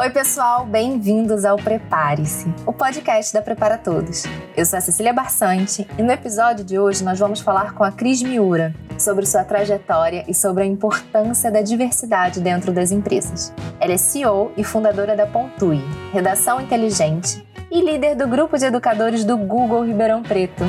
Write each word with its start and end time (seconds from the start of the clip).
Oi, 0.00 0.08
pessoal, 0.08 0.64
bem-vindos 0.64 1.44
ao 1.44 1.58
Prepare-se, 1.58 2.48
o 2.64 2.72
podcast 2.72 3.34
da 3.34 3.42
Prepara 3.42 3.76
Todos. 3.76 4.22
Eu 4.56 4.64
sou 4.64 4.78
a 4.78 4.80
Cecília 4.80 5.12
Barçante 5.12 5.86
e 5.98 6.02
no 6.02 6.10
episódio 6.10 6.64
de 6.64 6.78
hoje 6.78 7.04
nós 7.04 7.18
vamos 7.18 7.40
falar 7.40 7.74
com 7.74 7.84
a 7.84 7.92
Cris 7.92 8.22
Miura 8.22 8.74
sobre 8.98 9.26
sua 9.26 9.44
trajetória 9.44 10.24
e 10.26 10.32
sobre 10.32 10.62
a 10.62 10.66
importância 10.66 11.50
da 11.50 11.60
diversidade 11.60 12.40
dentro 12.40 12.72
das 12.72 12.90
empresas. 12.90 13.52
Ela 13.78 13.92
é 13.92 13.98
CEO 13.98 14.50
e 14.56 14.64
fundadora 14.64 15.14
da 15.14 15.26
Pontui, 15.26 15.84
Redação 16.14 16.62
Inteligente, 16.62 17.46
e 17.70 17.82
líder 17.82 18.14
do 18.14 18.26
grupo 18.26 18.56
de 18.56 18.64
educadores 18.64 19.22
do 19.22 19.36
Google 19.36 19.84
Ribeirão 19.84 20.22
Preto. 20.22 20.64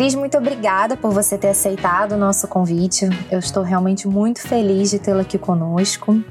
Cris, 0.00 0.14
muito 0.14 0.38
obrigada 0.38 0.96
por 0.96 1.12
você 1.12 1.36
ter 1.36 1.48
aceitado 1.48 2.12
o 2.12 2.16
nosso 2.16 2.48
convite. 2.48 3.06
Eu 3.30 3.38
estou 3.38 3.62
realmente 3.62 4.08
muito 4.08 4.40
feliz 4.40 4.88
de 4.88 4.98
tê-la 4.98 5.20
aqui 5.20 5.36
conosco. 5.36 6.24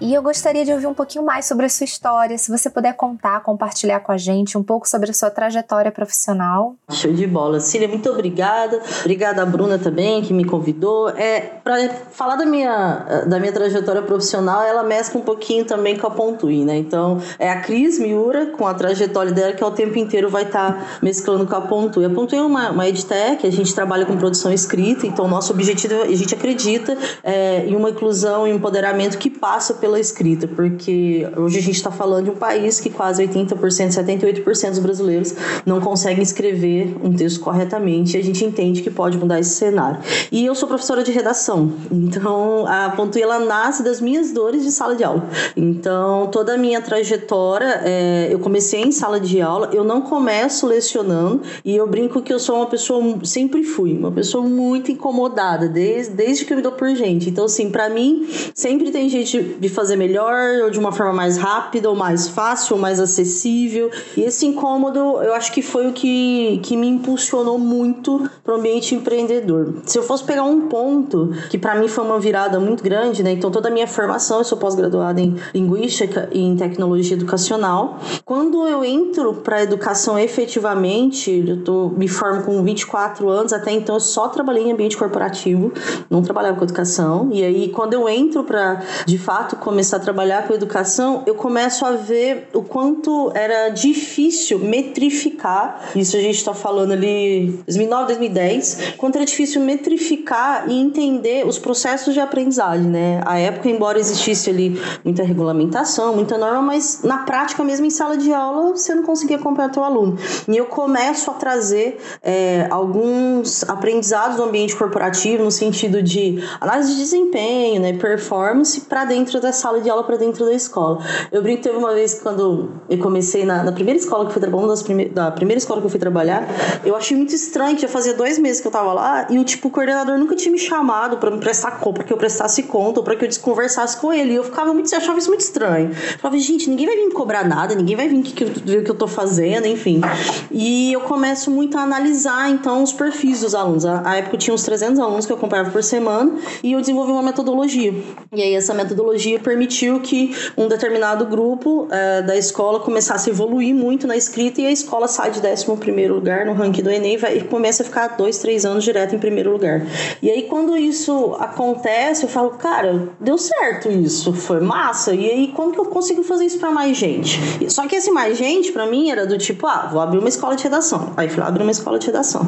E 0.00 0.12
eu 0.12 0.22
gostaria 0.22 0.64
de 0.64 0.72
ouvir 0.72 0.86
um 0.86 0.92
pouquinho 0.92 1.24
mais 1.24 1.46
sobre 1.46 1.64
a 1.64 1.68
sua 1.68 1.84
história, 1.84 2.36
se 2.36 2.50
você 2.50 2.68
puder 2.68 2.94
contar, 2.94 3.40
compartilhar 3.40 4.00
com 4.00 4.12
a 4.12 4.18
gente 4.18 4.58
um 4.58 4.62
pouco 4.62 4.88
sobre 4.88 5.10
a 5.10 5.14
sua 5.14 5.30
trajetória 5.30 5.90
profissional. 5.90 6.74
Show 6.90 7.12
de 7.12 7.26
bola. 7.26 7.58
Cília, 7.58 7.88
muito 7.88 8.10
obrigada. 8.10 8.82
Obrigada 9.00 9.42
a 9.42 9.46
Bruna 9.46 9.78
também, 9.78 10.20
que 10.20 10.34
me 10.34 10.44
convidou. 10.44 11.08
É, 11.10 11.40
para 11.40 11.88
falar 12.10 12.36
da 12.36 12.44
minha, 12.44 13.24
da 13.26 13.40
minha 13.40 13.52
trajetória 13.52 14.02
profissional, 14.02 14.62
ela 14.62 14.82
mescla 14.82 15.20
um 15.20 15.24
pouquinho 15.24 15.64
também 15.64 15.96
com 15.96 16.06
a 16.06 16.10
Pontui, 16.10 16.64
né? 16.64 16.76
Então, 16.76 17.20
é 17.38 17.50
a 17.50 17.60
Cris 17.60 17.98
Miura, 17.98 18.46
com 18.46 18.66
a 18.66 18.74
trajetória 18.74 19.32
dela, 19.32 19.52
que 19.52 19.64
ao 19.64 19.70
tempo 19.70 19.98
inteiro 19.98 20.28
vai 20.28 20.42
estar 20.42 20.72
tá 20.74 20.98
mesclando 21.00 21.46
com 21.46 21.54
a 21.54 21.62
Pontui. 21.62 22.04
A 22.04 22.10
Pontui 22.10 22.38
é 22.38 22.42
uma, 22.42 22.70
uma 22.70 22.88
edtech, 22.88 23.46
a 23.46 23.50
gente 23.50 23.74
trabalha 23.74 24.04
com 24.04 24.16
produção 24.16 24.52
escrita, 24.52 25.06
então 25.06 25.26
nosso 25.26 25.52
objetivo, 25.52 26.02
a 26.02 26.14
gente 26.14 26.34
acredita 26.34 26.96
é, 27.22 27.64
em 27.66 27.74
uma 27.74 27.90
inclusão 27.90 28.46
e 28.46 28.50
empoderamento 28.50 29.16
que 29.16 29.30
passa 29.30 29.53
passa 29.54 29.74
pela 29.74 30.00
escrita, 30.00 30.48
porque 30.48 31.28
hoje 31.36 31.58
a 31.58 31.62
gente 31.62 31.76
está 31.76 31.90
falando 31.92 32.24
de 32.24 32.30
um 32.30 32.34
país 32.34 32.80
que 32.80 32.90
quase 32.90 33.24
80%, 33.24 33.54
78% 33.54 34.70
dos 34.70 34.78
brasileiros 34.80 35.32
não 35.64 35.80
conseguem 35.80 36.24
escrever 36.24 36.96
um 37.00 37.12
texto 37.12 37.38
corretamente 37.38 38.16
e 38.16 38.20
a 38.20 38.24
gente 38.24 38.44
entende 38.44 38.82
que 38.82 38.90
pode 38.90 39.16
mudar 39.16 39.38
esse 39.38 39.50
cenário. 39.50 40.00
E 40.32 40.44
eu 40.44 40.56
sou 40.56 40.68
professora 40.68 41.04
de 41.04 41.12
redação, 41.12 41.72
então 41.88 42.66
a 42.66 42.90
Pontui 42.96 43.22
ela 43.22 43.38
nasce 43.38 43.84
das 43.84 44.00
minhas 44.00 44.32
dores 44.32 44.64
de 44.64 44.72
sala 44.72 44.96
de 44.96 45.04
aula. 45.04 45.22
Então 45.56 46.26
toda 46.32 46.54
a 46.54 46.58
minha 46.58 46.80
trajetória, 46.82 47.80
é, 47.84 48.26
eu 48.32 48.40
comecei 48.40 48.82
em 48.82 48.90
sala 48.90 49.20
de 49.20 49.40
aula, 49.40 49.70
eu 49.72 49.84
não 49.84 50.00
começo 50.00 50.66
lecionando 50.66 51.42
e 51.64 51.76
eu 51.76 51.86
brinco 51.86 52.20
que 52.20 52.32
eu 52.32 52.40
sou 52.40 52.56
uma 52.56 52.66
pessoa, 52.66 53.20
sempre 53.22 53.62
fui, 53.62 53.96
uma 53.96 54.10
pessoa 54.10 54.42
muito 54.42 54.90
incomodada, 54.90 55.68
desde, 55.68 56.12
desde 56.12 56.44
que 56.44 56.52
eu 56.52 56.56
me 56.56 56.62
dou 56.62 56.72
por 56.72 56.88
gente. 56.96 57.30
Então, 57.30 57.44
assim, 57.44 57.70
para 57.70 57.88
mim, 57.88 58.26
sempre 58.52 58.90
tem 58.90 59.08
gente 59.08 59.43
de 59.58 59.68
fazer 59.68 59.96
melhor, 59.96 60.62
ou 60.64 60.70
de 60.70 60.78
uma 60.78 60.92
forma 60.92 61.12
mais 61.12 61.36
rápida, 61.36 61.88
ou 61.88 61.96
mais 61.96 62.28
fácil, 62.28 62.76
ou 62.76 62.80
mais 62.80 63.00
acessível. 63.00 63.90
E 64.16 64.22
esse 64.22 64.46
incômodo, 64.46 64.98
eu 65.22 65.34
acho 65.34 65.52
que 65.52 65.62
foi 65.62 65.86
o 65.88 65.92
que, 65.92 66.60
que 66.62 66.76
me 66.76 66.88
impulsionou 66.88 67.58
muito 67.58 68.28
para 68.42 68.54
o 68.54 68.58
ambiente 68.58 68.94
empreendedor. 68.94 69.74
Se 69.84 69.98
eu 69.98 70.02
fosse 70.02 70.24
pegar 70.24 70.44
um 70.44 70.68
ponto, 70.68 71.32
que 71.50 71.58
para 71.58 71.74
mim 71.74 71.88
foi 71.88 72.04
uma 72.04 72.18
virada 72.18 72.58
muito 72.58 72.82
grande, 72.82 73.22
né? 73.22 73.32
Então, 73.32 73.50
toda 73.50 73.68
a 73.68 73.70
minha 73.70 73.86
formação, 73.86 74.38
eu 74.38 74.44
sou 74.44 74.58
pós-graduada 74.58 75.20
em 75.20 75.36
linguística 75.54 76.28
e 76.32 76.40
em 76.40 76.56
tecnologia 76.56 77.16
educacional. 77.16 77.98
Quando 78.24 78.66
eu 78.66 78.84
entro 78.84 79.34
para 79.34 79.62
educação 79.62 80.18
efetivamente, 80.18 81.44
eu 81.46 81.62
tô, 81.62 81.88
me 81.90 82.08
formo 82.08 82.42
com 82.42 82.62
24 82.62 83.28
anos, 83.28 83.52
até 83.52 83.72
então 83.72 83.96
eu 83.96 84.00
só 84.00 84.28
trabalhei 84.28 84.64
em 84.64 84.72
ambiente 84.72 84.96
corporativo, 84.96 85.72
não 86.08 86.22
trabalhava 86.22 86.56
com 86.56 86.64
educação. 86.64 87.30
E 87.32 87.42
aí, 87.42 87.68
quando 87.68 87.94
eu 87.94 88.08
entro 88.08 88.44
para, 88.44 88.82
de 89.06 89.18
fato, 89.18 89.33
fato 89.34 89.56
começar 89.56 89.96
a 89.96 90.00
trabalhar 90.00 90.46
com 90.46 90.54
educação, 90.54 91.24
eu 91.26 91.34
começo 91.34 91.84
a 91.84 91.90
ver 91.90 92.48
o 92.54 92.62
quanto 92.62 93.32
era 93.34 93.68
difícil 93.70 94.60
metrificar. 94.60 95.90
Isso 95.96 96.16
a 96.16 96.20
gente 96.20 96.36
está 96.36 96.54
falando 96.54 96.92
ali 96.92 97.60
2009, 97.66 98.06
2010, 98.06 98.94
quanto 98.96 99.16
era 99.16 99.24
difícil 99.24 99.60
metrificar 99.60 100.66
e 100.68 100.80
entender 100.80 101.44
os 101.44 101.58
processos 101.58 102.14
de 102.14 102.20
aprendizagem, 102.20 102.86
né? 102.86 103.22
A 103.26 103.36
época, 103.36 103.68
embora 103.68 103.98
existisse 103.98 104.50
ali 104.50 104.80
muita 105.02 105.24
regulamentação, 105.24 106.14
muita 106.14 106.38
norma, 106.38 106.62
mas 106.62 107.02
na 107.02 107.18
prática 107.18 107.64
mesmo 107.64 107.86
em 107.86 107.90
sala 107.90 108.16
de 108.16 108.32
aula 108.32 108.70
você 108.70 108.94
não 108.94 109.02
conseguia 109.02 109.36
acompanhar 109.36 109.70
teu 109.70 109.82
aluno. 109.82 110.16
E 110.46 110.56
eu 110.56 110.66
começo 110.66 111.28
a 111.28 111.34
trazer 111.34 111.98
é, 112.22 112.68
alguns 112.70 113.68
aprendizados 113.68 114.36
do 114.36 114.44
ambiente 114.44 114.76
corporativo 114.76 115.42
no 115.42 115.50
sentido 115.50 116.00
de 116.00 116.40
análise 116.60 116.92
de 116.92 116.98
desempenho, 116.98 117.80
né, 117.80 117.94
performance 117.94 118.82
para 118.82 119.04
dentro 119.04 119.23
dentro 119.24 119.40
da 119.40 119.52
sala 119.52 119.80
de 119.80 119.88
aula 119.88 120.04
para 120.04 120.16
dentro 120.16 120.44
da 120.44 120.52
escola. 120.52 120.98
Eu 121.32 121.42
brinco, 121.42 121.62
teve 121.62 121.76
uma 121.76 121.94
vez 121.94 122.20
quando 122.20 122.70
eu 122.88 122.98
comecei 122.98 123.44
na, 123.44 123.64
na 123.64 123.72
primeira 123.72 123.98
escola 123.98 124.26
que 124.26 124.32
fui 124.32 124.40
trabalhar, 124.40 124.74
da 125.12 125.30
primeira 125.30 125.58
escola 125.58 125.80
que 125.80 125.86
eu 125.86 125.90
fui 125.90 125.98
trabalhar, 125.98 126.46
eu 126.84 126.94
achei 126.94 127.16
muito 127.16 127.34
estranho 127.34 127.74
que 127.74 127.82
já 127.82 127.88
fazia 127.88 128.12
dois 128.12 128.38
meses 128.38 128.60
que 128.60 128.66
eu 128.66 128.72
tava 128.72 128.92
lá 128.92 129.26
e 129.30 129.38
o 129.38 129.44
tipo 129.44 129.68
o 129.68 129.70
coordenador 129.70 130.18
nunca 130.18 130.36
tinha 130.36 130.52
me 130.52 130.58
chamado 130.58 131.16
para 131.16 131.30
me 131.30 131.38
prestar 131.38 131.78
conta, 131.80 131.94
para 131.94 132.04
que 132.04 132.12
eu 132.12 132.16
prestasse 132.16 132.64
conta 132.64 133.00
ou 133.00 133.04
para 133.04 133.16
que 133.16 133.24
eu 133.24 133.28
desconversasse 133.28 133.96
com 133.96 134.12
ele. 134.12 134.32
E 134.32 134.36
eu 134.36 134.44
ficava 134.44 134.74
muito, 134.74 134.92
eu 134.92 134.98
achava 134.98 135.18
isso 135.18 135.28
muito 135.28 135.40
estranho. 135.40 135.90
Eu 135.90 136.18
falava, 136.18 136.38
gente, 136.38 136.68
ninguém 136.68 136.86
vai 136.86 136.96
vir 136.96 137.06
me 137.06 137.12
cobrar 137.12 137.48
nada, 137.48 137.74
ninguém 137.74 137.96
vai 137.96 138.08
vir 138.08 138.22
que, 138.22 138.44
ver 138.44 138.80
o 138.80 138.84
que 138.84 138.90
eu 138.90 138.94
tô 138.94 139.08
fazendo, 139.08 139.66
enfim. 139.66 140.02
E 140.50 140.92
eu 140.92 141.00
começo 141.00 141.50
muito 141.50 141.78
a 141.78 141.82
analisar 141.82 142.50
então 142.50 142.82
os 142.82 142.92
perfis 142.92 143.40
dos 143.40 143.54
alunos. 143.54 143.86
A, 143.86 144.02
a 144.04 144.16
época 144.16 144.36
eu 144.36 144.38
tinha 144.38 144.54
uns 144.54 144.64
300 144.64 144.98
alunos 144.98 145.24
que 145.24 145.32
eu 145.32 145.36
acompanhava 145.36 145.70
por 145.70 145.82
semana 145.82 146.36
e 146.62 146.72
eu 146.72 146.80
desenvolvi 146.80 147.12
uma 147.12 147.22
metodologia. 147.22 147.94
E 148.32 148.42
aí 148.42 148.54
essa 148.54 148.74
metodologia 148.74 149.13
permitiu 149.42 150.00
que 150.00 150.34
um 150.56 150.68
determinado 150.68 151.26
grupo 151.26 151.88
é, 151.90 152.22
da 152.22 152.36
escola 152.36 152.80
começasse 152.80 153.30
a 153.30 153.32
evoluir 153.32 153.74
muito 153.74 154.06
na 154.06 154.16
escrita 154.16 154.60
e 154.60 154.66
a 154.66 154.70
escola 154.70 155.08
sai 155.08 155.30
de 155.30 155.40
11 155.40 156.08
lugar 156.08 156.46
no 156.46 156.52
ranking 156.52 156.82
do 156.82 156.90
Enem 156.90 157.16
vai, 157.16 157.38
e 157.38 157.44
começa 157.44 157.82
a 157.82 157.86
ficar 157.86 158.08
dois, 158.16 158.38
três 158.38 158.64
anos 158.64 158.84
direto 158.84 159.14
em 159.14 159.18
primeiro 159.18 159.50
lugar. 159.50 159.82
E 160.22 160.30
aí, 160.30 160.42
quando 160.42 160.76
isso 160.76 161.36
acontece, 161.38 162.24
eu 162.24 162.28
falo, 162.28 162.50
cara, 162.50 163.08
deu 163.20 163.38
certo 163.38 163.90
isso, 163.90 164.32
foi 164.32 164.60
massa. 164.60 165.14
E 165.14 165.30
aí, 165.30 165.52
como 165.54 165.72
que 165.72 165.78
eu 165.78 165.86
consigo 165.86 166.22
fazer 166.22 166.46
isso 166.46 166.58
para 166.58 166.70
mais 166.70 166.96
gente? 166.96 167.40
Só 167.70 167.86
que 167.86 167.96
esse 167.96 168.10
mais 168.10 168.36
gente, 168.36 168.72
para 168.72 168.86
mim, 168.86 169.10
era 169.10 169.26
do 169.26 169.38
tipo, 169.38 169.66
ah, 169.66 169.88
vou 169.90 170.00
abrir 170.00 170.18
uma 170.18 170.28
escola 170.28 170.56
de 170.56 170.64
redação. 170.64 171.12
Aí 171.16 171.28
fui 171.28 171.42
abrir 171.42 171.62
uma 171.62 171.72
escola 171.72 171.98
de 171.98 172.06
redação. 172.06 172.46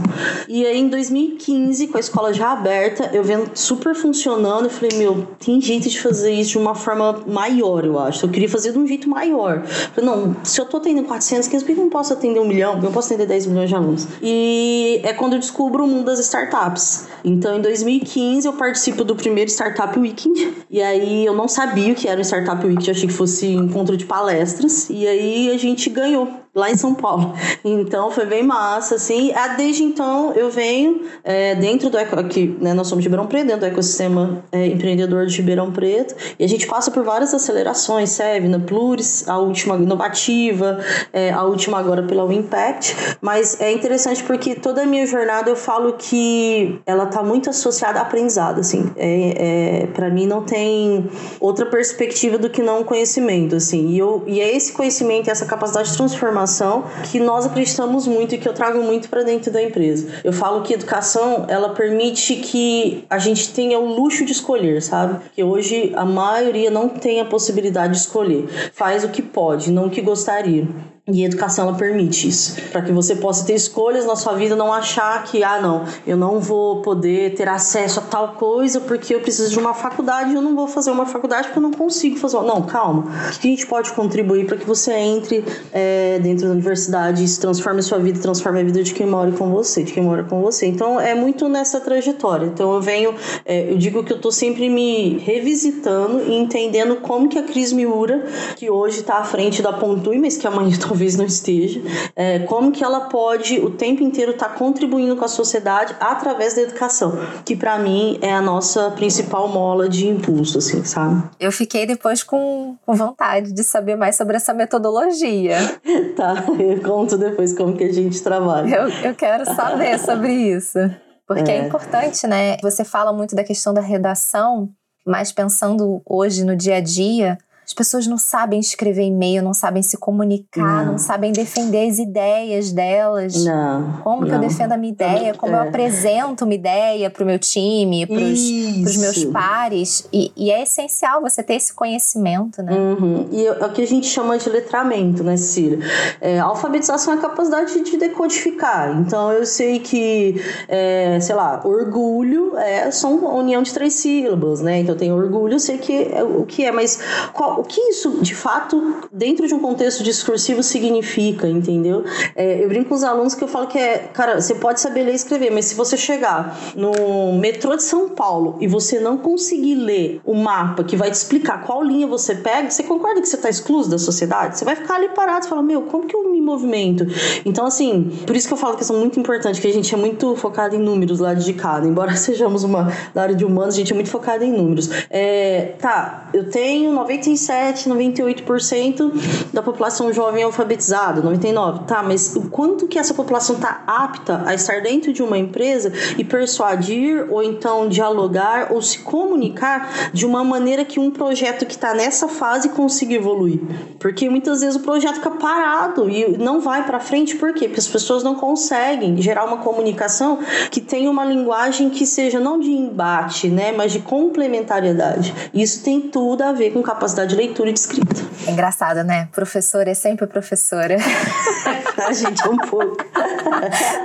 E 0.49 0.65
aí, 0.67 0.79
em 0.79 0.89
2015, 0.89 1.89
com 1.89 1.97
a 1.97 2.01
escola 2.01 2.33
já 2.33 2.53
aberta, 2.53 3.11
eu 3.13 3.23
vendo 3.23 3.51
super 3.55 3.95
funcionando, 3.95 4.65
eu 4.65 4.71
falei, 4.71 4.97
meu, 4.99 5.27
tem 5.45 5.61
jeito 5.61 5.89
de 5.89 6.01
fazer 6.01 6.33
isso 6.33 6.56
de 6.57 6.59
uma 6.59 6.75
forma 6.75 7.21
maior, 7.27 7.85
eu 7.85 7.99
acho. 7.99 8.25
Eu 8.25 8.31
queria 8.31 8.49
fazer 8.49 8.73
de 8.73 8.79
um 8.79 8.87
jeito 8.87 9.09
maior. 9.09 9.63
Falei, 9.65 10.11
não, 10.11 10.35
se 10.43 10.59
eu 10.59 10.65
tô 10.65 10.79
atendendo 10.79 11.07
400, 11.07 11.47
500, 11.49 11.67
por 11.67 11.75
que 11.75 11.79
eu 11.79 11.85
não 11.85 11.91
posso 11.91 12.13
atender 12.15 12.41
um 12.41 12.49
milhão? 12.49 12.81
Eu 12.83 12.91
posso 12.91 13.13
atender 13.13 13.27
10 13.27 13.47
milhões 13.47 13.69
de 13.69 13.75
alunos? 13.75 14.09
E 14.23 15.01
é 15.05 15.13
quando 15.13 15.35
eu 15.35 15.39
descubro 15.39 15.85
o 15.85 15.87
mundo 15.87 16.07
das 16.07 16.19
startups. 16.19 17.09
Então, 17.23 17.59
em 17.59 17.61
2015, 17.61 18.47
eu 18.47 18.55
participo 18.55 19.05
do 19.05 19.15
primeiro 19.15 19.51
Startup 19.51 19.99
Weekend. 19.99 20.55
E 20.71 20.81
aí, 20.81 21.27
eu 21.27 21.35
não 21.35 21.47
sabia 21.47 21.93
o 21.93 21.95
que 21.95 22.09
era 22.09 22.19
um 22.19 22.25
Startup 22.25 22.65
Weekend, 22.65 22.89
eu 22.89 22.95
achei 22.95 23.07
que 23.07 23.15
fosse 23.15 23.47
encontro 23.49 23.97
de 23.97 24.07
palestras. 24.07 24.89
E 24.89 25.07
aí, 25.07 25.51
a 25.51 25.59
gente 25.59 25.91
ganhou 25.91 26.29
lá 26.57 26.71
em 26.71 26.77
São 26.77 26.95
Paulo. 26.95 27.35
Então 27.63 28.11
foi 28.11 28.25
bem 28.25 28.43
massa, 28.43 28.95
assim. 28.95 29.31
Ah, 29.35 29.49
desde 29.49 29.85
então 29.85 30.33
eu 30.33 30.51
venho 30.51 31.03
é, 31.23 31.55
dentro 31.55 31.91
do 31.91 31.99
aqui, 31.99 32.57
né, 32.61 32.73
nós 32.73 32.89
somos 32.89 33.03
de 33.03 33.09
Ribeirão 33.09 33.27
Preto, 33.27 33.47
dentro 33.47 33.61
do 33.61 33.67
ecossistema 33.67 34.43
é, 34.51 34.67
empreendedor 34.67 35.27
de 35.27 35.37
Ribeirão 35.37 35.71
Preto, 35.71 36.15
e 36.39 36.45
a 36.45 36.49
gente 36.49 36.67
passa 36.67 36.91
por 36.91 37.05
várias 37.05 37.35
acelerações, 37.35 38.11
serve 38.11 38.49
na 38.49 38.59
Pluris, 38.59 39.29
a 39.29 39.39
última 39.39 39.77
inovativa, 39.77 40.81
é, 41.13 41.31
a 41.31 41.43
última 41.43 41.79
agora 41.79 42.03
pela 42.03 42.33
Impact, 42.33 42.97
mas 43.21 43.61
é 43.61 43.71
interessante 43.73 44.23
porque 44.25 44.55
toda 44.55 44.83
a 44.83 44.87
minha 44.87 45.07
jornada 45.07 45.51
eu 45.51 45.57
falo 45.57 45.95
que 45.95 46.81
ela 46.87 47.07
tá 47.07 47.23
muito 47.23 47.51
associada 47.51 47.99
a 47.99 48.03
aprendizado, 48.03 48.61
assim. 48.61 48.91
É, 48.97 49.83
é 49.83 49.87
para 49.89 50.09
mim 50.09 50.27
não 50.27 50.43
tem 50.43 51.09
outra 51.39 51.67
perspectiva 51.67 52.39
do 52.39 52.49
que 52.49 52.63
não 52.63 52.83
conhecimento, 52.83 53.57
assim. 53.57 53.89
E, 53.89 53.99
eu, 53.99 54.23
e 54.27 54.41
é 54.41 54.57
esse 54.57 54.73
conhecimento, 54.73 55.31
essa 55.31 55.45
capacidade 55.45 55.91
de 55.91 55.97
transformação 55.97 56.46
informação 56.47 56.85
que 57.11 57.19
nós 57.19 57.45
acreditamos 57.45 58.07
muito 58.07 58.35
e 58.35 58.39
que 58.39 58.49
eu 58.49 58.55
trago 58.55 58.81
muito 58.83 59.09
para 59.09 59.23
dentro 59.23 59.53
da 59.53 59.63
empresa. 59.63 60.21
Eu 60.23 60.33
falo 60.33 60.63
que 60.63 60.73
educação, 60.73 61.45
ela 61.49 61.71
permite 61.71 62.37
que 62.37 63.05
a 63.11 63.19
gente 63.19 63.53
tenha 63.53 63.79
o 63.79 63.87
luxo 63.87 64.25
de 64.25 64.33
escolher, 64.33 64.81
sabe? 64.81 65.21
Que 65.35 65.43
hoje 65.43 65.93
a 65.97 66.05
maioria 66.05 66.71
não 66.71 66.89
tem 66.89 67.21
a 67.21 67.25
possibilidade 67.25 67.95
de 67.95 67.99
escolher. 68.01 68.49
Faz 68.73 69.05
o 69.05 69.09
que 69.09 69.21
pode, 69.21 69.71
não 69.71 69.87
o 69.87 69.91
que 69.91 70.01
gostaria. 70.01 70.67
E 71.09 71.23
a 71.23 71.27
educação 71.27 71.69
ela 71.69 71.77
permite 71.77 72.27
isso, 72.27 72.57
para 72.73 72.83
que 72.83 72.91
você 72.91 73.15
possa 73.15 73.47
ter 73.47 73.55
escolhas 73.55 74.05
na 74.05 74.17
sua 74.17 74.33
vida, 74.33 74.57
não 74.57 74.73
achar 74.73 75.23
que 75.23 75.45
ah 75.45 75.61
não, 75.61 75.85
eu 76.05 76.17
não 76.17 76.41
vou 76.41 76.83
poder 76.83 77.33
ter 77.37 77.49
acesso 77.49 78.01
a 78.01 78.03
tal 78.03 78.33
coisa 78.33 78.81
porque 78.81 79.15
eu 79.15 79.21
preciso 79.21 79.53
de 79.53 79.57
uma 79.57 79.73
faculdade, 79.73 80.35
eu 80.35 80.43
não 80.43 80.57
vou 80.57 80.67
fazer 80.67 80.91
uma 80.91 81.07
faculdade 81.07 81.47
porque 81.47 81.61
eu 81.61 81.63
não 81.63 81.71
consigo 81.71 82.17
fazer. 82.17 82.39
Uma... 82.39 82.55
Não, 82.55 82.63
calma. 82.63 83.03
O 83.03 83.39
que 83.39 83.47
a 83.47 83.51
gente 83.53 83.65
pode 83.69 83.93
contribuir 83.93 84.47
para 84.47 84.57
que 84.57 84.67
você 84.67 84.95
entre 84.95 85.45
é, 85.73 86.19
dentro 86.19 86.47
da 86.47 86.53
universidade 86.53 87.25
e 87.25 87.39
transforme 87.39 87.79
a 87.79 87.83
sua 87.85 87.99
vida, 87.99 88.19
transforme 88.19 88.61
a 88.61 88.65
vida 88.65 88.83
de 88.83 88.93
quem 88.93 89.07
mora 89.07 89.31
com 89.31 89.49
você, 89.49 89.85
de 89.85 89.93
quem 89.93 90.03
mora 90.03 90.25
com 90.25 90.43
você. 90.43 90.67
Então 90.67 91.01
é 91.01 91.15
muito 91.15 91.49
nessa 91.49 91.79
trajetória. 91.79 92.47
Então 92.47 92.75
eu 92.75 92.81
venho, 92.81 93.15
é, 93.45 93.71
eu 93.71 93.79
digo 93.79 94.03
que 94.03 94.13
eu 94.13 94.17
estou 94.17 94.33
sempre 94.33 94.69
me 94.69 95.19
revisitando 95.19 96.25
e 96.27 96.35
entendendo 96.35 96.97
como 96.97 97.29
que 97.29 97.39
a 97.39 97.45
Cris 97.45 97.73
Miura, 97.73 98.27
que 98.57 98.69
hoje 98.69 98.99
está 98.99 99.19
à 99.19 99.25
frente 99.25 99.63
da 99.63 99.73
Pontui, 99.73 100.19
mas 100.19 100.37
que 100.37 100.49
amanhã 100.49 100.77
talvez 100.97 101.15
não 101.15 101.27
esteja, 101.27 101.81
é, 102.17 102.39
como 102.41 102.73
que 102.73 102.83
ela 102.83 103.01
pode 103.09 103.61
o 103.61 103.71
tempo 103.71 104.03
inteiro 104.03 104.33
estar 104.33 104.49
tá 104.49 104.55
contribuindo 104.55 105.15
com 105.15 105.25
a 105.27 105.29
sociedade 105.29 105.95
através 106.01 106.55
da 106.55 106.63
educação, 106.63 107.13
que 107.45 107.55
para 107.55 107.79
mim 107.79 108.19
é 108.23 108.33
a 108.33 108.41
nossa 108.41 108.91
principal 108.93 109.47
mola 109.49 109.91
de 109.91 110.09
impulso, 110.09 110.57
assim, 110.57 110.83
sabe? 110.85 111.23
Eu 111.39 111.53
fiquei 111.53 111.85
depois 111.85 112.23
com, 112.23 112.77
com 112.87 112.95
vontade 112.95 113.53
de 113.53 113.63
saber 113.63 113.95
mais 113.95 114.17
sobre 114.17 114.37
essa 114.37 114.55
metodologia. 114.55 115.59
tá, 116.17 116.47
eu 116.59 116.81
conto 116.81 117.19
depois 117.19 117.53
como 117.53 117.77
que 117.77 117.85
a 117.85 117.93
gente 117.93 118.23
trabalha. 118.23 118.75
Eu, 118.75 118.89
eu 118.89 119.15
quero 119.15 119.45
saber 119.45 119.99
sobre 119.99 120.33
isso. 120.33 120.79
Porque 121.27 121.51
é. 121.51 121.59
é 121.59 121.67
importante, 121.67 122.27
né? 122.27 122.57
Você 122.63 122.85
fala 122.85 123.13
muito 123.13 123.37
da 123.37 123.45
questão 123.45 123.75
da 123.75 123.83
redação, 123.83 124.71
mas 125.05 125.31
pensando 125.31 126.01
hoje 126.07 126.43
no 126.43 126.57
dia 126.57 126.77
a 126.77 126.81
dia, 126.81 127.37
as 127.67 127.75
pessoas 127.75 128.07
não 128.07 128.17
sabem 128.17 128.61
escrever 128.61 129.03
e-mail, 129.03 129.43
não 129.43 129.53
sabem 129.53 129.83
se 129.83 129.97
comunicar, 129.97 130.85
não, 130.85 130.93
não 130.93 130.99
sabem 130.99 131.33
defender 131.33 131.89
as 131.91 131.99
ideias 131.99 132.71
delas. 132.71 133.45
Não. 133.45 134.01
Como 134.05 134.21
não. 134.21 134.29
que 134.29 134.35
eu 134.35 134.39
defendo 134.39 134.71
a 134.71 134.77
minha 134.77 134.93
ideia? 134.93 135.35
Como 135.35 135.53
é. 135.53 135.59
eu 135.59 135.63
apresento 135.63 136.45
uma 136.45 136.55
ideia 136.55 137.11
para 137.11 137.25
o 137.25 137.27
meu 137.27 137.41
time, 137.41 138.07
para 138.07 138.23
os 138.23 138.97
meus 138.97 139.25
pares? 139.25 140.09
E, 140.13 140.31
e, 140.37 140.53
é 140.53 140.63
essencial 140.63 141.21
você 141.21 141.43
ter 141.43 141.55
esse 141.55 141.75
conhecimento, 141.75 142.63
né? 142.63 142.73
Uhum. 142.73 143.27
E 143.33 143.45
é 143.45 143.51
o 143.51 143.73
que 143.73 143.83
a 143.83 143.87
gente 143.87 144.07
chama 144.07 144.39
de 144.39 144.49
letramento, 144.49 145.25
né, 145.25 145.37
Cília? 145.37 145.81
É, 146.21 146.39
alfabetização 146.39 147.15
é 147.15 147.17
a 147.17 147.21
capacidade 147.21 147.83
de 147.83 147.97
decodificar. 147.97 148.97
Então 149.01 149.33
eu 149.33 149.45
sei 149.45 149.81
que, 149.81 150.41
é, 150.69 151.19
sei 151.21 151.35
lá, 151.35 151.61
orgulho 151.65 152.57
é 152.57 152.93
só 152.93 153.13
uma 153.13 153.35
união 153.35 153.61
de 153.61 153.73
três 153.73 153.95
sílabas, 153.95 154.61
né? 154.61 154.79
Então 154.79 154.97
tem 154.97 155.13
orgulho, 155.13 155.55
eu 155.55 155.61
sei 155.61 155.79
que 155.79 156.13
é 156.13 156.23
o 156.23 156.47
que 156.47 156.65
é, 156.65 156.71
mas 156.71 157.01
qual, 157.33 157.56
o 157.59 157.65
que 157.65 157.81
isso, 157.81 158.19
de 158.21 158.35
fato, 158.35 158.97
dentro 159.13 159.47
de 159.47 159.55
um 159.55 159.59
contexto 159.59 160.03
discursivo 160.03 160.63
significa, 160.63 161.49
entendeu? 161.49 162.05
É, 162.35 162.63
eu 162.63 162.69
brinco 162.69 162.89
com 162.89 162.95
os 162.95 163.05
alunos 163.05 163.35
que 163.35 163.43
eu 163.43 163.49
falo 163.49 163.67
que 163.67 163.79
é, 163.79 163.99
cara, 164.13 164.41
você 164.41 164.55
pode 164.55 164.81
saber 164.81 165.03
ler 165.03 165.13
e 165.13 165.17
escrever, 165.17 165.51
mas 165.51 165.67
se 165.67 165.75
você 165.75 165.97
chegar 165.97 166.59
no 166.75 167.33
metrô 167.39 167.77
de 167.77 167.83
São 167.83 168.09
Paulo 168.09 168.57
e 168.61 168.67
você 168.67 169.01
não 169.01 169.17
conseguir 169.19 169.75
ler 169.75 170.21
o 170.25 170.35
mapa 170.35 170.85
que 170.85 170.97
vai 170.97 171.11
te 171.11 171.15
explicar 171.15 171.63
qual 171.65 171.83
linha 171.83 172.07
você 172.07 172.35
pega, 172.35 172.71
você 172.71 172.83
concorda 172.83 173.21
que 173.21 173.29
você 173.29 173.37
está 173.37 173.49
excluso 173.49 173.91
da 173.91 173.99
sociedade? 173.99 174.59
Você 174.59 174.65
vai 174.65 174.77
ficar 174.77 174.97
ali 174.97 175.09
parado 175.09 175.47
e 175.47 175.49
falar, 175.49 175.63
meu, 175.63 175.83
como 175.83 176.07
que 176.07 176.15
eu 176.15 176.31
me 176.31 176.41
movimento? 176.41 177.07
Então, 177.45 177.67
assim, 177.67 178.11
por 178.27 178.37
isso 178.37 178.47
que 178.47 178.55
eu 178.55 178.59
falo 178.59 178.77
que 178.77 178.85
são 178.85 178.99
muito 178.99 179.19
importante, 179.19 179.61
que 179.61 179.67
a 179.67 179.73
gente 179.73 179.93
é 179.93 179.97
muito 179.97 180.37
focado 180.37 180.75
em 180.75 180.79
números 180.79 181.21
lá 181.21 181.35
de 181.35 181.53
cada. 181.53 181.87
Embora 181.87 182.15
sejamos 182.17 182.65
uma 182.65 182.93
da 183.15 183.23
área 183.23 183.35
de 183.35 183.45
humanos, 183.45 183.75
a 183.75 183.79
gente 183.79 183.93
é 183.93 183.95
muito 183.95 184.11
focado 184.11 184.45
em 184.45 184.53
números. 184.53 184.91
É, 185.11 185.75
tá, 185.79 186.29
eu 186.33 186.49
tenho 186.51 186.93
95 186.93 187.37
97, 187.47 187.89
98% 187.89 189.53
da 189.53 189.63
população 189.63 190.13
jovem 190.13 190.43
alfabetizada, 190.43 191.21
99. 191.23 191.85
Tá, 191.85 192.03
mas 192.03 192.35
o 192.35 192.49
quanto 192.51 192.89
que 192.89 192.99
essa 192.99 193.15
população 193.15 193.57
está 193.57 193.83
apta 193.87 194.43
a 194.45 194.55
estar 194.55 194.83
dentro 194.83 195.13
de 195.13 195.23
uma 195.23 195.39
empresa 195.39 195.93
e 196.19 196.25
persuadir 196.25 197.27
ou 197.31 197.43
então 197.43 197.89
dialogar 197.89 198.73
ou 198.73 198.83
se 198.83 198.99
comunicar 198.99 200.11
de 200.13 200.27
uma 200.27 200.43
maneira 200.43 200.85
que 200.85 200.99
um 200.99 201.11
projeto 201.11 201.65
que 201.65 201.75
está 201.75 201.95
nessa 201.95 202.29
fase 202.29 202.71
consiga 202.71 203.15
evoluir? 203.15 203.61
Porque 203.99 204.29
muitas 204.29 204.61
vezes 204.61 204.77
o 204.77 204.81
projeto 204.81 205.17
fica 205.17 205.31
parado 205.31 206.11
e 206.11 206.37
não 206.37 206.61
vai 206.61 206.85
para 206.85 206.99
frente, 206.99 207.37
por 207.37 207.53
quê? 207.53 207.67
Porque 207.67 207.81
as 207.81 207.89
pessoas 207.89 208.23
não 208.23 208.35
conseguem 208.35 209.21
gerar 209.21 209.45
uma 209.45 209.59
comunicação 209.59 210.39
que 210.71 210.81
tenha 210.81 211.11
uma 211.11 211.25
linguagem 211.25 211.91
que 211.91 212.07
seja 212.07 212.41
não 212.41 212.59
de 212.59 212.71
embate, 212.71 213.49
né, 213.49 213.73
mas 213.73 213.93
de 213.93 214.01
complementariedade. 214.01 215.35
Isso 215.55 215.83
tem 215.85 216.01
tudo 216.01 216.43
a 216.43 216.53
ver 216.53 216.73
com 216.73 216.83
capacidade 216.83 217.36
leitura 217.37 217.71
e 217.71 217.73
de 217.73 217.79
escrita. 217.79 218.15
É 218.47 218.51
engraçado, 218.51 219.05
né? 219.05 219.29
Professora 219.33 219.91
é 219.91 219.95
sempre 219.95 220.27
professora. 220.27 220.97
a 222.07 222.13
gente 222.13 222.43
é 222.43 222.49
um 222.49 222.57
pouco. 222.57 222.97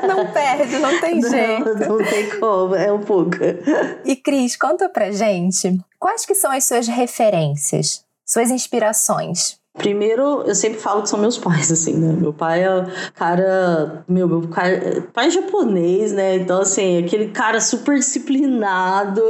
Não 0.07 0.31
perde, 0.31 0.77
não 0.77 0.99
tem 0.99 1.19
não, 1.19 1.29
jeito. 1.29 1.75
Não 1.75 1.97
tem 1.97 2.39
como, 2.39 2.75
é 2.75 2.91
um 2.91 3.01
pouco. 3.01 3.37
E 4.05 4.15
Cris, 4.15 4.55
conta 4.55 4.89
pra 4.89 5.11
gente, 5.11 5.79
quais 5.99 6.25
que 6.25 6.35
são 6.35 6.51
as 6.51 6.65
suas 6.65 6.87
referências, 6.87 8.03
suas 8.25 8.49
inspirações? 8.49 9.60
Primeiro, 9.73 10.43
eu 10.45 10.53
sempre 10.53 10.79
falo 10.79 11.01
que 11.01 11.07
são 11.07 11.17
meus 11.17 11.37
pais, 11.37 11.71
assim, 11.71 11.93
né? 11.93 12.11
Meu 12.11 12.33
pai 12.33 12.63
é 12.63 12.85
cara. 13.13 14.03
Meu, 14.07 14.27
meu 14.27 14.41
pai, 14.41 15.01
é 15.15 15.29
japonês, 15.29 16.11
né? 16.11 16.35
Então, 16.35 16.61
assim, 16.61 17.03
aquele 17.03 17.29
cara 17.29 17.61
super 17.61 17.97
disciplinado, 17.97 19.21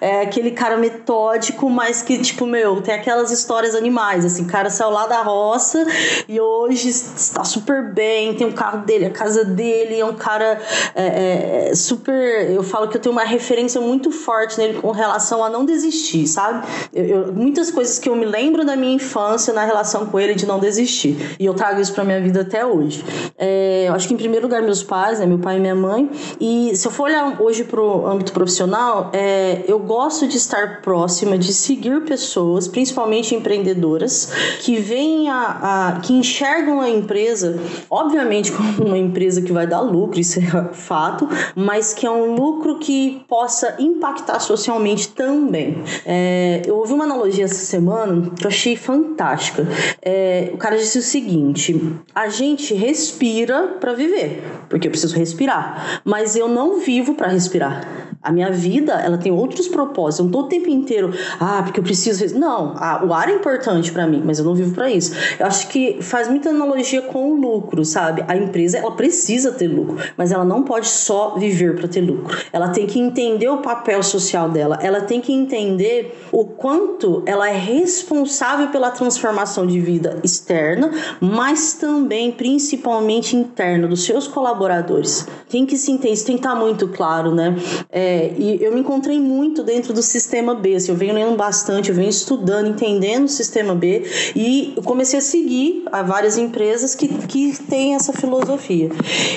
é 0.00 0.22
aquele 0.22 0.52
cara 0.52 0.78
metódico, 0.78 1.68
mas 1.68 2.00
que, 2.00 2.18
tipo, 2.18 2.46
meu, 2.46 2.80
tem 2.80 2.94
aquelas 2.94 3.30
histórias 3.30 3.74
animais, 3.74 4.24
assim, 4.24 4.44
cara 4.46 4.70
saiu 4.70 4.90
lá 4.90 5.06
da 5.06 5.20
roça 5.22 5.86
e 6.26 6.40
hoje 6.40 6.88
está 6.88 7.44
super 7.44 7.92
bem, 7.92 8.34
tem 8.34 8.46
o 8.46 8.54
carro 8.54 8.78
dele, 8.86 9.04
a 9.04 9.10
casa 9.10 9.44
dele, 9.44 10.00
é 10.00 10.04
um 10.04 10.14
cara 10.14 10.58
é, 10.94 11.68
é, 11.70 11.74
super. 11.74 12.50
Eu 12.50 12.62
falo 12.62 12.88
que 12.88 12.96
eu 12.96 13.00
tenho 13.00 13.12
uma 13.12 13.24
referência 13.24 13.80
muito 13.80 14.10
forte 14.10 14.56
nele 14.56 14.80
com 14.80 14.92
relação 14.92 15.44
a 15.44 15.50
não 15.50 15.66
desistir, 15.66 16.26
sabe? 16.26 16.66
Eu, 16.92 17.04
eu, 17.04 17.32
muitas 17.32 17.70
coisas 17.70 17.98
que 17.98 18.08
eu 18.08 18.16
me 18.16 18.24
lembro 18.24 18.64
da 18.64 18.76
minha 18.76 18.94
infância 18.94 19.52
na 19.52 19.64
relação 19.64 19.89
com 20.06 20.18
ele 20.18 20.34
de 20.34 20.46
não 20.46 20.58
desistir. 20.58 21.36
E 21.38 21.46
eu 21.46 21.54
trago 21.54 21.80
isso 21.80 21.92
pra 21.92 22.04
minha 22.04 22.20
vida 22.20 22.42
até 22.42 22.64
hoje. 22.64 23.04
É, 23.38 23.86
eu 23.88 23.94
acho 23.94 24.08
que 24.08 24.14
em 24.14 24.16
primeiro 24.16 24.46
lugar 24.46 24.62
meus 24.62 24.82
pais, 24.82 25.18
né, 25.18 25.26
meu 25.26 25.38
pai 25.38 25.56
e 25.56 25.60
minha 25.60 25.74
mãe. 25.74 26.10
E 26.40 26.72
se 26.74 26.86
eu 26.86 26.92
for 26.92 27.04
olhar 27.04 27.40
hoje 27.40 27.64
pro 27.64 28.06
âmbito 28.06 28.32
profissional, 28.32 29.10
é, 29.12 29.64
eu 29.66 29.78
gosto 29.78 30.26
de 30.26 30.36
estar 30.36 30.80
próxima, 30.82 31.36
de 31.36 31.52
seguir 31.52 32.02
pessoas, 32.04 32.68
principalmente 32.68 33.34
empreendedoras, 33.34 34.32
que 34.60 34.76
veem 34.76 35.28
a, 35.28 35.96
a 35.96 36.00
que 36.00 36.12
enxergam 36.12 36.80
a 36.80 36.88
empresa, 36.88 37.58
obviamente 37.88 38.52
como 38.52 38.86
uma 38.86 38.98
empresa 38.98 39.42
que 39.42 39.52
vai 39.52 39.66
dar 39.66 39.80
lucro, 39.80 40.20
isso 40.20 40.38
é 40.38 40.72
fato, 40.72 41.28
mas 41.54 41.92
que 41.94 42.06
é 42.06 42.10
um 42.10 42.34
lucro 42.34 42.78
que 42.78 43.22
possa 43.28 43.76
impactar 43.78 44.40
socialmente 44.40 45.08
também. 45.08 45.82
É, 46.04 46.62
eu 46.66 46.76
ouvi 46.76 46.92
uma 46.92 47.04
analogia 47.04 47.44
essa 47.44 47.64
semana 47.64 48.30
que 48.30 48.44
eu 48.44 48.48
achei 48.48 48.76
fantástica. 48.76 49.66
É, 50.02 50.50
o 50.52 50.56
cara 50.56 50.76
disse 50.76 50.98
o 50.98 51.02
seguinte: 51.02 51.80
a 52.14 52.28
gente 52.28 52.74
respira 52.74 53.76
para 53.80 53.92
viver, 53.92 54.42
porque 54.68 54.86
eu 54.86 54.90
preciso 54.90 55.16
respirar, 55.16 56.00
mas 56.04 56.36
eu 56.36 56.48
não 56.48 56.80
vivo 56.80 57.14
para 57.14 57.28
respirar. 57.28 58.00
A 58.22 58.30
minha 58.30 58.50
vida, 58.50 58.92
ela 58.94 59.16
tem 59.16 59.32
outros 59.32 59.66
propósitos. 59.66 60.18
Eu 60.18 60.24
não 60.26 60.32
tô 60.32 60.40
o 60.40 60.48
tempo 60.48 60.68
inteiro, 60.68 61.10
ah, 61.40 61.62
porque 61.62 61.80
eu 61.80 61.84
preciso. 61.84 62.38
Não, 62.38 62.74
a, 62.76 63.02
o 63.02 63.14
ar 63.14 63.30
é 63.30 63.32
importante 63.32 63.90
para 63.90 64.06
mim, 64.06 64.22
mas 64.22 64.38
eu 64.38 64.44
não 64.44 64.54
vivo 64.54 64.74
para 64.74 64.90
isso. 64.90 65.14
Eu 65.38 65.46
acho 65.46 65.68
que 65.68 66.02
faz 66.02 66.28
muita 66.28 66.50
analogia 66.50 67.00
com 67.00 67.32
o 67.32 67.40
lucro, 67.40 67.82
sabe? 67.82 68.22
A 68.28 68.36
empresa, 68.36 68.76
ela 68.76 68.92
precisa 68.92 69.52
ter 69.52 69.68
lucro, 69.68 69.96
mas 70.18 70.32
ela 70.32 70.44
não 70.44 70.62
pode 70.62 70.86
só 70.86 71.36
viver 71.38 71.76
para 71.76 71.88
ter 71.88 72.02
lucro. 72.02 72.36
Ela 72.52 72.68
tem 72.68 72.86
que 72.86 73.00
entender 73.00 73.48
o 73.48 73.58
papel 73.58 74.02
social 74.02 74.50
dela, 74.50 74.78
ela 74.82 75.00
tem 75.00 75.22
que 75.22 75.32
entender 75.32 76.20
o 76.30 76.44
quanto 76.44 77.22
ela 77.24 77.48
é 77.48 77.56
responsável 77.56 78.68
pela 78.68 78.90
transformação 78.90 79.66
de 79.70 79.80
vida 79.80 80.18
externa, 80.22 80.90
mas 81.20 81.74
também, 81.74 82.32
principalmente 82.32 83.36
interna, 83.36 83.86
dos 83.86 84.04
seus 84.04 84.26
colaboradores. 84.26 85.26
Tem 85.48 85.66
que 85.66 85.76
se 85.76 85.90
entender, 85.90 86.14
isso 86.14 86.26
tem 86.26 86.36
que 86.36 86.46
estar 86.46 86.54
muito 86.54 86.88
claro, 86.88 87.34
né? 87.34 87.56
É, 87.90 88.32
e 88.38 88.62
eu 88.62 88.72
me 88.72 88.80
encontrei 88.80 89.18
muito 89.18 89.62
dentro 89.62 89.92
do 89.92 90.02
sistema 90.02 90.54
B, 90.54 90.76
assim, 90.76 90.92
eu 90.92 90.96
venho 90.96 91.14
lendo 91.14 91.36
bastante, 91.36 91.90
eu 91.90 91.94
venho 91.94 92.08
estudando, 92.08 92.68
entendendo 92.68 93.24
o 93.24 93.28
sistema 93.28 93.74
B 93.74 94.04
e 94.34 94.74
eu 94.76 94.82
comecei 94.82 95.18
a 95.18 95.22
seguir 95.22 95.84
a 95.90 96.02
várias 96.02 96.36
empresas 96.38 96.94
que, 96.94 97.08
que 97.08 97.56
têm 97.68 97.94
essa 97.94 98.12
filosofia. 98.12 98.90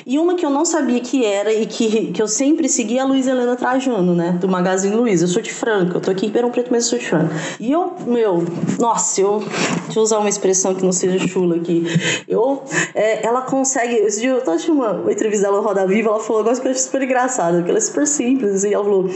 E 0.05 0.19
uma 0.19 0.35
que 0.35 0.45
eu 0.45 0.49
não 0.49 0.65
sabia 0.65 0.99
que 0.99 1.25
era 1.25 1.53
e 1.53 1.65
que, 1.65 2.11
que 2.11 2.21
eu 2.21 2.27
sempre 2.27 2.67
segui 2.67 2.97
é 2.97 3.01
a 3.01 3.05
Luiz 3.05 3.27
Helena 3.27 3.55
Trajano, 3.55 4.15
né? 4.15 4.37
Do 4.39 4.47
Magazine 4.47 4.95
Luiza. 4.95 5.25
Eu 5.25 5.29
sou 5.29 5.41
de 5.41 5.53
Franca, 5.53 5.97
eu 5.97 6.01
tô 6.01 6.11
aqui 6.11 6.25
em 6.25 6.27
Ribeirão 6.27 6.51
Preto, 6.51 6.69
mas 6.71 6.83
eu 6.83 6.89
sou 6.91 6.99
de 6.99 7.07
Franca. 7.07 7.33
E 7.59 7.71
eu, 7.71 7.93
meu, 8.05 8.43
nossa, 8.79 9.21
eu, 9.21 9.43
deixa 9.85 9.99
eu 9.99 10.03
usar 10.03 10.19
uma 10.23 10.29
expressão 10.29 10.73
que 10.73 10.83
não 10.83 10.91
seja 10.91 11.25
chula 11.27 11.57
aqui. 11.57 11.85
Eu, 12.27 12.63
é, 12.93 13.25
ela 13.25 13.41
consegue. 13.41 13.95
Esse 13.95 14.21
dia 14.21 14.31
eu 14.31 14.41
tô 14.41 14.51
achando 14.51 14.75
uma, 14.75 14.91
uma 14.91 15.11
entrevista 15.11 15.45
dela 15.45 15.61
Roda 15.61 15.85
Viva, 15.85 16.09
ela 16.09 16.19
falou 16.19 16.41
um 16.41 16.43
negócio 16.45 16.61
que 16.61 16.67
eu 16.67 16.71
achei 16.71 16.83
super 16.83 17.01
engraçado, 17.01 17.55
porque 17.55 17.69
ela 17.69 17.77
é 17.77 17.81
super 17.81 18.07
simples. 18.07 18.55
Assim, 18.55 18.73
ela 18.73 18.83
falou: 18.83 19.09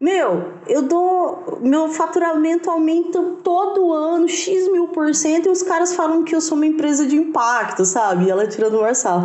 Meu, 0.00 0.44
eu 0.66 0.82
dou. 0.82 1.58
Meu 1.60 1.88
faturamento 1.88 2.70
aumenta 2.70 3.20
todo 3.42 3.92
ano, 3.92 4.28
X 4.28 4.70
mil 4.70 4.88
por 4.88 5.14
cento, 5.14 5.46
e 5.46 5.50
os 5.50 5.62
caras 5.62 5.94
falam 5.94 6.24
que 6.24 6.34
eu 6.34 6.40
sou 6.40 6.56
uma 6.56 6.66
empresa 6.66 7.06
de 7.06 7.16
impacto, 7.16 7.84
sabe? 7.84 8.26
E 8.26 8.30
ela 8.30 8.46
tirando 8.46 8.74
o 8.74 8.82
orçal. 8.82 9.24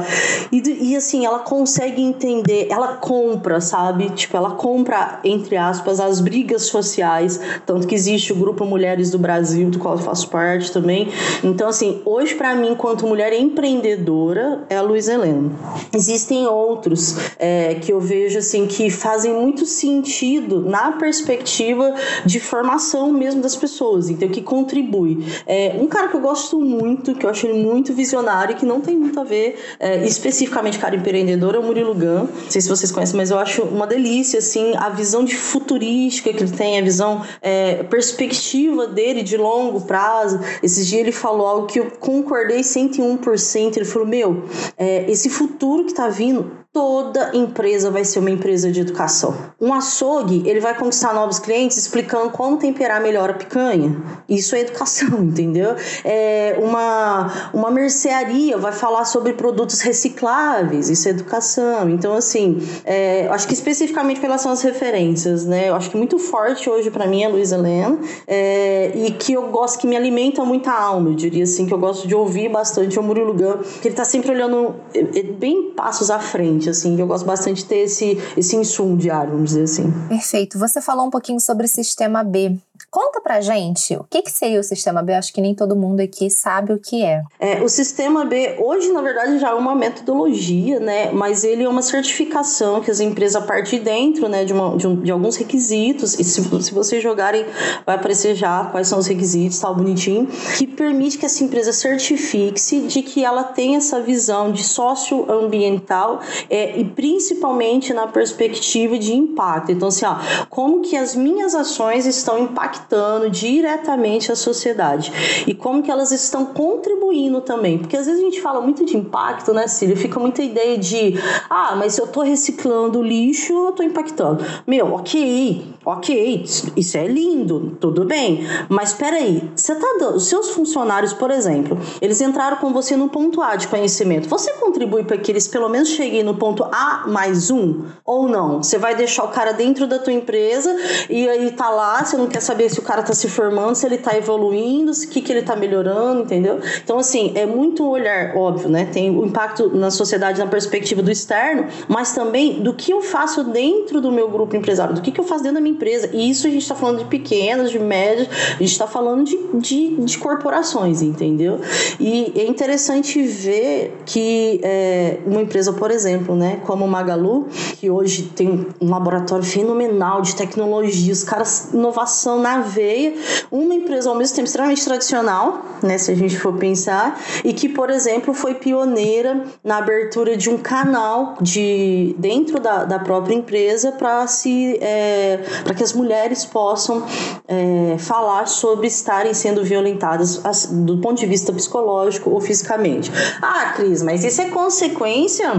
E, 0.51 0.91
e 0.91 0.95
assim, 0.95 1.25
ela 1.25 1.39
consegue 1.39 2.01
entender, 2.01 2.67
ela 2.69 2.95
compra, 2.95 3.61
sabe? 3.61 4.09
Tipo, 4.11 4.37
ela 4.37 4.51
compra, 4.51 5.19
entre 5.23 5.55
aspas, 5.57 5.99
as 5.99 6.19
brigas 6.19 6.63
sociais. 6.63 7.39
Tanto 7.65 7.87
que 7.87 7.95
existe 7.95 8.33
o 8.33 8.35
grupo 8.35 8.65
Mulheres 8.65 9.11
do 9.11 9.19
Brasil, 9.19 9.69
do 9.69 9.79
qual 9.79 9.95
eu 9.95 9.99
faço 9.99 10.29
parte 10.29 10.71
também. 10.71 11.09
Então, 11.43 11.69
assim, 11.69 12.01
hoje, 12.05 12.35
para 12.35 12.55
mim, 12.55 12.71
enquanto 12.71 13.07
mulher 13.07 13.33
empreendedora, 13.33 14.65
é 14.69 14.77
a 14.77 14.81
Luiz 14.81 15.07
Helena. 15.07 15.51
Existem 15.93 16.47
outros 16.47 17.15
é, 17.37 17.75
que 17.75 17.91
eu 17.91 17.99
vejo, 17.99 18.39
assim, 18.39 18.67
que 18.67 18.89
fazem 18.89 19.33
muito 19.33 19.65
sentido 19.65 20.61
na 20.61 20.93
perspectiva 20.93 21.93
de 22.25 22.39
formação 22.39 23.11
mesmo 23.11 23.41
das 23.41 23.55
pessoas. 23.55 24.09
Então, 24.09 24.27
que 24.29 24.41
contribui. 24.41 25.25
É, 25.45 25.75
um 25.79 25.87
cara 25.87 26.07
que 26.07 26.15
eu 26.15 26.21
gosto 26.21 26.59
muito, 26.59 27.15
que 27.15 27.25
eu 27.25 27.29
acho 27.29 27.47
ele 27.47 27.63
muito 27.63 27.93
visionário, 27.93 28.55
que 28.55 28.65
não 28.65 28.81
tem 28.81 28.95
muito 28.95 29.19
a 29.19 29.23
ver 29.23 29.59
é, 29.79 30.05
especificamente 30.05 30.79
cara 30.79 30.95
empreendedor, 30.95 31.55
é 31.55 31.59
o 31.59 31.63
Murilo 31.63 31.93
Gun. 31.93 32.27
Não 32.27 32.49
sei 32.49 32.61
se 32.61 32.69
vocês 32.69 32.91
conhecem, 32.91 33.15
mas 33.17 33.31
eu 33.31 33.39
acho 33.39 33.63
uma 33.63 33.87
delícia, 33.87 34.39
assim, 34.39 34.73
a 34.77 34.89
visão 34.89 35.23
de 35.23 35.35
futurística 35.35 36.31
que 36.33 36.43
ele 36.43 36.51
tem, 36.51 36.79
a 36.79 36.81
visão, 36.81 37.23
é, 37.41 37.83
perspectiva 37.83 38.87
dele 38.87 39.23
de 39.23 39.37
longo 39.37 39.81
prazo. 39.81 40.39
Esses 40.61 40.87
dias 40.87 41.01
ele 41.01 41.11
falou 41.17 41.47
algo 41.47 41.67
que 41.67 41.79
eu 41.79 41.91
concordei 41.91 42.61
101%. 42.61 43.77
Ele 43.77 43.85
falou: 43.85 44.07
Meu, 44.07 44.43
é, 44.77 45.09
esse 45.09 45.29
futuro 45.29 45.85
que 45.85 45.93
tá 45.93 46.07
vindo 46.07 46.51
toda 46.77 47.31
empresa 47.35 47.89
vai 47.89 48.05
ser 48.05 48.19
uma 48.19 48.29
empresa 48.29 48.71
de 48.71 48.81
educação. 48.81 49.35
Um 49.59 49.73
açougue, 49.73 50.43
ele 50.45 50.59
vai 50.59 50.77
conquistar 50.77 51.11
novos 51.11 51.39
clientes 51.39 51.75
explicando 51.75 52.29
como 52.29 52.57
temperar 52.57 53.01
melhor 53.01 53.31
a 53.31 53.33
picanha. 53.33 53.99
Isso 54.29 54.55
é 54.55 54.59
educação, 54.59 55.17
entendeu? 55.25 55.75
É 56.05 56.55
uma, 56.61 57.49
uma 57.51 57.71
mercearia 57.71 58.59
vai 58.59 58.71
falar 58.71 59.05
sobre 59.05 59.33
produtos 59.33 59.81
recicláveis, 59.81 60.87
isso 60.87 61.07
é 61.07 61.11
educação. 61.11 61.89
Então, 61.89 62.13
assim, 62.13 62.59
é, 62.85 63.27
acho 63.31 63.47
que 63.47 63.55
especificamente 63.55 64.19
em 64.19 64.21
relação 64.21 64.51
às 64.51 64.61
referências, 64.61 65.45
né? 65.45 65.69
Eu 65.69 65.75
acho 65.75 65.89
que 65.89 65.97
muito 65.97 66.19
forte 66.19 66.69
hoje 66.69 66.91
para 66.91 67.07
mim 67.07 67.23
é 67.23 67.25
a 67.25 67.29
Luísa 67.29 67.55
Helena 67.55 67.97
é, 68.27 68.91
e 68.93 69.09
que 69.13 69.33
eu 69.33 69.47
gosto, 69.47 69.79
que 69.79 69.87
me 69.87 69.97
alimenta 69.97 70.45
muita 70.45 70.71
alma, 70.71 71.09
eu 71.09 71.15
diria 71.15 71.43
assim, 71.43 71.65
que 71.65 71.73
eu 71.73 71.79
gosto 71.79 72.07
de 72.07 72.13
ouvir 72.13 72.49
bastante 72.49 72.99
o 72.99 73.01
Murilo 73.01 73.33
Gun, 73.33 73.63
que 73.81 73.87
ele 73.87 73.95
tá 73.95 74.05
sempre 74.05 74.31
olhando 74.31 74.75
é, 74.93 74.99
é, 74.99 75.23
bem 75.23 75.71
passos 75.71 76.11
à 76.11 76.19
frente 76.19 76.66
assim. 76.69 76.99
Eu 76.99 77.07
gosto 77.07 77.25
bastante 77.25 77.57
de 77.63 77.65
ter 77.65 77.79
esse, 77.79 78.17
esse 78.35 78.55
insumo 78.55 78.97
diário, 78.97 79.31
vamos 79.31 79.49
dizer 79.49 79.63
assim. 79.63 79.91
Perfeito. 80.07 80.59
Você 80.59 80.81
falou 80.81 81.05
um 81.05 81.09
pouquinho 81.09 81.39
sobre 81.39 81.65
o 81.65 81.69
sistema 81.69 82.23
B. 82.23 82.57
Conta 82.97 83.21
pra 83.21 83.39
gente 83.41 83.95
o 83.95 84.03
que, 84.09 84.23
que 84.23 84.31
seria 84.31 84.59
o 84.59 84.63
sistema 84.63 85.03
B. 85.03 85.13
Eu 85.13 85.17
acho 85.17 85.31
que 85.31 85.39
nem 85.39 85.53
todo 85.53 85.75
mundo 85.75 85.99
aqui 85.99 86.31
sabe 86.31 86.73
o 86.73 86.79
que 86.79 87.03
é. 87.03 87.21
é. 87.39 87.61
O 87.61 87.69
sistema 87.69 88.25
B, 88.25 88.55
hoje, 88.57 88.91
na 88.91 89.03
verdade, 89.03 89.37
já 89.37 89.51
é 89.51 89.53
uma 89.53 89.75
metodologia, 89.75 90.79
né? 90.79 91.11
Mas 91.11 91.43
ele 91.43 91.61
é 91.61 91.69
uma 91.69 91.83
certificação 91.83 92.81
que 92.81 92.89
as 92.89 92.99
empresas 92.99 93.45
partem 93.45 93.83
dentro, 93.83 94.27
né? 94.27 94.43
De, 94.43 94.51
uma, 94.51 94.75
de, 94.75 94.87
um, 94.87 94.95
de, 94.95 95.11
alguns 95.11 95.35
requisitos. 95.35 96.17
E 96.17 96.23
se, 96.23 96.41
se 96.41 96.73
vocês 96.73 97.03
jogarem, 97.03 97.45
vai 97.85 97.97
aparecer 97.97 98.33
já 98.33 98.65
quais 98.65 98.87
são 98.87 98.97
os 98.97 99.05
requisitos, 99.05 99.59
tal, 99.59 99.75
bonitinho. 99.75 100.27
Que 100.57 100.65
permite 100.65 101.19
que 101.19 101.25
essa 101.27 101.43
empresa 101.43 101.71
certifique-se 101.71 102.81
de 102.87 103.03
que 103.03 103.23
ela 103.23 103.43
tem 103.43 103.75
essa 103.75 104.01
visão 104.01 104.51
de 104.51 104.63
socioambiental 104.63 106.19
é, 106.49 106.79
e 106.79 106.83
principalmente 106.83 107.93
na 107.93 108.07
perspectiva 108.07 108.97
de 108.97 109.13
impacto. 109.13 109.71
Então, 109.71 109.89
assim, 109.89 110.03
ó, 110.03 110.15
como 110.49 110.81
que 110.81 110.97
as 110.97 111.15
minhas 111.15 111.53
ações 111.53 112.07
estão 112.07 112.39
impactando 112.39 112.86
diretamente 113.31 114.31
a 114.31 114.35
sociedade 114.35 115.11
e 115.45 115.53
como 115.53 115.83
que 115.83 115.91
elas 115.91 116.11
estão 116.11 116.45
contribuindo 116.45 117.41
também. 117.41 117.77
Porque 117.77 117.97
às 117.97 118.05
vezes 118.05 118.21
a 118.21 118.25
gente 118.25 118.41
fala 118.41 118.61
muito 118.61 118.85
de 118.85 118.95
impacto, 118.95 119.53
né, 119.53 119.67
Cília? 119.67 119.95
Fica 119.95 120.19
muita 120.19 120.41
ideia 120.41 120.77
de, 120.77 121.15
ah, 121.49 121.75
mas 121.75 121.93
se 121.93 122.01
eu 122.01 122.07
tô 122.07 122.21
reciclando 122.21 123.01
lixo, 123.01 123.53
eu 123.53 123.71
tô 123.71 123.83
impactando. 123.83 124.43
Meu, 124.65 124.93
ok, 124.93 125.76
ok, 125.87 126.43
isso 126.75 126.97
é 126.97 127.07
lindo, 127.07 127.77
tudo 127.79 128.03
bem, 128.03 128.45
mas 128.67 128.91
peraí, 128.91 129.49
você 129.55 129.73
tá 129.73 129.87
dando, 129.97 130.17
os 130.17 130.27
seus 130.27 130.49
funcionários, 130.49 131.13
por 131.13 131.31
exemplo, 131.31 131.79
eles 132.01 132.19
entraram 132.19 132.57
com 132.57 132.73
você 132.73 132.97
no 132.97 133.07
ponto 133.07 133.41
A 133.41 133.55
de 133.55 133.69
conhecimento, 133.69 134.27
você 134.27 134.51
contribui 134.55 135.05
para 135.05 135.17
que 135.17 135.31
eles 135.31 135.47
pelo 135.47 135.69
menos 135.69 135.87
cheguem 135.87 136.23
no 136.23 136.35
ponto 136.35 136.65
A 136.65 137.05
mais 137.07 137.49
um 137.49 137.85
ou 138.03 138.27
não? 138.27 138.61
Você 138.61 138.77
vai 138.77 138.95
deixar 138.95 139.23
o 139.23 139.29
cara 139.29 139.53
dentro 139.53 139.87
da 139.87 139.97
tua 139.97 140.11
empresa 140.11 140.75
e 141.09 141.29
aí 141.29 141.51
tá 141.51 141.69
lá, 141.69 142.03
você 142.03 142.17
não 142.17 142.27
quer 142.27 142.41
saber 142.41 142.69
se 142.69 142.79
o 142.79 142.83
cara 142.83 143.01
tá 143.01 143.13
se 143.13 143.29
formando, 143.29 143.73
se 143.75 143.85
ele 143.85 143.97
tá 143.97 144.17
evoluindo, 144.17 144.91
o 144.91 145.07
que, 145.07 145.21
que 145.21 145.31
ele 145.31 145.43
tá 145.43 145.55
melhorando, 145.55 146.23
entendeu? 146.23 146.59
Então, 146.83 146.99
assim, 146.99 147.31
é 147.33 147.45
muito 147.45 147.87
olhar, 147.87 148.35
óbvio, 148.35 148.67
né? 148.67 148.89
Tem 148.91 149.09
o 149.09 149.25
impacto 149.25 149.69
na 149.73 149.89
sociedade 149.89 150.37
na 150.37 150.47
perspectiva 150.47 151.01
do 151.01 151.09
externo, 151.09 151.67
mas 151.87 152.13
também 152.13 152.61
do 152.61 152.73
que 152.73 152.91
eu 152.91 153.01
faço 153.01 153.45
dentro 153.45 154.01
do 154.01 154.11
meu 154.11 154.29
grupo 154.29 154.53
empresário, 154.53 154.93
do 154.93 155.01
que, 155.01 155.13
que 155.13 155.21
eu 155.21 155.23
faço 155.23 155.43
dentro 155.43 155.55
da 155.55 155.61
minha 155.61 155.76
empresa. 155.77 156.09
E 156.11 156.29
isso 156.29 156.47
a 156.47 156.49
gente 156.49 156.63
está 156.63 156.75
falando 156.75 156.99
de 156.99 157.05
pequenas, 157.05 157.71
de 157.71 157.79
médias, 157.79 158.27
a 158.27 158.57
gente 158.57 158.71
está 158.71 158.87
falando 158.87 159.23
de, 159.23 159.37
de, 159.59 159.95
de, 160.03 160.17
corporações, 160.17 161.01
entendeu? 161.01 161.61
E 161.99 162.33
é 162.35 162.45
interessante 162.47 163.21
ver 163.21 163.95
que 164.05 164.59
é, 164.63 165.19
uma 165.25 165.41
empresa, 165.41 165.71
por 165.71 165.91
exemplo, 165.91 166.35
né, 166.35 166.59
como 166.65 166.83
o 166.83 166.87
Magalu, 166.87 167.47
que 167.79 167.89
hoje 167.89 168.23
tem 168.35 168.67
um 168.81 168.89
laboratório 168.89 169.45
fenomenal 169.45 170.21
de 170.21 170.35
tecnologia, 170.35 171.13
os 171.13 171.23
caras, 171.23 171.69
inovação 171.73 172.41
na 172.41 172.61
veia, 172.61 173.13
uma 173.51 173.75
empresa 173.75 174.09
ao 174.09 174.15
mesmo 174.15 174.35
tempo 174.35 174.47
extremamente 174.47 174.83
tradicional, 174.83 175.63
né, 175.83 175.97
se 175.97 176.11
a 176.11 176.15
gente 176.15 176.37
for 176.37 176.53
pensar, 176.53 177.19
e 177.43 177.53
que, 177.53 177.69
por 177.69 177.89
exemplo, 177.89 178.33
foi 178.33 178.55
pioneira 178.55 179.43
na 179.63 179.77
abertura 179.77 180.35
de 180.35 180.49
um 180.49 180.57
canal 180.57 181.37
de 181.39 182.15
dentro 182.17 182.59
da, 182.59 182.83
da 182.83 182.99
própria 182.99 183.35
empresa 183.35 183.91
para 183.91 184.25
se 184.27 184.77
é, 184.81 185.39
para 185.67 185.75
que 185.75 185.83
as 185.83 185.91
mulheres 185.91 186.45
possam 186.45 187.05
é, 187.45 187.97
falar 187.99 188.47
sobre 188.47 188.87
estarem 188.87 189.33
sendo 189.33 189.63
violentadas 189.65 190.41
do 190.71 190.97
ponto 190.99 191.19
de 191.19 191.25
vista 191.25 191.51
psicológico 191.51 192.29
ou 192.29 192.39
fisicamente. 192.39 193.11
Ah, 193.41 193.73
Cris, 193.75 194.01
mas 194.01 194.23
isso 194.23 194.41
é 194.41 194.45
consequência 194.45 195.51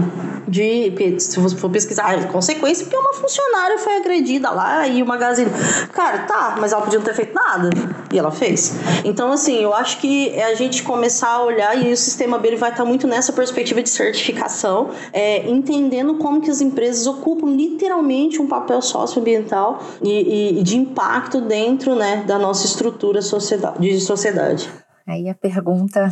de 0.47 0.91
se 1.19 1.39
você 1.39 1.55
for 1.55 1.69
pesquisar, 1.69 2.19
é 2.19 2.23
consequência 2.23 2.85
porque 2.85 2.97
uma 2.97 3.13
funcionária 3.13 3.77
foi 3.77 3.97
agredida 3.97 4.49
lá 4.49 4.87
e 4.87 5.03
o 5.03 5.05
magazine. 5.05 5.51
Cara, 5.93 6.19
tá, 6.19 6.55
mas 6.59 6.71
ela 6.71 6.81
podia 6.81 6.97
não 6.97 7.05
ter 7.05 7.13
feito 7.13 7.35
nada. 7.35 7.69
E 8.11 8.17
ela 8.17 8.31
fez. 8.31 8.73
Então, 9.03 9.31
assim, 9.31 9.57
eu 9.57 9.73
acho 9.73 9.99
que 9.99 10.29
é 10.29 10.45
a 10.45 10.55
gente 10.55 10.83
começar 10.83 11.29
a 11.29 11.43
olhar 11.43 11.77
e 11.77 11.91
o 11.91 11.97
sistema 11.97 12.39
B 12.39 12.49
ele 12.49 12.57
vai 12.57 12.71
estar 12.71 12.85
muito 12.85 13.07
nessa 13.07 13.31
perspectiva 13.31 13.83
de 13.83 13.89
certificação, 13.89 14.89
é, 15.13 15.47
entendendo 15.49 16.15
como 16.15 16.41
que 16.41 16.49
as 16.49 16.61
empresas 16.61 17.05
ocupam 17.05 17.55
literalmente 17.55 18.41
um 18.41 18.47
papel 18.47 18.81
socioambiental 18.81 19.83
e, 20.01 20.59
e 20.59 20.63
de 20.63 20.77
impacto 20.77 21.41
dentro 21.41 21.95
né, 21.95 22.23
da 22.25 22.39
nossa 22.39 22.65
estrutura 22.65 23.21
sociedade, 23.21 23.79
de 23.79 23.99
sociedade. 23.99 24.69
Aí 25.07 25.29
a 25.29 25.35
pergunta 25.35 26.11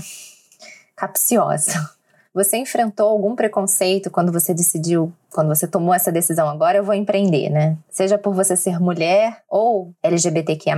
capciosa. 0.95 1.97
Você 2.33 2.57
enfrentou 2.57 3.07
algum 3.07 3.35
preconceito 3.35 4.11
quando 4.11 4.31
você 4.31 4.53
decidiu 4.53 5.11
quando 5.37 5.49
você 5.49 5.67
tomou 5.67 5.93
essa 5.93 6.11
decisão, 6.11 6.49
agora 6.49 6.79
eu 6.79 6.83
vou 6.83 6.95
empreender, 6.95 7.51
né? 7.51 7.77
Seja 7.91 8.17
por 8.17 8.33
você 8.33 8.55
ser 8.55 8.79
mulher 8.79 9.43
ou 9.47 9.93
LGBTQIA+. 10.01 10.75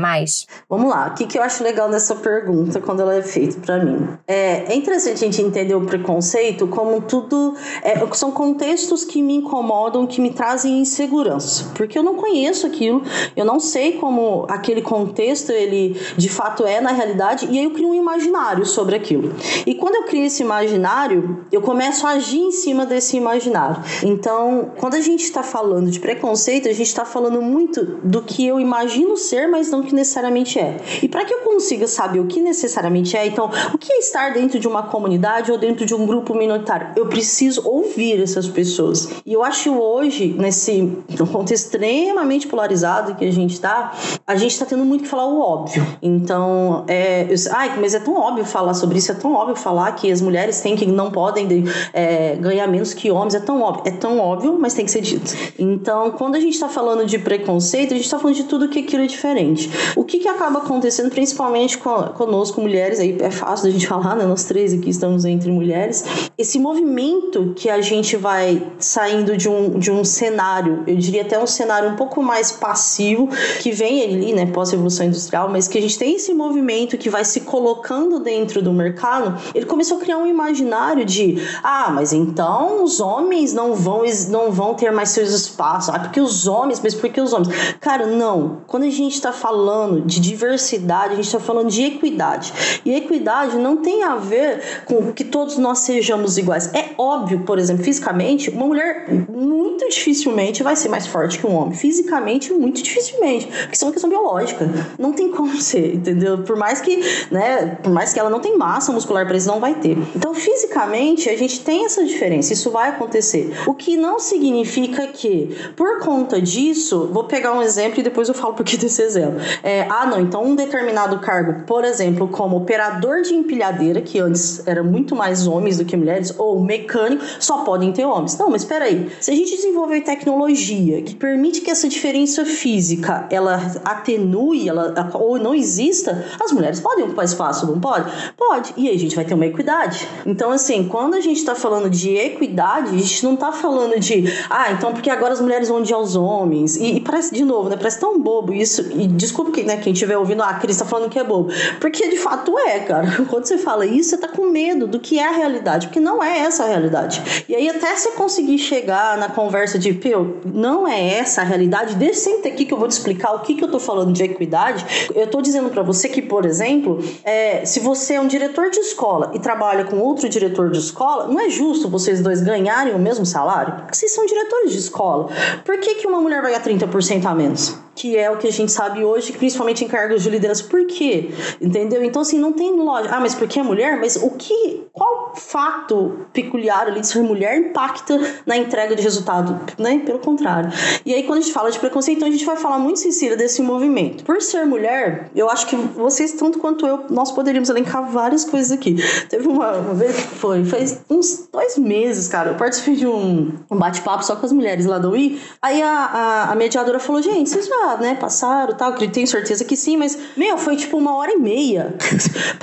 Vamos 0.70 0.90
lá, 0.90 1.08
o 1.08 1.14
que, 1.14 1.26
que 1.28 1.38
eu 1.38 1.42
acho 1.42 1.64
legal 1.64 1.90
dessa 1.90 2.14
pergunta 2.14 2.82
quando 2.82 3.02
ela 3.02 3.16
é 3.16 3.22
feita 3.22 3.58
para 3.62 3.78
mim? 3.82 4.10
É, 4.28 4.74
é, 4.74 4.76
interessante 4.76 5.14
a 5.24 5.28
gente 5.28 5.42
entender 5.42 5.76
o 5.76 5.86
preconceito 5.86 6.68
como 6.68 7.00
tudo... 7.00 7.56
É, 7.82 8.06
são 8.12 8.34
contextos 8.34 9.06
que 9.06 9.22
me 9.22 9.36
incomodam, 9.38 10.06
que 10.06 10.20
me 10.20 10.32
trazem 10.32 10.82
insegurança. 10.82 11.72
Porque 11.74 11.98
eu 11.98 12.04
não 12.04 12.16
conheço 12.16 12.68
aquilo, 12.68 13.02
eu 13.38 13.46
não 13.46 13.62
sei 13.62 13.94
como 13.94 14.46
aquele 14.50 14.82
contexto, 14.82 15.54
ele 15.54 15.98
de 16.18 16.28
fato 16.28 16.66
é 16.66 16.82
na 16.82 16.92
realidade, 16.92 17.48
e 17.50 17.58
aí 17.58 17.64
eu 17.64 17.72
crio 17.72 17.88
um 17.88 17.96
imaginário 17.96 18.66
sobre 18.66 18.98
aquilo. 18.98 19.34
E 19.66 19.74
quando 19.74 19.96
eu 19.96 20.04
crio 20.04 20.26
esse 20.26 20.44
imaginário, 20.44 21.46
eu 21.50 21.62
começo 21.62 22.06
a 22.06 22.10
agir 22.10 22.42
em 22.42 22.52
cima 22.52 22.86
desse 22.86 23.16
imaginário. 23.16 23.82
Então, 24.04 24.49
Então, 24.50 24.72
quando 24.78 24.96
a 24.96 25.02
gente 25.02 25.24
está 25.24 25.44
falando 25.44 25.92
de 25.92 26.00
preconceito, 26.00 26.68
a 26.68 26.74
gente 26.74 26.88
está 26.88 27.06
falando 27.06 27.40
muito 27.40 27.86
do 28.04 28.24
que 28.24 28.48
eu 28.48 28.60
imagino 28.60 29.16
ser, 29.16 29.48
mas 29.48 29.70
não 29.70 29.84
que 29.84 29.94
necessariamente 29.94 30.58
é. 30.58 30.78
E 31.04 31.08
para 31.08 31.24
que 31.24 31.32
eu 31.32 31.40
consiga 31.42 31.88
saber 31.88 32.20
o 32.20 32.26
que 32.26 32.42
necessariamente 32.42 33.16
é, 33.16 33.28
então, 33.28 33.50
o 33.74 33.78
que 33.78 33.94
é 33.94 34.00
estar 34.00 34.34
dentro 34.34 34.60
de 34.60 34.68
uma 34.68 34.84
comunidade 34.84 35.52
ou 35.52 35.58
dentro 35.58 35.86
de 35.86 35.94
um 35.94 36.06
grupo 36.06 36.34
minoritário? 36.34 36.94
Eu 36.96 37.06
preciso 37.06 37.62
ouvir 37.68 38.20
essas 38.22 38.48
pessoas. 38.48 39.10
E 39.24 39.34
eu 39.34 39.44
acho 39.44 39.72
hoje, 39.72 40.36
nesse 40.38 40.98
contexto 41.32 41.66
extremamente 41.66 42.48
polarizado 42.48 43.14
que 43.16 43.26
a 43.26 43.32
gente 43.32 43.54
está, 43.54 43.94
a 44.26 44.36
gente 44.36 44.52
está 44.52 44.66
tendo 44.66 44.84
muito 44.84 45.04
que 45.04 45.10
falar 45.10 45.28
o 45.28 45.40
óbvio. 45.40 45.86
Então, 46.02 46.86
é, 46.88 47.28
eu, 47.30 47.36
ai, 47.52 47.78
mas 47.80 47.94
é 47.94 48.00
tão 48.00 48.16
óbvio 48.16 48.46
falar 48.46 48.74
sobre 48.74 48.98
isso, 48.98 49.12
é 49.12 49.16
tão 49.16 49.34
óbvio 49.34 49.56
falar 49.56 49.92
que 49.92 50.12
as 50.12 50.22
mulheres 50.22 50.60
têm 50.62 50.76
que 50.76 50.88
não 50.88 51.12
podem 51.12 51.48
é, 51.94 52.36
ganhar 52.38 52.66
menos 52.68 52.94
que 52.94 53.12
homens, 53.12 53.36
é 53.36 53.40
tão 53.40 53.62
óbvio. 53.62 53.84
É 53.86 53.92
tão 53.92 54.18
óbvio, 54.18 54.29
mas 54.60 54.74
tem 54.74 54.86
que 54.86 54.92
ser 54.92 55.02
dito. 55.02 55.34
Então, 55.58 56.12
quando 56.12 56.36
a 56.36 56.40
gente 56.40 56.54
está 56.54 56.70
falando 56.70 57.06
de 57.06 57.18
preconceito, 57.18 57.94
a 57.94 57.96
gente 57.96 58.06
está 58.06 58.20
falando 58.20 58.36
de 58.36 58.44
tudo 58.44 58.70
que 58.70 58.80
aquilo 58.80 59.04
é 59.04 59.08
diferente. 59.08 59.70
O 59.96 60.04
que, 60.04 60.20
que 60.20 60.28
acaba 60.28 60.60
acontecendo, 60.60 61.10
principalmente 61.10 61.78
conosco, 61.78 62.62
mulheres, 62.62 63.00
aí 63.00 63.18
é 63.20 63.32
fácil 63.32 63.66
da 63.66 63.72
gente 63.72 63.88
falar, 63.88 64.16
né? 64.16 64.26
Nós 64.26 64.44
três 64.44 64.74
aqui 64.74 64.90
estamos 64.90 65.26
entre 65.26 65.52
mulheres. 65.52 66.04
Esse 66.38 66.60
movimento 66.60 67.54
que 67.56 67.70
a 67.70 67.82
gente 67.82 68.16
vai 68.16 68.62
saindo 68.80 69.36
de 69.36 69.50
um, 69.50 69.78
de 69.80 69.92
um 69.92 70.04
cenário, 70.04 70.84
eu 70.88 70.96
diria 70.96 71.22
até 71.22 71.42
um 71.42 71.48
cenário 71.48 71.90
um 71.90 71.96
pouco 71.96 72.22
mais 72.22 72.52
passivo, 72.52 73.30
que 73.62 73.72
vem 73.72 74.04
ali, 74.04 74.34
né, 74.34 74.46
pós-revolução 74.46 75.06
industrial, 75.06 75.50
mas 75.50 75.68
que 75.68 75.78
a 75.78 75.82
gente 75.82 75.98
tem 75.98 76.16
esse 76.16 76.34
movimento 76.34 76.98
que 76.98 77.10
vai 77.10 77.24
se 77.26 77.42
colocando 77.42 78.20
dentro 78.20 78.62
do 78.62 78.72
mercado, 78.72 79.38
ele 79.54 79.66
começou 79.66 79.98
a 79.98 80.00
criar 80.00 80.18
um 80.18 80.28
imaginário 80.28 81.06
de, 81.06 81.38
ah, 81.64 81.90
mas 81.92 82.14
então 82.14 82.84
os 82.84 83.00
homens 83.00 83.54
não 83.54 83.74
vão, 83.74 84.04
não 84.28 84.52
vão 84.52 84.74
ter 84.74 84.92
mais 84.92 85.10
seus 85.10 85.30
espaços, 85.30 85.94
ah, 85.94 86.00
porque 86.00 86.20
os 86.20 86.48
homens, 86.48 86.80
mas 86.82 86.96
porque 86.96 87.20
os 87.20 87.34
homens? 87.34 87.50
Cara, 87.80 88.06
não. 88.06 88.62
Quando 88.68 88.84
a 88.84 88.90
gente 88.90 89.14
está 89.14 89.32
falando 89.32 90.02
de 90.02 90.20
diversidade, 90.20 91.14
a 91.14 91.16
gente 91.16 91.26
está 91.26 91.40
falando 91.40 91.70
de 91.70 91.84
equidade. 91.84 92.54
E 92.84 92.94
equidade 92.94 93.58
não 93.58 93.78
tem 93.78 94.04
a 94.04 94.16
ver 94.16 94.84
com 94.86 95.12
que 95.14 95.24
todos 95.24 95.58
nós 95.58 95.80
sejamos 95.80 96.38
iguais. 96.38 96.74
É 96.74 96.90
óbvio, 96.98 97.42
por 97.42 97.60
exemplo, 97.60 97.84
fisicamente, 97.84 98.50
uma 98.50 98.66
mulher 98.66 99.08
muito 99.30 99.88
dificilmente 99.90 100.64
vai 100.64 100.76
ser 100.76 100.90
mais 100.90 101.08
forte 101.08 101.40
que 101.40 101.48
um 101.48 101.56
homem. 101.56 101.74
Fisicamente, 101.74 102.52
muito 102.54 102.82
dificilmente. 102.82 103.48
Porque 103.48 103.76
isso 103.76 103.84
é 103.84 103.88
uma 103.88 103.94
questão 103.94 104.10
biológica. 104.10 104.70
Não 104.98 105.14
tem 105.14 105.30
como 105.30 105.56
ser, 105.62 105.96
entendeu? 105.96 106.40
Por 106.40 106.58
mais 106.58 106.82
que, 106.82 106.98
né, 107.32 107.78
por 107.82 107.92
mais 107.92 108.14
que 108.14 108.20
ela 108.20 108.30
não 108.30 108.40
tenha 108.40 108.58
massa 108.58 108.92
muscular 108.92 109.26
para 109.26 109.38
isso, 109.38 109.48
não 109.48 109.60
vai 109.60 109.76
ter. 109.76 109.98
Então, 110.16 110.34
fisicamente, 110.34 111.30
a 111.30 111.38
gente 111.38 111.62
tem 111.62 111.86
essa 111.86 112.04
diferença. 112.04 112.54
Isso 112.54 112.70
vai 112.72 112.90
acontecer. 112.90 113.54
O 113.66 113.74
que 113.74 113.98
não 113.98 114.09
significa 114.18 115.08
que, 115.08 115.56
por 115.76 116.00
conta 116.00 116.42
disso, 116.42 117.10
vou 117.12 117.26
pegar 117.26 117.54
um 117.54 117.62
exemplo 117.62 118.00
e 118.00 118.04
depois 118.04 118.28
eu 118.30 118.34
falo 118.34 118.54
por 118.54 118.64
que 118.64 118.78
desse 118.78 119.02
exemplo. 119.02 119.40
É, 119.62 119.86
ah, 119.90 120.06
não, 120.06 120.20
então 120.20 120.44
um 120.44 120.56
determinado 120.56 121.20
cargo, 121.20 121.66
por 121.66 121.84
exemplo, 121.84 122.28
como 122.28 122.58
operador 122.58 123.22
de 123.22 123.34
empilhadeira, 123.34 124.02
que 124.02 124.20
antes 124.20 124.66
era 124.66 124.82
muito 124.82 125.16
mais 125.16 125.46
homens 125.46 125.78
do 125.78 125.86
que 125.86 125.98
mulheres, 125.98 126.34
ou 126.38 126.62
mecânico, 126.62 127.24
só 127.40 127.60
podem 127.60 127.92
ter 127.92 128.06
homens. 128.06 128.38
Não, 128.38 128.50
mas 128.50 128.62
espera 128.62 128.86
aí. 128.86 129.10
Se 129.20 129.32
a 129.32 129.36
gente 129.36 129.56
desenvolver 129.56 130.02
tecnologia 130.02 131.02
que 131.02 131.16
permite 131.16 131.62
que 131.62 131.70
essa 131.70 131.88
diferença 131.90 132.46
física 132.46 133.28
ela 133.30 133.60
atenue, 133.84 134.70
ela 134.70 134.94
ou 135.14 135.38
não 135.38 135.54
exista, 135.54 136.26
as 136.40 136.52
mulheres 136.52 136.80
podem 136.80 137.06
ocupar 137.06 137.26
espaço, 137.26 137.68
não 137.68 137.80
pode? 137.80 138.10
Pode. 138.38 138.74
E 138.78 138.88
aí 138.88 138.96
a 138.96 139.00
gente 139.00 139.16
vai 139.16 139.26
ter 139.26 139.34
uma 139.34 139.46
equidade. 139.46 140.08
Então, 140.26 140.52
assim, 140.52 140.88
quando 140.88 141.16
a 141.16 141.22
gente 141.22 141.38
está 141.38 141.56
falando 141.56 141.90
de 141.90 142.16
equidade, 142.16 142.90
a 142.90 142.98
gente 142.98 143.24
não 143.24 143.34
está 143.34 143.52
falando 143.52 143.99
de, 144.00 144.26
ah, 144.50 144.72
então 144.72 144.94
porque 144.94 145.10
agora 145.10 145.34
as 145.34 145.42
mulheres 145.42 145.68
vão 145.68 145.80
odiar 145.80 146.00
os 146.00 146.16
homens. 146.16 146.76
E, 146.76 146.98
e, 146.98 147.02
parece, 147.02 147.34
de 147.34 147.44
novo, 147.44 147.70
né? 147.70 147.76
Parece 147.76 148.00
tão 148.00 148.20
bobo 148.20 148.54
isso. 148.54 148.82
E 148.94 149.08
desculpa 149.08 149.52
quem, 149.52 149.66
né, 149.66 149.78
quem 149.78 149.94
estiver 149.94 150.18
ouvindo, 150.18 150.44
ah, 150.44 150.50
a 150.50 150.54
Cris 150.56 150.76
está 150.76 150.86
falando 150.86 151.10
que 151.10 151.20
é 151.20 151.24
bobo. 151.24 151.52
Porque 151.80 152.08
de 152.08 152.18
fato 152.18 152.58
é, 152.58 152.80
cara. 152.80 153.08
Quando 153.30 153.46
você 153.46 153.58
fala 153.58 153.86
isso, 153.86 154.12
você 154.12 154.18
tá 154.18 154.28
com 154.28 154.50
medo 154.50 154.88
do 154.88 155.00
que 155.00 155.20
é 155.20 155.28
a 155.28 155.32
realidade, 155.32 155.88
porque 155.88 156.00
não 156.00 156.24
é 156.24 156.40
essa 156.40 156.64
a 156.64 156.68
realidade. 156.68 157.46
E 157.48 157.56
aí, 157.56 157.70
até 157.70 157.96
você 157.96 158.12
conseguir 158.12 158.58
chegar 158.58 159.18
na 159.18 159.30
conversa 159.30 159.78
de, 159.78 159.94
pô, 159.94 160.36
não 160.46 160.88
é 160.88 161.16
essa 161.16 161.42
a 161.42 161.44
realidade, 161.44 161.96
deixa 161.96 162.20
senta 162.20 162.50
aqui 162.50 162.66
que 162.66 162.74
eu 162.74 162.78
vou 162.78 162.88
te 162.88 162.92
explicar 162.92 163.34
o 163.34 163.40
que, 163.40 163.56
que 163.56 163.64
eu 163.64 163.72
tô 163.72 163.80
falando 163.80 164.12
de 164.12 164.24
equidade. 164.24 165.10
Eu 165.16 165.28
tô 165.28 165.42
dizendo 165.42 165.70
para 165.70 165.82
você 165.82 166.10
que, 166.10 166.22
por 166.22 166.46
exemplo, 166.46 167.00
é, 167.24 167.66
se 167.66 167.80
você 167.80 168.16
é 168.16 168.22
um 168.22 168.28
diretor 168.28 168.70
de 168.70 168.80
escola 168.80 169.32
e 169.34 169.40
trabalha 169.40 169.86
com 169.86 169.98
outro 169.98 170.28
diretor 170.28 170.70
de 170.70 170.78
escola, 170.78 171.28
não 171.28 171.40
é 171.40 171.50
justo 171.50 171.90
vocês 171.90 172.22
dois 172.22 172.42
ganharem 172.42 172.94
o 172.94 173.00
mesmo 173.00 173.26
salário? 173.26 173.74
Porque 173.90 173.98
vocês 173.98 174.14
são 174.14 174.26
diretores 174.28 174.72
de 174.72 174.78
escola. 174.78 175.30
Por 175.66 175.80
que, 175.80 175.96
que 175.96 176.08
uma 176.08 176.22
mulher 176.22 176.44
vai 176.44 176.52
ganhar 176.52 176.64
30% 176.64 177.26
a 177.26 177.34
menos? 177.34 177.76
Que 178.00 178.16
é 178.16 178.32
o 178.32 178.38
que 178.38 178.48
a 178.48 178.52
gente 178.52 178.72
sabe 178.72 179.04
hoje, 179.04 179.34
principalmente 179.34 179.84
em 179.84 179.88
cargos 179.90 180.24
de 180.24 180.30
liderança. 180.30 180.64
Por 180.64 180.88
quê? 180.88 181.32
Entendeu? 181.60 182.02
Então, 182.02 182.22
assim, 182.22 182.40
não 182.40 182.54
tem 182.54 182.72
lógica. 182.72 183.14
Ah, 183.14 183.20
mas 183.20 183.36
porque 183.36 183.60
é 183.60 183.64
mulher? 183.64 184.00
Mas 184.00 184.16
o 184.16 184.32
que, 184.32 184.84
qual 184.94 185.34
fato 185.36 186.26
peculiar 186.32 186.88
ali 186.88 187.02
de 187.02 187.08
ser 187.08 187.22
mulher 187.22 187.58
impacta 187.58 188.18
na 188.46 188.56
entrega 188.56 188.96
de 188.96 189.02
resultado? 189.02 189.60
Né? 189.78 190.02
Pelo 190.06 190.20
contrário. 190.20 190.72
E 191.06 191.14
aí, 191.14 191.24
quando 191.24 191.40
a 191.40 191.42
gente 191.42 191.52
fala 191.52 191.70
de 191.70 191.78
preconceito, 191.78 192.20
então 192.20 192.30
a 192.30 192.32
gente 192.32 192.46
vai 192.46 192.56
falar 192.56 192.80
muito, 192.80 193.00
Cecília, 193.00 193.36
desse 193.36 193.62
movimento. 193.62 194.24
Por 194.24 194.42
ser 194.42 194.66
mulher, 194.66 195.30
eu 195.36 195.50
acho 195.50 195.68
que 195.68 195.76
vocês, 195.76 196.32
tanto 196.32 196.58
quanto 196.58 196.88
eu, 196.88 197.04
nós 197.10 197.34
poderíamos 197.34 197.70
elencar 197.70 198.10
várias 198.10 198.46
coisas 198.46 198.72
aqui. 198.72 198.96
Teve 199.28 199.46
uma, 199.46 199.74
uma 199.74 199.94
vez 199.94 200.16
que 200.16 200.36
foi, 200.36 200.64
faz 200.64 201.02
uns 201.10 201.50
dois 201.52 201.78
meses, 201.78 202.30
cara, 202.30 202.52
eu 202.52 202.56
participei 202.56 202.96
de 202.96 203.06
um, 203.06 203.52
um 203.70 203.78
bate-papo 203.78 204.24
só 204.24 204.38
com 204.38 204.46
as 204.46 204.54
mulheres 204.54 204.86
lá 204.86 204.98
do 204.98 205.12
UI. 205.12 205.42
Aí 205.62 205.82
a, 205.82 205.90
a, 205.90 206.52
a 206.54 206.56
mediadora 206.56 206.98
falou, 206.98 207.22
gente, 207.22 207.50
vocês 207.50 207.68
já 207.68 207.89
né, 207.98 208.16
passaram 208.16 208.76
tal, 208.76 208.94
tenho 208.94 209.28
certeza 209.28 209.64
que 209.64 209.76
sim, 209.76 209.98
mas, 209.98 210.18
meu, 210.36 210.58
foi 210.58 210.76
tipo 210.76 210.98
uma 210.98 211.16
hora 211.16 211.32
e 211.32 211.38
meia. 211.38 211.96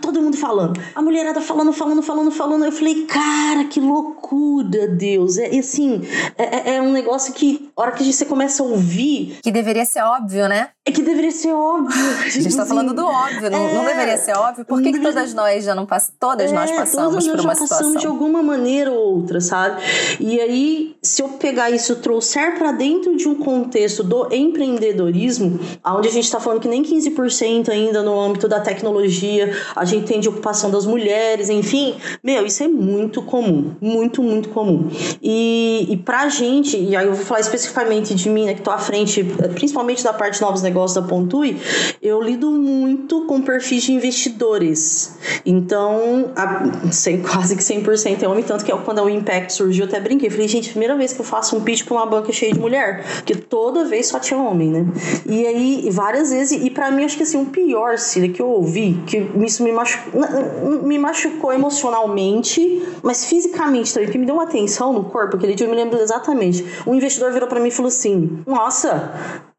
todo 0.00 0.20
mundo 0.20 0.36
falando. 0.36 0.80
A 0.94 1.02
mulherada 1.02 1.40
falando, 1.40 1.72
falando, 1.72 2.02
falando, 2.02 2.30
falando. 2.30 2.64
Eu 2.64 2.72
falei, 2.72 3.04
cara, 3.06 3.64
que 3.64 3.80
loucura, 3.80 4.88
Deus. 4.88 5.38
É, 5.38 5.56
assim, 5.58 6.02
é, 6.36 6.70
é, 6.70 6.76
é 6.76 6.82
um 6.82 6.92
negócio 6.92 7.32
que, 7.32 7.70
a 7.76 7.82
hora 7.82 7.92
que 7.92 8.12
você 8.12 8.24
começa 8.24 8.62
a 8.62 8.66
ouvir. 8.66 9.38
Que 9.42 9.50
deveria 9.50 9.84
ser 9.84 10.02
óbvio, 10.02 10.48
né? 10.48 10.70
É 10.86 10.92
que 10.92 11.02
deveria 11.02 11.30
ser 11.30 11.50
óbvio. 11.54 11.98
A 12.20 12.28
gente 12.28 12.48
está 12.48 12.66
falando 12.66 12.92
do 12.92 13.06
óbvio, 13.06 13.50
não, 13.50 13.68
é, 13.68 13.74
não, 13.74 13.84
deveria 13.86 14.18
ser 14.18 14.36
óbvio? 14.36 14.66
Por 14.66 14.82
que, 14.82 14.92
que 14.92 15.00
todas 15.00 15.32
nós 15.32 15.64
já 15.64 15.74
não 15.74 15.86
passamos? 15.86 16.18
Todas 16.20 16.52
é, 16.52 16.54
nós 16.54 16.70
passamos 16.70 17.24
todas 17.24 17.26
por 17.26 17.40
uma 17.40 17.54
já 17.54 17.62
situação. 17.62 17.78
Passamos 17.78 18.00
de 18.02 18.06
alguma 18.06 18.42
maneira 18.42 18.92
ou 18.92 19.16
outra, 19.16 19.40
sabe? 19.40 19.80
E 20.20 20.38
aí, 20.38 20.94
se 21.00 21.22
eu 21.22 21.28
pegar 21.30 21.70
isso 21.70 21.94
e 21.94 21.96
trouxer 21.96 22.58
para 22.58 22.70
dentro 22.70 23.16
de 23.16 23.26
um 23.26 23.34
contexto 23.34 24.04
do 24.04 24.28
empreendedorismo, 24.30 25.58
onde 25.86 26.08
a 26.08 26.12
gente 26.12 26.24
está 26.24 26.38
falando 26.38 26.60
que 26.60 26.68
nem 26.68 26.82
15% 26.82 27.70
ainda 27.70 28.02
no 28.02 28.20
âmbito 28.20 28.46
da 28.46 28.60
tecnologia, 28.60 29.56
a 29.74 29.86
gente 29.86 30.04
tem 30.04 30.20
de 30.20 30.28
ocupação 30.28 30.70
das 30.70 30.84
mulheres, 30.84 31.48
enfim, 31.48 31.94
meu, 32.22 32.44
isso 32.44 32.62
é 32.62 32.68
muito 32.68 33.22
comum, 33.22 33.74
muito, 33.80 34.22
muito 34.22 34.50
comum. 34.50 34.90
E, 35.22 35.86
e 35.88 35.96
pra 35.96 36.28
gente, 36.28 36.76
e 36.76 36.94
aí 36.94 37.06
eu 37.06 37.14
vou 37.14 37.24
falar 37.24 37.40
especificamente 37.40 38.14
de 38.14 38.28
mim, 38.28 38.44
né, 38.44 38.52
que 38.52 38.60
tô 38.60 38.70
à 38.70 38.76
frente, 38.76 39.24
principalmente 39.54 40.04
da 40.04 40.12
parte 40.12 40.34
de 40.34 40.42
novos 40.42 40.60
negócios 40.60 40.73
negócio 40.74 41.00
da 41.00 41.06
Pontui, 41.06 41.56
eu 42.02 42.20
lido 42.20 42.50
muito 42.50 43.26
com 43.26 43.40
perfis 43.40 43.84
de 43.84 43.92
investidores. 43.92 45.16
Então, 45.46 46.32
a, 46.34 46.64
quase 47.30 47.56
que 47.56 47.62
100% 47.62 48.22
é 48.22 48.28
homem, 48.28 48.42
tanto 48.42 48.64
que 48.64 48.72
é 48.72 48.76
quando 48.76 49.00
o 49.02 49.08
Impact 49.08 49.52
surgiu, 49.52 49.84
eu 49.84 49.88
até 49.88 50.00
brinquei. 50.00 50.28
Falei, 50.28 50.48
gente, 50.48 50.70
primeira 50.70 50.96
vez 50.96 51.12
que 51.12 51.20
eu 51.20 51.24
faço 51.24 51.56
um 51.56 51.60
pitch 51.60 51.84
para 51.84 51.94
uma 51.94 52.06
banca 52.06 52.32
cheia 52.32 52.52
de 52.52 52.58
mulher, 52.58 53.04
porque 53.16 53.36
toda 53.36 53.84
vez 53.84 54.08
só 54.08 54.18
tinha 54.18 54.38
homem, 54.38 54.70
né? 54.70 54.86
E 55.24 55.46
aí, 55.46 55.88
várias 55.90 56.30
vezes, 56.30 56.60
e 56.60 56.68
para 56.70 56.90
mim, 56.90 57.04
acho 57.04 57.16
que 57.16 57.22
assim, 57.22 57.40
o 57.40 57.46
pior, 57.46 57.96
Cília, 57.98 58.30
que 58.30 58.42
eu 58.42 58.48
ouvi, 58.48 59.00
que 59.06 59.18
isso 59.44 59.62
me 59.62 59.70
machucou, 59.70 60.22
me 60.82 60.98
machucou 60.98 61.52
emocionalmente, 61.52 62.82
mas 63.02 63.24
fisicamente 63.26 63.94
também, 63.94 64.08
porque 64.08 64.18
me 64.18 64.26
deu 64.26 64.34
uma 64.34 64.46
tensão 64.46 64.92
no 64.92 65.04
corpo, 65.04 65.36
aquele 65.36 65.54
dia 65.54 65.66
eu 65.66 65.70
me 65.70 65.76
lembro 65.76 66.00
exatamente. 66.00 66.64
Um 66.86 66.94
investidor 66.94 67.32
virou 67.32 67.48
para 67.48 67.60
mim 67.60 67.68
e 67.68 67.70
falou 67.70 67.88
assim: 67.88 68.38
Nossa, 68.46 69.12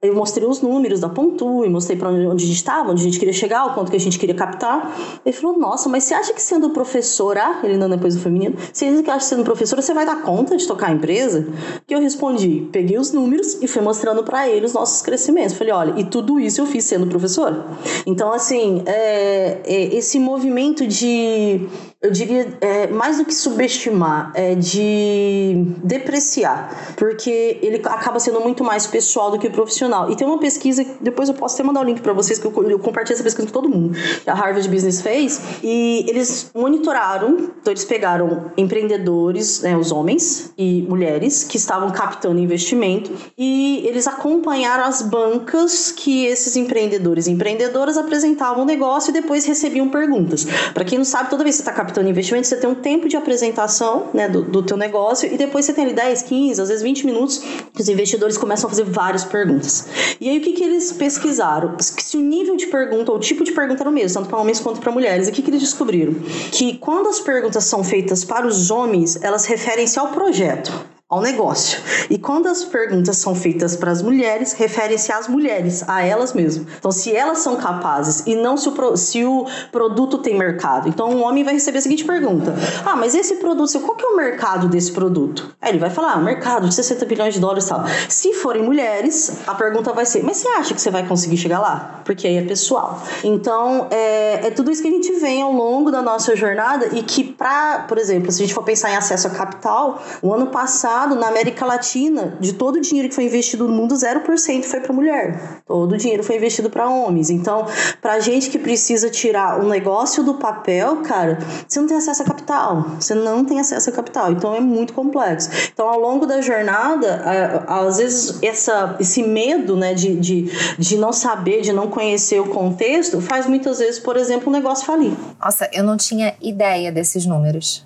eu 0.07 0.15
mostrei 0.15 0.47
os 0.47 0.61
números 0.61 0.99
da 0.99 1.09
Pontui, 1.09 1.69
mostrei 1.69 1.97
para 1.97 2.09
onde, 2.09 2.27
onde 2.27 2.43
a 2.43 2.47
gente 2.47 2.57
estava, 2.57 2.91
onde 2.91 3.01
a 3.01 3.03
gente 3.03 3.19
queria 3.19 3.33
chegar, 3.33 3.65
o 3.65 3.73
quanto 3.73 3.91
que 3.91 3.97
a 3.97 3.99
gente 3.99 4.17
queria 4.19 4.35
captar. 4.35 4.95
Ele 5.25 5.35
falou: 5.35 5.57
Nossa, 5.57 5.89
mas 5.89 6.03
você 6.03 6.13
acha 6.13 6.33
que 6.33 6.41
sendo 6.41 6.69
professora, 6.69 7.59
ele 7.63 7.77
não 7.77 7.89
depois 7.89 8.15
do 8.15 8.21
feminino, 8.21 8.55
você 8.71 8.85
acha 8.85 9.03
que 9.03 9.23
sendo 9.23 9.43
professora 9.43 9.81
você 9.81 9.93
vai 9.93 10.05
dar 10.05 10.21
conta 10.21 10.55
de 10.57 10.67
tocar 10.67 10.87
a 10.87 10.91
empresa? 10.91 11.47
Que 11.85 11.95
eu 11.95 11.99
respondi: 11.99 12.67
Peguei 12.71 12.97
os 12.97 13.11
números 13.11 13.57
e 13.61 13.67
fui 13.67 13.81
mostrando 13.81 14.23
para 14.23 14.47
ele 14.47 14.65
os 14.65 14.73
nossos 14.73 15.01
crescimentos. 15.01 15.55
Falei: 15.55 15.73
Olha, 15.73 15.99
e 15.99 16.03
tudo 16.03 16.39
isso 16.39 16.61
eu 16.61 16.65
fiz 16.65 16.83
sendo 16.85 17.07
professora. 17.07 17.65
Então, 18.05 18.31
assim, 18.31 18.83
é, 18.85 19.59
é 19.65 19.95
esse 19.95 20.19
movimento 20.19 20.87
de 20.87 21.67
eu 22.01 22.11
diria, 22.11 22.57
é, 22.61 22.87
mais 22.87 23.17
do 23.17 23.25
que 23.25 23.33
subestimar, 23.33 24.31
é 24.35 24.53
de 24.53 25.65
depreciar, 25.83 26.93
porque 26.95 27.57
ele 27.61 27.81
acaba 27.85 28.19
sendo 28.19 28.39
muito 28.41 28.63
mais 28.63 28.85
pessoal 28.85 29.31
do 29.31 29.39
que 29.39 29.49
profissional. 29.49 30.11
E 30.11 30.15
tem 30.15 30.27
uma 30.27 30.37
pesquisa, 30.37 30.85
depois 31.01 31.29
eu 31.29 31.35
posso 31.35 31.55
até 31.55 31.63
mandar 31.63 31.81
o 31.81 31.83
link 31.83 32.01
para 32.01 32.13
vocês, 32.13 32.37
que 32.37 32.45
eu, 32.45 32.69
eu 32.69 32.77
compartilhei 32.77 33.15
essa 33.15 33.23
pesquisa 33.23 33.47
com 33.47 33.51
todo 33.51 33.67
mundo, 33.67 33.97
que 34.23 34.29
a 34.29 34.33
Harvard 34.33 34.67
Business 34.69 35.01
fez, 35.01 35.41
e 35.63 36.05
eles 36.07 36.51
monitoraram, 36.53 37.37
então 37.59 37.71
eles 37.71 37.85
pegaram 37.85 38.51
empreendedores, 38.55 39.61
né, 39.61 39.75
os 39.75 39.91
homens 39.91 40.53
e 40.57 40.83
mulheres, 40.83 41.43
que 41.43 41.57
estavam 41.57 41.89
captando 41.91 42.39
investimento, 42.39 43.11
e 43.37 43.83
eles 43.87 44.05
acompanharam 44.05 44.83
as 44.83 45.01
bancas 45.01 45.91
que 45.91 46.25
esses 46.25 46.55
empreendedores 46.55 47.25
e 47.25 47.31
empreendedoras 47.31 47.97
apresentavam 47.97 48.63
o 48.63 48.65
negócio 48.65 49.09
e 49.09 49.13
depois 49.13 49.45
recebiam 49.45 49.89
perguntas. 49.89 50.45
Para 50.73 50.85
quem 50.85 50.97
não 50.97 51.05
sabe, 51.05 51.29
toda 51.29 51.43
vez 51.43 51.55
que 51.55 51.63
você 51.63 51.69
está 51.69 51.84
captando 51.85 52.09
investimento, 52.09 52.47
você 52.47 52.57
tem 52.57 52.69
um 52.69 52.75
tempo 52.75 53.07
de 53.07 53.15
apresentação 53.15 54.07
né, 54.13 54.27
do, 54.27 54.41
do 54.41 54.63
teu 54.63 54.75
negócio 54.75 55.31
e 55.31 55.37
depois 55.37 55.65
você 55.65 55.73
tem 55.73 55.85
ali 55.85 55.93
10, 55.93 56.23
15, 56.23 56.61
às 56.61 56.67
vezes 56.69 56.83
20 56.83 57.05
minutos 57.05 57.37
que 57.73 57.81
os 57.81 57.87
investidores 57.87 58.37
começam 58.37 58.67
a 58.67 58.69
fazer 58.69 58.83
várias 58.83 59.23
perguntas. 59.23 59.87
E 60.19 60.29
aí 60.29 60.37
o 60.39 60.41
que, 60.41 60.53
que 60.53 60.63
eles 60.63 60.91
pesquisaram? 60.91 61.75
Se 61.79 62.17
o 62.17 62.21
nível 62.21 62.55
de 62.55 62.67
pergunta 62.67 63.11
ou 63.11 63.17
o 63.17 63.19
tipo 63.19 63.43
de 63.43 63.51
pergunta 63.51 63.83
era 63.83 63.89
o 63.89 63.93
mesmo, 63.93 64.15
tanto 64.15 64.29
para 64.29 64.39
homens 64.39 64.59
quanto 64.59 64.79
para 64.79 64.91
mulheres. 64.91 65.27
O 65.27 65.31
que, 65.31 65.41
que 65.41 65.49
eles 65.49 65.61
descobriram? 65.61 66.15
Que 66.51 66.77
quando 66.77 67.07
as 67.07 67.19
perguntas 67.19 67.63
são 67.65 67.83
feitas 67.83 68.23
para 68.23 68.47
os 68.47 68.71
homens, 68.71 69.21
elas 69.21 69.45
referem-se 69.45 69.99
ao 69.99 70.09
projeto 70.09 70.94
ao 71.07 71.21
negócio. 71.21 71.79
E 72.09 72.17
quando 72.17 72.47
as 72.47 72.63
perguntas 72.63 73.17
são 73.17 73.35
feitas 73.35 73.75
para 73.75 73.91
as 73.91 74.01
mulheres, 74.01 74.53
referem-se 74.53 75.11
às 75.11 75.27
mulheres, 75.27 75.87
a 75.87 76.03
elas 76.03 76.33
mesmas. 76.33 76.65
Então, 76.79 76.91
se 76.91 77.15
elas 77.15 77.39
são 77.39 77.57
capazes 77.57 78.23
e 78.25 78.35
não 78.35 78.57
se 78.57 78.67
o, 78.67 78.97
se 78.97 79.23
o 79.23 79.45
produto 79.71 80.17
tem 80.17 80.35
mercado. 80.35 80.89
Então, 80.89 81.11
um 81.11 81.23
homem 81.23 81.43
vai 81.43 81.53
receber 81.53 81.77
a 81.77 81.81
seguinte 81.81 82.03
pergunta: 82.03 82.55
Ah, 82.83 82.95
mas 82.95 83.13
esse 83.13 83.35
produto, 83.35 83.79
qual 83.81 83.95
que 83.95 84.03
é 84.03 84.07
o 84.07 84.15
mercado 84.15 84.67
desse 84.67 84.91
produto? 84.91 85.55
Aí 85.61 85.71
ele 85.71 85.77
vai 85.77 85.91
falar: 85.91 86.13
ah, 86.13 86.17
mercado 86.17 86.67
de 86.67 86.73
60 86.73 87.05
bilhões 87.05 87.35
de 87.35 87.39
dólares 87.39 87.65
e 87.65 87.69
tal. 87.69 87.85
Se 88.09 88.33
forem 88.33 88.63
mulheres, 88.63 89.41
a 89.45 89.53
pergunta 89.53 89.93
vai 89.93 90.07
ser: 90.07 90.23
Mas 90.23 90.37
você 90.37 90.47
acha 90.47 90.73
que 90.73 90.81
você 90.81 90.89
vai 90.89 91.07
conseguir 91.07 91.37
chegar 91.37 91.59
lá? 91.59 92.01
Porque 92.03 92.25
aí 92.25 92.37
é 92.37 92.41
pessoal. 92.41 93.03
Então, 93.23 93.87
é, 93.91 94.47
é 94.47 94.49
tudo 94.49 94.71
isso 94.71 94.81
que 94.81 94.87
a 94.87 94.91
gente 94.91 95.13
vem 95.19 95.43
ao 95.43 95.51
longo 95.51 95.91
da 95.91 96.01
nossa 96.01 96.35
jornada 96.35 96.89
e 96.93 97.03
que, 97.03 97.23
para, 97.23 97.85
por 97.87 97.99
exemplo, 97.99 98.31
se 98.31 98.41
a 98.41 98.45
gente 98.45 98.55
for 98.55 98.63
pensar 98.63 98.89
em 98.89 98.95
acesso 98.95 99.27
a 99.27 99.29
capital, 99.29 100.01
o 100.23 100.33
ano 100.33 100.47
passado 100.47 100.94
na 101.15 101.27
América 101.27 101.65
Latina, 101.65 102.37
de 102.39 102.53
todo 102.53 102.77
o 102.77 102.81
dinheiro 102.81 103.09
que 103.09 103.15
foi 103.15 103.25
investido 103.25 103.67
no 103.67 103.73
mundo, 103.73 103.95
0% 103.95 104.63
foi 104.63 104.79
para 104.79 104.93
mulher. 104.93 105.61
Todo 105.65 105.93
o 105.93 105.97
dinheiro 105.97 106.23
foi 106.23 106.37
investido 106.37 106.69
para 106.69 106.89
homens. 106.89 107.29
Então, 107.29 107.65
para 108.01 108.19
gente 108.19 108.49
que 108.49 108.57
precisa 108.57 109.09
tirar 109.09 109.59
o 109.59 109.67
negócio 109.67 110.23
do 110.23 110.35
papel, 110.35 110.97
cara, 110.97 111.37
você 111.67 111.79
não 111.79 111.87
tem 111.87 111.97
acesso 111.97 112.23
a 112.23 112.25
capital. 112.25 112.85
Você 112.99 113.13
não 113.13 113.43
tem 113.43 113.59
acesso 113.59 113.89
a 113.89 113.93
capital. 113.93 114.31
Então, 114.31 114.55
é 114.55 114.61
muito 114.61 114.93
complexo. 114.93 115.49
Então, 115.73 115.89
ao 115.89 115.99
longo 115.99 116.25
da 116.25 116.39
jornada, 116.41 117.65
às 117.67 117.97
vezes, 117.97 118.41
essa, 118.41 118.95
esse 118.99 119.21
medo 119.21 119.75
né, 119.75 119.93
de, 119.93 120.15
de, 120.15 120.49
de 120.79 120.97
não 120.97 121.11
saber, 121.11 121.61
de 121.61 121.73
não 121.73 121.89
conhecer 121.89 122.39
o 122.39 122.47
contexto, 122.49 123.19
faz 123.19 123.45
muitas 123.47 123.79
vezes, 123.79 123.99
por 123.99 124.15
exemplo, 124.15 124.49
um 124.49 124.51
negócio 124.51 124.85
falir. 124.85 125.13
Nossa, 125.43 125.69
eu 125.73 125.83
não 125.83 125.97
tinha 125.97 126.35
ideia 126.41 126.91
desses 126.91 127.25
números. 127.25 127.85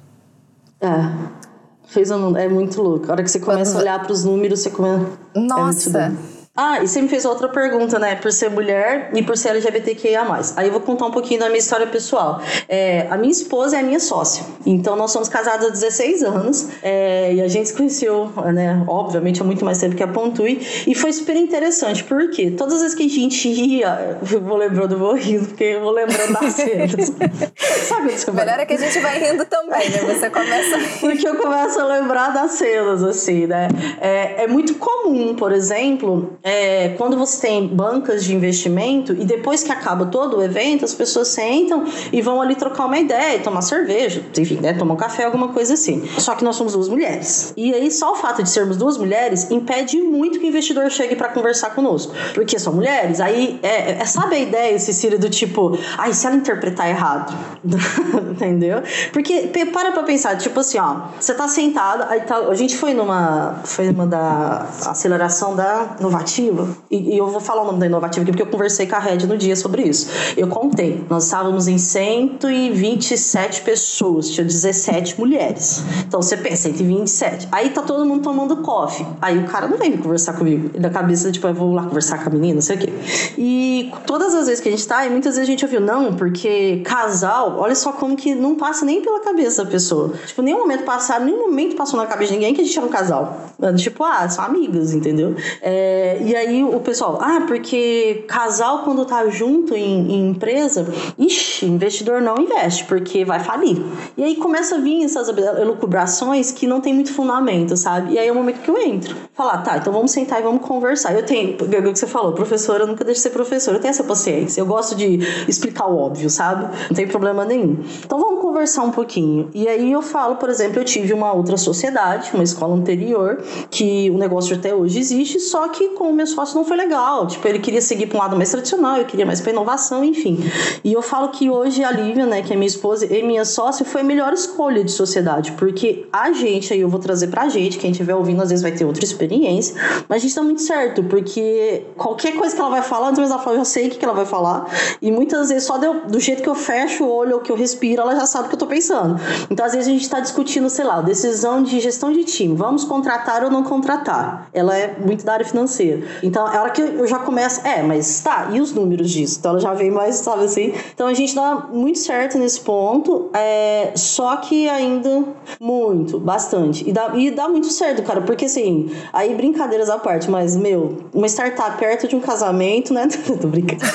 É. 0.81 1.48
Fez 1.89 2.11
um, 2.11 2.37
é 2.37 2.47
muito 2.47 2.81
louco. 2.81 3.07
A 3.07 3.13
hora 3.13 3.23
que 3.23 3.31
você 3.31 3.39
começa 3.39 3.71
Quando... 3.71 3.77
a 3.77 3.81
olhar 3.81 4.03
para 4.03 4.11
os 4.11 4.23
números, 4.23 4.59
você 4.59 4.69
começa. 4.69 5.05
É 5.33 5.39
Nossa! 5.39 6.15
É 6.35 6.38
ah, 6.61 6.83
e 6.83 6.89
você 6.89 7.01
me 7.01 7.07
fez 7.07 7.23
outra 7.23 7.47
pergunta, 7.47 7.97
né? 7.97 8.15
Por 8.15 8.33
ser 8.33 8.49
mulher 8.49 9.11
e 9.15 9.23
por 9.23 9.37
ser 9.37 9.51
LGBTQIA. 9.51 10.19
Aí 10.57 10.67
eu 10.67 10.73
vou 10.73 10.81
contar 10.81 11.05
um 11.05 11.11
pouquinho 11.11 11.39
da 11.39 11.45
minha 11.45 11.59
história 11.59 11.87
pessoal. 11.87 12.41
É, 12.67 13.07
a 13.09 13.17
minha 13.17 13.31
esposa 13.31 13.77
é 13.77 13.79
a 13.79 13.83
minha 13.83 14.01
sócia. 14.01 14.43
Então 14.65 14.97
nós 14.97 15.09
somos 15.11 15.29
casados 15.29 15.67
há 15.67 15.69
16 15.69 16.21
anos. 16.21 16.67
É, 16.83 17.33
e 17.33 17.41
a 17.41 17.47
gente 17.47 17.69
se 17.69 17.73
conheceu, 17.73 18.29
né? 18.53 18.83
Obviamente 18.89 19.41
há 19.41 19.45
muito 19.45 19.63
mais 19.63 19.79
tempo 19.79 19.95
que 19.95 20.03
a 20.03 20.07
Pontui. 20.07 20.59
E 20.85 20.93
foi 20.93 21.13
super 21.13 21.37
interessante, 21.37 22.03
porque 22.03 22.51
todas 22.51 22.73
as 22.73 22.81
vezes 22.81 22.97
que 22.97 23.05
a 23.05 23.09
gente 23.09 23.47
ia, 23.47 24.17
eu 24.21 24.41
vou 24.41 24.57
lembrando, 24.57 24.97
vou 24.97 25.13
rindo, 25.13 25.47
porque 25.47 25.63
eu 25.63 25.79
vou 25.79 25.91
lembrando 25.91 26.33
das 26.33 26.55
cenas. 26.55 27.13
Sabe 27.87 28.09
o 28.27 28.33
Melhor 28.33 28.59
é 28.59 28.65
que 28.65 28.73
a 28.73 28.77
gente 28.77 28.99
vai 28.99 29.17
rindo 29.17 29.45
também, 29.45 29.89
né? 29.89 29.99
Você 30.13 30.29
começa. 30.29 30.77
Porque 30.99 31.25
eu 31.25 31.37
começo 31.37 31.79
a 31.79 31.85
lembrar 31.85 32.33
das 32.33 32.51
cenas, 32.51 33.01
assim, 33.01 33.47
né? 33.47 33.69
É, 34.01 34.43
é 34.43 34.47
muito 34.47 34.75
comum, 34.75 35.33
por 35.35 35.53
exemplo 35.53 36.37
é, 36.49 36.95
quando 36.97 37.15
você 37.15 37.39
tem 37.39 37.67
bancas 37.67 38.25
de 38.25 38.33
investimento 38.33 39.13
e 39.13 39.23
depois 39.23 39.61
que 39.61 39.71
acaba 39.71 40.07
todo 40.07 40.37
o 40.37 40.43
evento, 40.43 40.83
as 40.83 40.95
pessoas 40.95 41.27
sentam 41.27 41.85
e 42.11 42.23
vão 42.23 42.41
ali 42.41 42.55
trocar 42.55 42.85
uma 42.85 42.97
ideia, 42.97 43.39
tomar 43.39 43.61
cerveja, 43.61 44.23
enfim, 44.35 44.55
né, 44.55 44.73
tomar 44.73 44.95
um 44.95 44.97
café, 44.97 45.25
alguma 45.25 45.49
coisa 45.49 45.75
assim. 45.75 46.03
Só 46.17 46.33
que 46.33 46.43
nós 46.43 46.55
somos 46.55 46.73
duas 46.73 46.89
mulheres. 46.89 47.53
E 47.55 47.71
aí, 47.71 47.91
só 47.91 48.13
o 48.13 48.15
fato 48.15 48.41
de 48.41 48.49
sermos 48.49 48.77
duas 48.77 48.97
mulheres 48.97 49.51
impede 49.51 50.01
muito 50.01 50.39
que 50.39 50.45
o 50.45 50.49
investidor 50.49 50.89
chegue 50.89 51.15
para 51.15 51.29
conversar 51.29 51.75
conosco. 51.75 52.13
Porque 52.33 52.57
são 52.57 52.73
mulheres, 52.73 53.19
aí 53.19 53.59
é, 53.61 53.91
é 53.91 54.05
sabe 54.05 54.37
a 54.37 54.39
ideia, 54.39 54.79
Cecília, 54.79 55.19
do 55.19 55.29
tipo, 55.29 55.77
ai, 55.99 56.13
se 56.13 56.25
ela 56.25 56.35
interpretar 56.35 56.89
errado, 56.89 57.31
entendeu? 58.31 58.81
Porque 59.13 59.51
para 59.71 59.91
pra 59.91 60.01
pensar, 60.01 60.35
tipo 60.37 60.59
assim, 60.61 60.79
ó, 60.79 61.09
você 61.19 61.35
tá 61.35 61.47
sentado, 61.47 62.07
tá, 62.25 62.37
a 62.37 62.55
gente 62.55 62.75
foi 62.75 62.95
numa, 62.95 63.61
foi 63.65 63.91
numa 63.91 64.07
da 64.07 64.65
aceleração 64.87 65.55
da 65.55 65.95
Novativa 65.99 66.38
inovativa, 66.39 66.77
e, 66.89 67.15
e, 67.15 67.17
eu 67.17 67.27
vou 67.27 67.39
falar 67.39 67.63
o 67.63 67.65
nome 67.65 67.79
da 67.79 67.85
inovativa 67.85 68.23
aqui 68.23 68.31
porque 68.31 68.43
eu 68.43 68.47
conversei 68.47 68.87
com 68.87 68.95
a 68.95 68.99
Red 68.99 69.27
no 69.27 69.37
dia 69.37 69.55
sobre 69.55 69.83
isso. 69.83 70.09
Eu 70.37 70.47
contei, 70.47 71.03
nós 71.09 71.25
estávamos 71.25 71.67
em 71.67 71.77
127 71.77 73.61
pessoas, 73.61 74.29
tinha 74.29 74.45
17 74.45 75.19
mulheres. 75.19 75.83
Então 76.07 76.21
você 76.21 76.37
pensa, 76.37 76.63
127. 76.63 77.47
Aí 77.51 77.69
tá 77.69 77.81
todo 77.81 78.05
mundo 78.05 78.23
tomando 78.23 78.57
coffee. 78.57 79.05
Aí 79.21 79.37
o 79.37 79.45
cara 79.45 79.67
não 79.67 79.77
vem 79.77 79.97
conversar 79.97 80.33
comigo. 80.33 80.71
E 80.73 80.79
da 80.79 80.89
cabeça, 80.89 81.31
tipo, 81.31 81.47
eu 81.47 81.53
vou 81.53 81.73
lá 81.73 81.83
conversar 81.83 82.23
com 82.23 82.29
a 82.29 82.33
menina, 82.33 82.55
não 82.55 82.61
sei 82.61 82.75
o 82.75 82.79
quê. 82.79 82.93
E 83.37 83.91
todas 84.05 84.33
as 84.33 84.47
vezes 84.47 84.61
que 84.61 84.69
a 84.69 84.71
gente 84.71 84.87
tá, 84.87 85.05
e 85.05 85.09
muitas 85.09 85.35
vezes 85.35 85.47
a 85.47 85.51
gente 85.51 85.65
ouviu, 85.65 85.81
não, 85.81 86.13
porque 86.13 86.81
casal, 86.85 87.57
olha 87.59 87.75
só 87.75 87.91
como 87.91 88.15
que 88.15 88.33
não 88.33 88.55
passa 88.55 88.85
nem 88.85 89.01
pela 89.01 89.19
cabeça 89.19 89.63
da 89.63 89.69
pessoa. 89.69 90.13
Tipo, 90.25 90.41
nenhum 90.41 90.59
momento 90.59 90.83
passaram, 90.83 91.25
nenhum 91.25 91.49
momento 91.49 91.75
passou 91.75 91.99
na 91.99 92.05
cabeça 92.05 92.31
de 92.31 92.39
ninguém 92.39 92.53
que 92.53 92.61
a 92.61 92.63
gente 92.63 92.77
era 92.77 92.85
um 92.85 92.89
casal. 92.89 93.49
Tipo, 93.77 94.03
ah, 94.03 94.27
são 94.29 94.43
amigas, 94.43 94.93
entendeu? 94.93 95.35
É, 95.61 96.18
e 96.21 96.35
aí 96.35 96.63
o 96.63 96.79
pessoal, 96.79 97.19
ah, 97.21 97.41
porque 97.47 98.25
casal 98.27 98.79
quando 98.83 99.05
tá 99.05 99.27
junto 99.29 99.75
em, 99.75 100.11
em, 100.11 100.29
empresa, 100.29 100.87
ixi, 101.17 101.65
investidor 101.65 102.21
não 102.21 102.37
investe, 102.37 102.85
porque 102.85 103.25
vai 103.25 103.39
falir. 103.39 103.81
E 104.17 104.23
aí 104.23 104.35
começa 104.35 104.75
a 104.75 104.79
vir 104.79 105.03
essas 105.03 105.29
elucubrações 105.29 106.51
que 106.51 106.67
não 106.67 106.81
tem 106.81 106.93
muito 106.93 107.13
fundamento, 107.13 107.75
sabe? 107.75 108.13
E 108.13 108.19
aí 108.19 108.27
é 108.27 108.31
o 108.31 108.35
momento 108.35 108.61
que 108.61 108.69
eu 108.69 108.77
entro. 108.77 109.15
Falar, 109.33 109.59
tá, 109.59 109.77
então 109.77 109.91
vamos 109.91 110.11
sentar 110.11 110.39
e 110.39 110.43
vamos 110.43 110.61
conversar. 110.65 111.13
Eu 111.13 111.25
tenho, 111.25 111.55
o 111.55 111.67
que 111.67 111.99
você 111.99 112.07
falou, 112.07 112.33
professora, 112.33 112.83
eu 112.83 112.87
nunca 112.87 113.03
deixo 113.03 113.19
de 113.19 113.23
ser 113.23 113.29
professora, 113.31 113.77
eu 113.77 113.81
tenho 113.81 113.91
essa 113.91 114.03
paciência, 114.03 114.61
eu 114.61 114.65
gosto 114.65 114.95
de 114.95 115.19
explicar 115.47 115.87
o 115.87 115.97
óbvio, 115.97 116.29
sabe? 116.29 116.65
Não 116.89 116.95
tem 116.95 117.07
problema 117.07 117.45
nenhum. 117.45 117.77
Então 118.05 118.19
vamos 118.19 118.41
conversar 118.41 118.83
um 118.83 118.91
pouquinho. 118.91 119.49
E 119.53 119.67
aí 119.67 119.91
eu 119.91 120.01
falo, 120.01 120.35
por 120.35 120.49
exemplo, 120.49 120.79
eu 120.79 120.85
tive 120.85 121.13
uma 121.13 121.31
outra 121.31 121.57
sociedade, 121.57 122.31
uma 122.33 122.43
escola 122.43 122.75
anterior, 122.75 123.41
que 123.69 124.09
o 124.09 124.17
negócio 124.17 124.55
até 124.55 124.73
hoje 124.73 124.99
existe, 124.99 125.39
só 125.39 125.67
que 125.69 125.89
com 125.89 126.08
meu 126.13 126.27
sócio 126.27 126.55
não 126.55 126.65
foi 126.65 126.77
legal. 126.77 127.27
Tipo, 127.27 127.47
ele 127.47 127.59
queria 127.59 127.81
seguir 127.81 128.07
para 128.07 128.17
um 128.17 128.21
lado 128.21 128.35
mais 128.35 128.49
tradicional, 128.51 128.97
eu 128.97 129.05
queria 129.05 129.25
mais 129.25 129.41
para 129.41 129.51
inovação, 129.51 130.03
enfim. 130.03 130.39
E 130.83 130.93
eu 130.93 131.01
falo 131.01 131.29
que 131.29 131.49
hoje 131.49 131.83
a 131.83 131.91
Lívia, 131.91 132.25
né, 132.25 132.41
que 132.41 132.53
é 132.53 132.55
minha 132.55 132.67
esposa 132.67 133.05
e 133.05 133.23
minha 133.23 133.45
sócia, 133.45 133.85
foi 133.85 134.01
a 134.01 134.03
melhor 134.03 134.33
escolha 134.33 134.83
de 134.83 134.91
sociedade, 134.91 135.51
porque 135.53 136.07
a 136.11 136.31
gente, 136.31 136.73
aí 136.73 136.79
eu 136.79 136.89
vou 136.89 136.99
trazer 136.99 137.27
pra 137.27 137.49
gente, 137.49 137.77
quem 137.77 137.91
estiver 137.91 138.15
ouvindo 138.15 138.41
às 138.41 138.49
vezes 138.49 138.61
vai 138.63 138.71
ter 138.71 138.85
outra 138.85 139.03
experiência, 139.03 139.75
mas 140.07 140.17
a 140.17 140.19
gente 140.19 140.35
tá 140.35 140.41
muito 140.41 140.61
certo, 140.61 141.03
porque 141.03 141.83
qualquer 141.97 142.35
coisa 142.35 142.55
que 142.55 142.61
ela 142.61 142.69
vai 142.69 142.81
falar, 142.81 143.09
antes 143.09 143.19
ela 143.19 143.39
fala, 143.39 143.57
eu 143.57 143.65
sei 143.65 143.87
o 143.87 143.89
que 143.91 144.03
ela 144.03 144.13
vai 144.13 144.25
falar, 144.25 144.65
e 145.01 145.11
muitas 145.11 145.49
vezes 145.49 145.65
só 145.65 145.77
do, 145.77 146.07
do 146.07 146.19
jeito 146.19 146.41
que 146.41 146.49
eu 146.49 146.55
fecho 146.55 147.03
o 147.03 147.11
olho 147.11 147.35
ou 147.35 147.41
que 147.41 147.51
eu 147.51 147.55
respiro, 147.55 148.01
ela 148.01 148.15
já 148.15 148.25
sabe 148.25 148.45
o 148.45 148.49
que 148.49 148.55
eu 148.55 148.59
tô 148.59 148.67
pensando. 148.67 149.19
Então, 149.49 149.65
às 149.65 149.73
vezes 149.73 149.87
a 149.87 149.91
gente 149.91 150.09
tá 150.09 150.19
discutindo, 150.19 150.69
sei 150.69 150.85
lá, 150.85 151.01
decisão 151.01 151.61
de 151.61 151.79
gestão 151.79 152.11
de 152.11 152.23
time, 152.23 152.55
vamos 152.55 152.83
contratar 152.83 153.43
ou 153.43 153.51
não 153.51 153.63
contratar. 153.63 154.49
Ela 154.53 154.77
é 154.77 154.97
muito 154.99 155.25
da 155.25 155.33
área 155.33 155.45
financeira. 155.45 155.98
Então, 156.23 156.45
a 156.45 156.61
hora 156.61 156.69
que 156.71 156.81
eu 156.81 157.07
já 157.07 157.19
começo, 157.19 157.65
é, 157.65 157.81
mas 157.81 158.21
tá, 158.21 158.49
e 158.51 158.59
os 158.59 158.73
números 158.73 159.09
disso? 159.09 159.37
Então 159.39 159.51
ela 159.51 159.59
já 159.59 159.73
vem 159.73 159.91
mais, 159.91 160.15
sabe 160.15 160.45
assim? 160.45 160.73
Então 160.93 161.07
a 161.07 161.13
gente 161.13 161.35
dá 161.35 161.67
muito 161.71 161.99
certo 161.99 162.37
nesse 162.37 162.59
ponto, 162.61 163.29
é, 163.33 163.91
só 163.95 164.37
que 164.37 164.69
ainda 164.69 165.23
muito, 165.59 166.19
bastante. 166.19 166.87
E 166.87 166.93
dá, 166.93 167.11
e 167.15 167.31
dá 167.31 167.47
muito 167.47 167.67
certo, 167.67 168.03
cara, 168.03 168.21
porque 168.21 168.45
assim, 168.45 168.91
aí 169.13 169.33
brincadeiras 169.35 169.89
à 169.89 169.97
parte, 169.97 170.29
mas, 170.29 170.55
meu, 170.55 170.97
uma 171.13 171.27
startup 171.27 171.77
perto 171.77 172.07
de 172.07 172.15
um 172.15 172.19
casamento, 172.19 172.93
né? 172.93 173.07
Tô 173.39 173.47
brincando. 173.47 173.81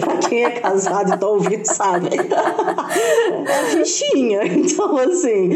pra 0.00 0.16
quem 0.28 0.44
é 0.44 0.50
casado 0.50 1.14
e 1.14 1.16
tá 1.16 1.26
ouvindo, 1.26 1.64
sabe? 1.64 2.08
é 3.46 3.64
fichinha. 3.76 4.42
Então, 4.72 4.96
assim, 4.96 5.50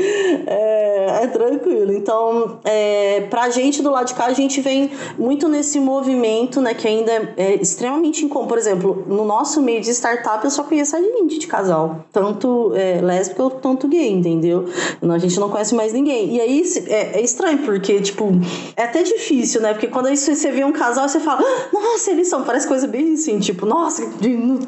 é, 0.47 1.23
é 1.23 1.27
tranquilo. 1.29 1.93
Então, 1.93 2.59
é, 2.65 3.23
pra 3.31 3.49
gente 3.51 3.83
do 3.83 3.91
lado 3.91 4.07
de 4.07 4.15
cá, 4.15 4.33
gente 4.37 4.61
vem 4.61 4.91
muito 5.19 5.49
nesse 5.49 5.79
movimento, 5.81 6.61
né, 6.61 6.75
que 6.75 6.87
ainda 6.87 7.35
é, 7.37 7.55
extremamente 7.55 8.25
incomum. 8.25 8.47
Por 8.47 8.59
exemplo, 8.59 9.05
no 9.07 9.25
nosso 9.25 9.61
meio 9.61 9.81
de 9.81 9.91
startup, 9.91 10.45
eu 10.45 10.51
só 10.51 10.63
conheço 10.65 10.97
a 10.97 11.01
gente 11.01 11.39
de 11.39 11.47
casal, 11.47 12.05
tanto 12.13 12.73
é, 12.75 13.01
lésbica 13.01 13.49
quanto 13.51 13.89
gay, 13.89 14.11
entendeu? 14.11 14.69
A 15.03 15.19
gente 15.19 15.39
não 15.39 15.49
conhece 15.49 15.75
mais 15.75 15.93
ninguém. 15.93 16.37
E 16.37 16.41
aí 16.41 16.63
é, 16.87 17.19
é 17.19 17.21
estranho, 17.21 17.59
porque, 17.59 18.01
tipo, 18.01 18.31
é 18.77 18.85
até 18.85 19.03
difícil, 19.03 19.61
né? 19.61 19.73
Porque 19.73 19.89
quando 19.89 20.09
você 20.15 20.51
vê 20.51 20.65
um 20.65 20.73
casal, 20.73 21.09
você 21.09 21.21
fala, 21.21 21.41
ah, 21.43 21.69
nossa, 21.73 22.11
eles 22.11 22.29
são, 22.29 22.43
parece 22.43 22.67
coisa 22.67 22.87
bem 22.87 23.15
assim, 23.15 23.39
tipo, 23.39 23.67
nossa, 23.67 24.07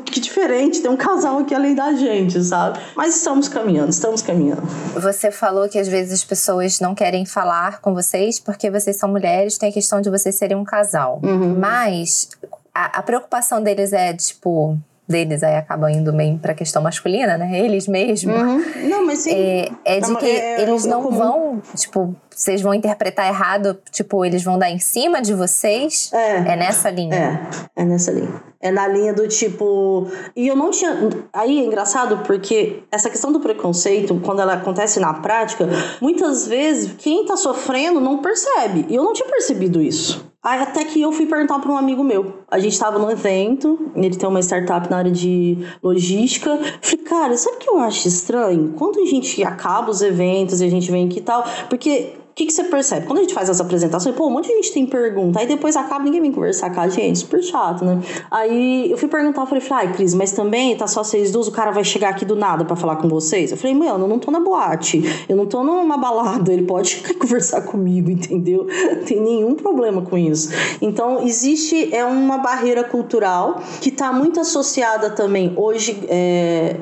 que 0.05 0.21
diferente, 0.21 0.81
tem 0.81 0.91
um 0.91 0.97
casal 0.97 1.39
aqui 1.39 1.55
além 1.55 1.75
da 1.75 1.93
gente, 1.93 2.43
sabe? 2.43 2.79
Mas 2.97 3.17
estamos 3.17 3.49
caminhando, 3.49 3.91
estamos 3.91 4.23
caminhando. 4.23 4.63
Você 4.95 5.31
falou 5.31 5.69
que 5.69 5.79
às 5.79 5.89
vezes 5.89 6.13
as 6.13 6.25
pessoas 6.25 6.81
não 6.81 6.95
querem 6.95 7.27
falar 7.27 7.81
com 7.81 7.95
vocês 7.95 8.41
porque 8.41 8.71
vocês 8.71 8.97
são 8.97 9.09
mulheres, 9.09 9.58
tem 9.59 9.71
a 9.71 9.73
questão 9.73 10.01
de 10.01 10.11
vocês 10.11 10.35
serem 10.35 10.57
um 10.57 10.65
casal. 10.65 11.21
Uhum. 11.23 11.59
Mas 11.59 12.31
a, 12.75 12.99
a 12.99 13.03
preocupação 13.03 13.63
deles 13.63 13.93
é, 13.93 14.15
tipo, 14.15 14.79
deles 15.09 15.43
aí 15.43 15.57
acabam 15.57 15.91
indo 15.91 16.13
meio 16.13 16.39
pra 16.39 16.55
questão 16.55 16.83
masculina, 16.83 17.39
né? 17.39 17.59
Eles 17.59 17.89
mesmos. 17.89 18.37
Uhum. 18.37 18.89
Não, 18.89 19.07
mas 19.07 19.21
sim. 19.21 19.33
É, 19.35 19.69
é 19.85 20.01
de 20.01 20.15
que 20.17 20.27
é, 20.27 20.63
eles 20.63 20.85
é 20.85 20.89
não 20.89 21.11
vão, 21.11 21.63
tipo, 21.75 22.15
vocês 22.39 22.63
vão 22.63 22.73
interpretar 22.73 23.27
errado, 23.27 23.77
tipo, 23.91 24.25
eles 24.25 24.45
vão 24.45 24.57
dar 24.57 24.71
em 24.71 24.79
cima 24.79 25.21
de 25.21 25.35
vocês. 25.35 26.09
É. 26.13 26.53
É 26.53 26.57
nessa 26.57 26.89
linha. 26.89 27.41
É, 27.75 27.83
é 27.83 27.85
nessa 27.85 28.13
linha. 28.13 28.33
É 28.61 28.71
na 28.71 28.87
linha 28.87 29.13
do 29.13 29.27
tipo. 29.27 30.07
E 30.37 30.47
eu 30.47 30.55
não 30.55 30.71
tinha. 30.71 30.97
Aí 31.33 31.59
é 31.59 31.65
engraçado 31.65 32.19
porque 32.19 32.85
essa 32.93 33.11
questão 33.11 33.33
do 33.33 33.41
preconceito, 33.41 34.21
quando 34.25 34.41
ela 34.41 34.53
acontece 34.53 35.01
na 35.01 35.15
prática, 35.15 35.69
muitas 36.01 36.47
vezes 36.47 36.93
quem 36.99 37.27
tá 37.27 37.37
sofrendo 37.37 38.01
não 38.01 38.19
percebe. 38.19 38.87
E 38.89 38.95
eu 38.95 39.03
não 39.03 39.13
tinha 39.13 39.29
percebido 39.29 39.83
isso. 39.83 40.25
Aí 40.41 40.63
até 40.63 40.85
que 40.85 41.01
eu 41.01 41.11
fui 41.11 41.27
perguntar 41.27 41.59
para 41.59 41.73
um 41.73 41.77
amigo 41.77 42.05
meu. 42.05 42.45
A 42.49 42.61
gente 42.61 42.73
estava 42.73 43.01
num 43.01 43.11
evento, 43.11 43.91
ele 43.97 44.17
tem 44.17 44.29
uma 44.29 44.41
startup 44.41 44.89
na 44.89 44.99
área 44.99 45.11
de 45.11 45.59
logística. 45.83 46.57
Falei, 46.81 47.05
cara, 47.05 47.37
sabe 47.37 47.57
o 47.57 47.59
que 47.59 47.69
eu 47.69 47.79
acho 47.79 48.07
estranho? 48.07 48.75
Quando 48.79 49.01
a 49.01 49.07
gente 49.07 49.43
acaba 49.43 49.91
os 49.91 50.03
eventos 50.03 50.61
e 50.61 50.65
a 50.65 50.71
gente 50.71 50.89
vem 50.89 51.07
aqui 51.07 51.19
e 51.19 51.23
tal, 51.23 51.45
porque 51.69 52.15
que, 52.39 52.47
que 52.47 52.53
você 52.53 52.63
percebe? 52.63 53.05
Quando 53.05 53.19
a 53.19 53.23
gente 53.23 53.35
faz 53.35 53.49
essa 53.49 53.65
apresentação, 53.65 54.13
pô, 54.13 54.29
um 54.29 54.31
monte 54.31 54.47
de 54.47 54.55
gente 54.55 54.73
tem 54.73 54.87
pergunta, 54.87 55.41
aí 55.41 55.47
depois 55.47 55.75
acaba 55.75 56.05
ninguém 56.05 56.21
vem 56.21 56.31
conversar 56.31 56.73
com 56.73 56.81
a 56.81 56.89
gente, 56.89 57.19
super 57.19 57.43
chato, 57.43 57.85
né? 57.85 58.01
Aí 58.31 58.89
eu 58.91 58.97
fui 58.97 59.09
perguntar, 59.09 59.43
eu 59.43 59.47
falei, 59.47 59.65
ai, 59.71 59.93
Cris, 59.93 60.15
mas 60.15 60.31
também 60.31 60.77
tá 60.77 60.87
só 60.87 61.03
vocês 61.03 61.33
duas, 61.33 61.49
o 61.49 61.51
cara 61.51 61.73
vai 61.73 61.83
chegar 61.83 62.11
aqui 62.11 62.25
do 62.25 62.37
nada 62.37 62.65
para 62.65 62.77
falar 62.77 62.97
com 62.97 63.09
vocês? 63.09 63.51
Eu 63.51 63.57
falei, 63.57 63.75
mano, 63.75 64.05
eu 64.05 64.09
não 64.09 64.21
tô 64.21 64.31
na 64.31 64.39
boate, 64.39 65.03
eu 65.29 65.37
não 65.37 65.47
tô 65.47 65.65
numa 65.65 65.97
balada, 65.97 66.53
ele 66.53 66.63
pode 66.63 67.03
conversar 67.19 67.63
comigo, 67.63 68.09
entendeu? 68.09 68.69
Não 68.69 69.05
tem 69.05 69.21
nenhum 69.21 69.57
problema 69.57 70.03
com 70.03 70.17
isso. 70.17 70.51
Então, 70.81 71.27
existe 71.27 71.93
é 71.93 72.05
uma 72.05 72.39
barreira 72.39 72.85
cultural 72.85 73.61
que 73.81 73.91
tá 73.91 74.13
muito 74.13 74.39
associada 74.39 75.11
também, 75.11 75.53
hoje, 75.57 76.05
é, 76.09 76.77